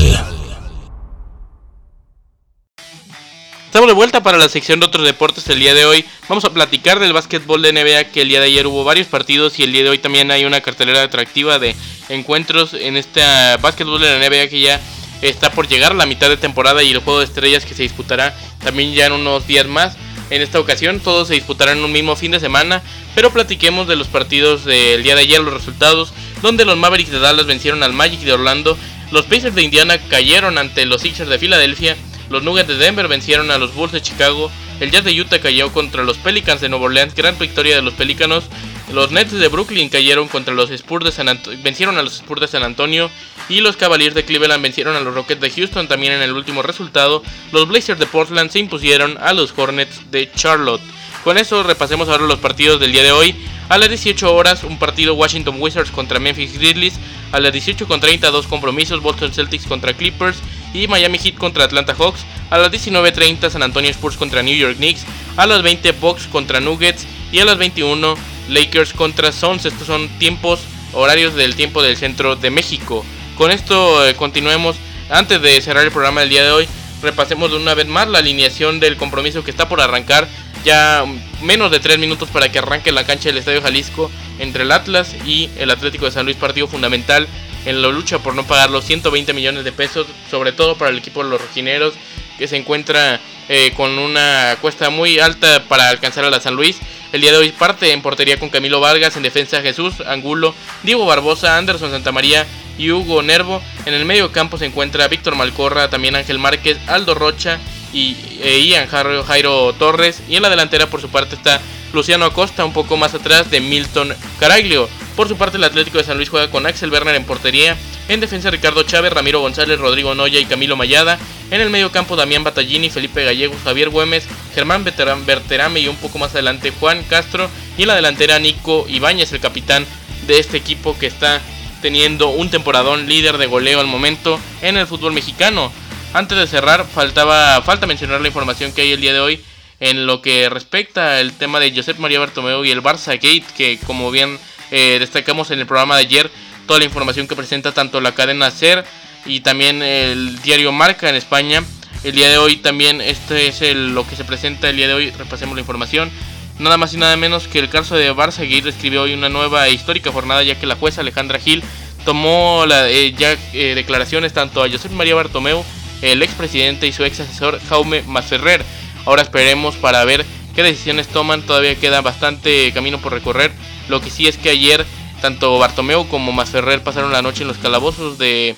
Estamos 3.65 3.89
de 3.89 3.95
vuelta 3.95 4.23
para 4.23 4.37
la 4.37 4.51
sección 4.51 4.81
de 4.81 4.87
otros 4.87 5.07
deportes 5.07 5.49
el 5.49 5.61
día 5.61 5.73
de 5.73 5.87
hoy. 5.87 6.05
Vamos 6.29 6.45
a 6.45 6.53
platicar 6.53 6.99
del 6.99 7.15
básquetbol 7.15 7.63
de 7.63 7.73
NBA 7.73 8.13
que 8.13 8.21
el 8.21 8.29
día 8.29 8.41
de 8.41 8.47
ayer 8.47 8.67
hubo 8.67 8.85
varios 8.85 9.07
partidos 9.07 9.59
y 9.59 9.63
el 9.63 9.73
día 9.73 9.83
de 9.83 9.89
hoy 9.89 9.99
también 9.99 10.31
hay 10.31 10.45
una 10.45 10.61
cartelera 10.61 11.03
atractiva 11.03 11.59
de 11.59 11.75
encuentros 12.11 12.75
en 12.75 12.99
este 12.99 13.23
básquetbol 13.63 13.99
de 13.99 14.19
la 14.19 14.29
NBA 14.29 14.49
que 14.49 14.61
ya 14.61 14.81
está 15.23 15.53
por 15.53 15.69
llegar 15.69 15.93
a 15.93 15.95
la 15.95 16.05
mitad 16.05 16.29
de 16.29 16.37
temporada 16.37 16.83
y 16.83 16.91
el 16.91 16.99
juego 16.99 17.21
de 17.21 17.25
estrellas 17.25 17.65
que 17.65 17.75
se 17.75 17.83
disputará 17.83 18.37
también 18.63 18.93
ya 18.93 19.07
en 19.07 19.13
unos 19.13 19.47
días 19.47 19.67
más. 19.67 19.97
En 20.31 20.43
esta 20.43 20.59
ocasión 20.59 21.01
todos 21.01 21.29
se 21.29 21.35
disputarán 21.35 21.85
un 21.85 21.93
mismo 21.93 22.17
fin 22.17 22.31
de 22.31 22.41
semana, 22.41 22.83
pero 23.15 23.33
platiquemos 23.33 23.87
de 23.87 23.97
los 23.97 24.09
partidos 24.09 24.65
del 24.65 25.03
día 25.03 25.15
de 25.15 25.23
ayer, 25.23 25.41
los 25.41 25.55
resultados, 25.55 26.13
donde 26.43 26.65
los 26.65 26.77
Mavericks 26.77 27.11
de 27.11 27.19
Dallas 27.19 27.47
vencieron 27.47 27.83
al 27.83 27.93
Magic 27.93 28.21
de 28.21 28.33
Orlando, 28.33 28.77
los 29.11 29.27
Pacers 29.27 29.55
de 29.55 29.63
Indiana 29.63 29.99
cayeron 30.09 30.59
ante 30.59 30.87
los 30.87 31.03
Sixers 31.03 31.29
de 31.29 31.39
Filadelfia, 31.39 31.97
los 32.31 32.43
Nuggets 32.43 32.69
de 32.69 32.77
Denver 32.77 33.09
vencieron 33.09 33.51
a 33.51 33.59
los 33.59 33.75
Bulls 33.75 33.93
de 33.93 34.03
Chicago. 34.03 34.51
El 34.81 34.91
Jazz 34.91 35.05
de 35.05 35.21
Utah 35.21 35.41
cayó 35.41 35.73
contra 35.73 36.05
los 36.05 36.17
Pelicans 36.17 36.61
de 36.61 36.69
Nueva 36.69 36.87
Orleans. 36.87 37.15
Gran 37.15 37.39
victoria 37.39 37.77
de 37.77 37.83
los 37.83 37.95
Pelicanos. 37.95 38.45
Los 38.93 39.11
Nets 39.11 39.33
de 39.33 39.49
Brooklyn 39.49 39.89
cayeron 39.89 40.29
contra 40.29 40.55
los 40.55 40.71
Spurs 40.71 41.05
de 41.05 41.13
San 41.13 41.29
Antonio, 41.29 41.59
vencieron 41.63 41.97
a 41.97 42.03
los 42.03 42.17
Spurs 42.17 42.43
de 42.43 42.49
San 42.49 42.63
Antonio 42.63 43.11
y 43.49 43.61
los 43.61 43.77
Cavaliers 43.77 44.15
de 44.15 44.25
Cleveland 44.25 44.63
vencieron 44.63 44.95
a 44.95 45.01
los 45.01 45.15
Rockets 45.15 45.41
de 45.41 45.51
Houston 45.51 45.89
también 45.89 46.13
en 46.13 46.23
el 46.23 46.33
último 46.33 46.63
resultado. 46.63 47.23
Los 47.51 47.67
Blazers 47.67 47.99
de 47.99 48.07
Portland 48.07 48.51
se 48.51 48.59
impusieron 48.59 49.17
a 49.19 49.33
los 49.33 49.55
Hornets 49.57 50.11
de 50.11 50.31
Charlotte. 50.33 50.83
Con 51.25 51.39
eso 51.39 51.63
repasemos 51.63 52.11
ahora 52.11 52.27
los 52.27 52.39
partidos 52.39 52.79
del 52.79 52.93
día 52.93 53.03
de 53.03 53.13
hoy. 53.13 53.35
A 53.71 53.79
las 53.79 53.89
18 53.89 54.35
horas, 54.35 54.63
un 54.63 54.79
partido 54.79 55.15
Washington 55.15 55.57
Wizards 55.59 55.91
contra 55.91 56.21
Memphis 56.21 56.59
Grizzlies. 56.59 57.01
A 57.33 57.41
las 57.41 57.51
18 57.51 57.89
con 57.89 57.99
30, 57.99 58.31
dos 58.31 58.47
compromisos 58.47 59.01
Boston 59.01 59.33
Celtics 59.33 59.67
contra 59.67 59.95
Clippers 59.95 60.37
y 60.75 60.87
Miami 60.87 61.19
Heat 61.19 61.37
contra 61.37 61.65
Atlanta 61.65 61.95
Hawks. 61.99 62.27
A 62.51 62.59
las 62.59 62.71
19.30 62.71 63.49
San 63.49 63.63
Antonio 63.63 63.91
Spurs 63.91 64.19
contra 64.19 64.43
New 64.43 64.55
York 64.55 64.77
Knicks. 64.77 65.07
A 65.39 65.47
las 65.47 65.63
20 65.63 65.93
Bucks 65.93 66.27
contra 66.27 66.61
Nuggets. 66.61 67.07
Y 67.33 67.39
a 67.39 67.47
las 67.47 67.57
21 67.57 68.17
Lakers 68.49 68.93
contra 68.93 69.33
Suns. 69.33 69.65
Estos 69.65 69.87
son 69.87 70.09
tiempos, 70.19 70.61
horarios 70.93 71.35
del 71.35 71.55
tiempo 71.55 71.83
del 71.83 71.97
centro 71.97 72.37
de 72.37 72.51
México. 72.51 73.05
Con 73.37 73.51
esto 73.51 74.07
eh, 74.07 74.15
continuemos. 74.15 74.77
Antes 75.11 75.43
de 75.43 75.61
cerrar 75.61 75.85
el 75.85 75.93
programa 75.93 76.21
del 76.21 76.31
día 76.31 76.45
de 76.45 76.51
hoy, 76.51 76.69
repasemos 77.03 77.51
de 77.51 77.59
una 77.59 77.75
vez 77.75 77.87
más 77.87 78.09
la 78.09 78.21
alineación 78.21 78.81
del 78.81 78.97
compromiso 78.97 79.45
que 79.45 79.51
está 79.51 79.69
por 79.69 79.81
arrancar. 79.81 80.29
Ya 80.65 81.05
menos 81.43 81.71
de 81.71 81.79
3 81.79 81.99
minutos 81.99 82.31
para 82.31 82.51
que 82.51 82.59
arranque 82.59 82.91
la 82.91 83.05
cancha 83.05 83.29
del 83.29 83.37
Estadio 83.37 83.61
Jalisco 83.61 84.11
entre 84.39 84.63
el 84.63 84.73
Atlas 84.73 85.15
y 85.27 85.51
el 85.59 85.71
Atlético 85.71 86.07
de 86.07 86.13
San 86.13 86.25
Luis, 86.25 86.39
partido 86.39 86.67
fundamental 86.67 87.29
en 87.67 87.83
la 87.83 87.89
lucha 87.89 88.19
por 88.19 88.35
no 88.35 88.45
pagar 88.45 88.71
los 88.71 88.85
120 88.85 89.33
millones 89.33 89.65
de 89.65 89.73
pesos, 89.73 90.07
sobre 90.31 90.53
todo 90.53 90.77
para 90.77 90.91
el 90.91 90.99
equipo 90.99 91.23
de 91.23 91.31
los 91.31 91.41
rojineros, 91.41 91.95
que 92.39 92.49
se 92.49 92.57
encuentra 92.57 93.21
eh, 93.49 93.73
con 93.77 93.99
una 93.99 94.57
cuesta 94.61 94.91
muy 94.91 95.19
alta 95.19 95.65
para 95.69 95.89
alcanzar 95.89 96.25
a 96.25 96.31
la 96.31 96.41
San 96.41 96.55
Luis. 96.55 96.79
El 97.15 97.21
día 97.21 97.31
de 97.31 97.39
hoy 97.39 97.53
parte 97.53 97.93
en 97.93 98.03
portería 98.03 98.41
con 98.41 98.49
Camilo 98.49 98.81
Vargas, 98.81 99.17
en 99.17 99.23
defensa 99.23 99.63
Jesús 99.63 100.01
Angulo, 100.05 100.53
Diego 100.83 101.07
Barbosa, 101.07 101.57
Anderson 101.57 101.93
Santamaría 101.93 102.45
y 102.77 102.91
Hugo 102.91 103.23
Nervo. 103.23 103.63
En 103.87 103.95
el 103.95 104.05
medio 104.05 104.33
campo 104.33 104.59
se 104.59 104.65
encuentra 104.65 105.07
Víctor 105.07 105.37
Malcorra, 105.37 105.89
también 105.89 106.17
Ángel 106.17 106.41
Márquez, 106.41 106.77
Aldo 106.89 107.15
Rocha 107.15 107.61
y 107.93 108.17
e 108.43 108.67
Ian 108.67 108.89
Jairo 108.89 109.73
Torres. 109.75 110.25
Y 110.29 110.35
en 110.35 110.43
la 110.43 110.51
delantera 110.51 110.89
por 110.91 111.01
su 111.01 111.09
parte 111.09 111.37
está 111.37 111.61
Luciano 111.95 112.25
Acosta, 112.25 112.65
un 112.65 112.73
poco 112.73 112.97
más 112.97 113.15
atrás 113.15 113.51
de 113.51 113.61
Milton 113.61 114.15
Caraglio. 114.39 114.89
Por 115.17 115.29
su 115.29 115.37
parte, 115.37 115.57
el 115.57 115.65
Atlético 115.65 115.99
de 115.99 116.05
San 116.05 116.17
Luis 116.17 116.29
juega 116.29 116.51
con 116.51 116.67
Axel 116.67 116.91
Werner 116.91 117.15
en 117.15 117.25
portería. 117.25 117.77
En 118.09 118.21
defensa, 118.21 118.51
Ricardo 118.51 118.83
Chávez, 118.83 119.13
Ramiro 119.13 119.41
González, 119.41 119.79
Rodrigo 119.79 120.15
Noya 120.15 120.41
y 120.41 120.45
Camilo 120.45 120.77
Mayada. 120.77 121.19
En 121.51 121.61
el 121.61 121.71
medio 121.71 121.93
campo, 121.93 122.17
Damián 122.17 122.45
Batallini, 122.45 122.91
Felipe 122.91 123.25
Gallegos, 123.25 123.57
Javier 123.65 123.91
Güemes, 123.91 124.27
Germán 124.55 124.85
Berterame 124.85 125.81
y 125.81 125.89
un 125.89 125.97
poco 125.97 126.19
más 126.19 126.33
adelante 126.33 126.73
Juan 126.79 127.05
Castro. 127.05 127.49
Y 127.79 127.83
en 127.83 127.89
la 127.89 127.95
delantera, 127.95 128.39
Nico 128.39 128.87
Ibáñez, 128.89 129.33
el 129.33 129.41
capitán 129.41 129.87
de 130.27 130.39
este 130.39 130.57
equipo 130.57 130.99
que 130.99 131.07
está 131.07 131.41
teniendo 131.81 132.29
un 132.29 132.51
temporadón 132.51 133.09
líder 133.09 133.39
de 133.39 133.47
goleo 133.47 133.79
al 133.79 133.87
momento 133.87 134.41
en 134.63 134.77
el 134.77 134.87
fútbol 134.87 135.13
mexicano. 135.13 135.71
Antes 136.13 136.39
de 136.39 136.47
cerrar, 136.47 136.87
faltaba, 136.87 137.61
falta 137.63 137.87
mencionar 137.87 138.21
la 138.21 138.29
información 138.29 138.73
que 138.73 138.83
hay 138.83 138.93
el 138.93 139.01
día 139.01 139.13
de 139.13 139.21
hoy 139.21 139.45
en 139.85 140.07
lo 140.07 140.23
que 140.23 140.49
respecta 140.49 141.19
al 141.19 141.33
tema 141.35 141.61
de 141.61 141.71
Josep 141.75 141.99
María 141.99 142.19
Bartomeu 142.19 142.65
y 142.65 142.71
el 142.71 142.83
Barça 142.83 143.13
Gate, 143.13 143.45
que 143.55 143.79
como 143.87 144.11
bien 144.11 144.39
eh, 144.71 144.97
destacamos 144.99 145.51
en 145.51 145.61
el 145.61 145.67
programa 145.67 145.97
de 145.97 146.01
ayer 146.01 146.31
toda 146.67 146.79
la 146.79 146.87
información 146.87 147.29
que 147.29 147.37
presenta 147.37 147.73
tanto 147.73 148.01
la 148.01 148.13
cadena 148.13 148.51
SER 148.51 148.85
y 149.27 149.41
también 149.41 149.83
el 149.83 150.41
diario 150.41 150.73
Marca 150.73 151.11
en 151.11 151.17
España. 151.17 151.63
El 152.03 152.15
día 152.15 152.31
de 152.31 152.39
hoy 152.39 152.57
también 152.57 153.03
este 153.03 153.49
es 153.49 153.61
lo 153.77 154.07
que 154.09 154.17
se 154.17 154.25
presenta 154.25 154.71
el 154.71 154.77
día 154.77 154.89
de 154.89 154.95
hoy. 154.95 155.11
Repasemos 155.11 155.55
la 155.55 155.61
información. 155.61 156.11
Nada 156.59 156.79
más 156.79 156.95
y 156.95 156.97
nada 156.97 157.17
menos 157.19 157.47
que 157.47 157.59
el 157.59 157.69
caso 157.69 157.95
de 157.95 158.11
Barça 158.15 158.41
Aguirre 158.41 158.71
escribió 158.71 159.03
hoy 159.03 159.13
una 159.13 159.29
nueva 159.29 159.69
e 159.69 159.73
histórica 159.73 160.13
jornada 160.13 160.43
ya 160.45 160.59
que 160.59 160.67
la 160.67 160.77
jueza 160.77 161.03
Alejandra 161.03 161.39
Gil 161.39 161.63
tomó 162.07 162.65
la, 162.67 162.89
eh, 162.89 163.13
ya 163.13 163.37
eh, 163.53 163.75
declaraciones 163.75 164.33
tanto 164.33 164.63
a 164.63 164.71
José 164.71 164.89
María 164.89 165.15
Bartomeu, 165.15 165.63
el 166.01 166.23
expresidente 166.23 166.87
y 166.87 166.93
su 166.93 167.05
ex 167.05 167.21
asesor 167.21 167.61
Jaume 167.69 168.03
Masferrer. 168.03 168.65
Ahora 169.07 169.23
esperemos 169.23 169.77
para 169.77 170.05
ver 170.05 170.25
qué 170.55 170.63
decisiones 170.63 171.09
toman. 171.09 171.43
Todavía 171.43 171.75
queda 171.77 172.01
bastante 172.01 172.73
camino 172.73 173.01
por 173.01 173.13
recorrer 173.13 173.53
lo 173.89 174.01
que 174.01 174.11
sí 174.11 174.27
es 174.27 174.37
que 174.37 174.51
ayer 174.51 174.85
tanto 175.21 175.59
Bartomeu 175.59 176.07
como 176.09 176.33
Masferrer 176.33 176.83
pasaron 176.83 177.13
la 177.13 177.23
noche 177.23 177.43
en 177.43 177.49
los 177.49 177.59
calabozos 177.59 178.19
de, 178.19 178.57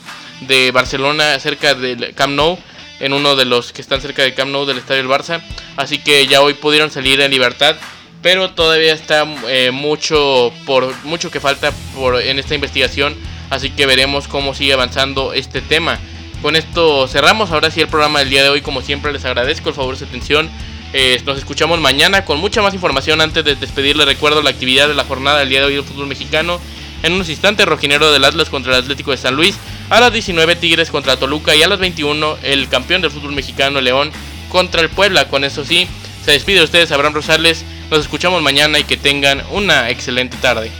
Barcelona 0.73 1.39
cerca 1.39 1.75
del 1.75 2.15
Camp 2.15 2.35
Nou, 2.35 2.59
en 3.01 3.13
uno 3.13 3.37
de 3.37 3.45
los 3.45 3.73
que 3.73 3.81
están 3.81 4.01
cerca 4.01 4.23
del 4.23 4.35
Camp 4.35 4.51
Nou 4.51 4.67
del 4.67 4.79
Estadio 4.79 5.03
del 5.03 5.11
Barça. 5.11 5.41
Así 5.77 5.99
que 5.99 6.27
ya 6.27 6.43
hoy 6.43 6.55
pudieron 6.55 6.91
salir 6.91 7.21
en 7.21 7.31
libertad, 7.31 7.77
pero 8.23 8.51
todavía 8.51 8.93
está 8.95 9.27
eh, 9.49 9.71
mucho 9.71 10.53
por 10.65 10.93
mucho 11.05 11.31
que 11.31 11.41
falta 11.41 11.73
por, 11.95 12.21
en 12.21 12.39
esta 12.39 12.55
investigación. 12.55 13.17
Así 13.49 13.71
que 13.71 13.87
veremos 13.87 14.27
cómo 14.27 14.55
sigue 14.55 14.73
avanzando 14.73 15.33
este 15.33 15.61
tema. 15.61 16.01
Con 16.43 16.55
esto 16.57 17.09
cerramos 17.09 17.51
ahora 17.51 17.71
sí 17.71 17.81
el 17.81 17.89
programa 17.89 18.21
del 18.21 18.31
día 18.31 18.43
de 18.43 18.51
hoy. 18.51 18.61
Como 18.61 18.83
siempre 18.83 19.13
les 19.13 19.25
agradezco 19.25 19.71
el 19.71 19.75
favor 19.75 19.95
de 19.95 20.01
su 20.01 20.05
atención. 20.05 20.51
Eh, 20.93 21.21
nos 21.27 21.39
escuchamos 21.39 21.81
mañana 21.81 22.25
con 22.25 22.39
mucha 22.39 22.63
más 22.63 22.75
información. 22.75 23.21
Antes 23.21 23.45
de 23.45 23.57
despedirle, 23.57 24.05
recuerdo 24.05 24.43
la 24.43 24.51
actividad 24.51 24.89
de 24.89 24.95
la 24.95 25.05
jornada 25.05 25.41
del 25.41 25.49
día 25.49 25.61
de 25.61 25.67
hoy 25.67 25.75
del 25.75 25.85
fútbol 25.85 26.07
mexicano. 26.07 26.61
En 27.03 27.13
unos 27.13 27.29
instantes, 27.29 27.67
Rojinero 27.67 28.13
del 28.13 28.25
Atlas 28.25 28.49
contra 28.49 28.77
el 28.77 28.83
Atlético 28.83 29.11
de 29.11 29.17
San 29.17 29.35
Luis. 29.35 29.57
A 29.91 30.01
las 30.01 30.13
19, 30.13 30.57
Tigres 30.57 30.91
contra 30.91 31.17
Toluca. 31.17 31.55
Y 31.55 31.63
a 31.63 31.69
las 31.69 31.79
21, 31.79 32.39
el 32.43 32.69
campeón 32.69 33.03
del 33.03 33.11
fútbol 33.11 33.33
mexicano, 33.33 33.81
León, 33.81 34.11
contra 34.49 34.81
el 34.81 34.89
Puebla. 34.89 35.29
Con 35.29 35.45
eso 35.45 35.65
sí, 35.65 35.89
se 36.25 36.33
despide 36.33 36.59
de 36.59 36.65
ustedes, 36.65 36.93
Abraham 36.93 37.15
Rosales. 37.15 37.65
Nos 37.91 38.01
escuchamos 38.01 38.43
mañana 38.43 38.79
y 38.79 38.85
que 38.85 38.97
tengan 38.97 39.43
una 39.51 39.91
excelente 39.91 40.37
tarde. 40.39 40.71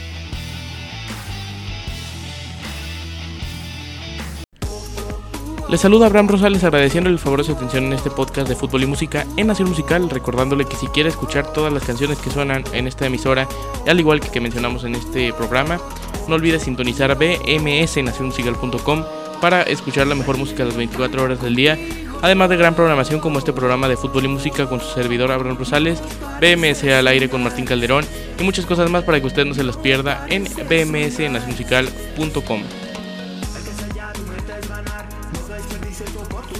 Les 5.69 5.81
saluda 5.81 6.05
Abraham 6.05 6.29
Rosales 6.29 6.63
agradeciendo 6.63 7.09
el 7.09 7.19
favor 7.19 7.39
de 7.39 7.45
su 7.45 7.51
atención 7.51 7.85
en 7.85 7.93
este 7.93 8.09
podcast 8.09 8.47
de 8.47 8.55
fútbol 8.55 8.83
y 8.83 8.85
música 8.85 9.25
en 9.35 9.47
Nación 9.47 9.67
Musical, 9.67 10.09
recordándole 10.09 10.63
que 10.63 10.77
si 10.77 10.87
quiere 10.87 11.09
escuchar 11.09 11.51
todas 11.51 11.73
las 11.73 11.83
canciones 11.83 12.19
que 12.19 12.29
suenan 12.29 12.63
en 12.71 12.87
esta 12.87 13.05
emisora, 13.05 13.49
al 13.85 13.99
igual 13.99 14.21
que 14.21 14.29
que 14.29 14.39
mencionamos 14.39 14.85
en 14.85 14.95
este 14.95 15.33
programa, 15.33 15.79
no 16.27 16.35
olvide 16.35 16.59
sintonizar 16.59 17.17
bmsnacionmusical.com 17.17 19.03
para 19.41 19.63
escuchar 19.63 20.07
la 20.07 20.15
mejor 20.15 20.37
música 20.37 20.63
las 20.63 20.77
24 20.77 21.21
horas 21.21 21.41
del 21.41 21.55
día 21.55 21.77
además 22.21 22.49
de 22.49 22.57
gran 22.57 22.75
programación 22.75 23.19
como 23.19 23.39
este 23.39 23.53
programa 23.53 23.87
de 23.87 23.97
fútbol 23.97 24.25
y 24.25 24.29
música 24.29 24.67
con 24.67 24.79
su 24.79 24.87
servidor 24.87 25.31
Abraham 25.31 25.57
Rosales, 25.57 26.01
BMS 26.41 26.83
al 26.85 27.07
aire 27.07 27.29
con 27.29 27.43
Martín 27.43 27.65
Calderón 27.65 28.05
y 28.39 28.43
muchas 28.43 28.65
cosas 28.65 28.89
más 28.89 29.03
para 29.03 29.19
que 29.19 29.27
usted 29.27 29.45
no 29.45 29.53
se 29.53 29.63
las 29.63 29.77
pierda 29.77 30.25
en 30.29 30.45
bmsnacionmusical.com. 30.45 32.63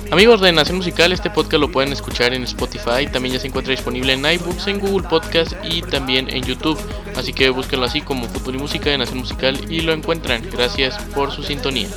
Amigos 0.10 0.40
de 0.40 0.54
Nación 0.54 0.78
Musical, 0.78 1.12
este 1.12 1.30
podcast 1.30 1.60
lo 1.60 1.70
pueden 1.70 1.92
escuchar 1.92 2.34
en 2.34 2.44
Spotify, 2.44 3.08
también 3.12 3.34
ya 3.34 3.42
se 3.42 3.48
encuentra 3.48 3.72
disponible 3.72 4.14
en 4.14 4.26
iBooks, 4.26 4.68
en 4.68 4.80
Google 4.80 5.08
Podcast 5.08 5.54
y 5.64 5.82
también 5.82 6.30
en 6.30 6.44
YouTube. 6.44 6.80
Así 7.18 7.34
que 7.34 7.50
búsquenlo 7.50 7.86
así 7.86 8.00
como 8.02 8.26
Fútbol 8.28 8.56
y 8.56 8.58
Música 8.60 8.90
de 8.90 9.00
Nación 9.00 9.20
Musical 9.20 9.60
y 9.70 9.82
lo 9.82 9.92
encuentran. 9.92 10.42
Gracias 10.50 10.98
por 11.14 11.32
su 11.32 11.44
sintonía. 11.44 11.90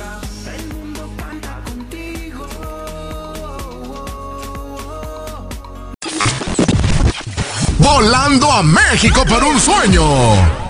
Volando 7.79 8.51
a 8.51 8.61
México 8.61 9.23
por 9.25 9.43
un 9.43 9.59
sueño 9.59 10.60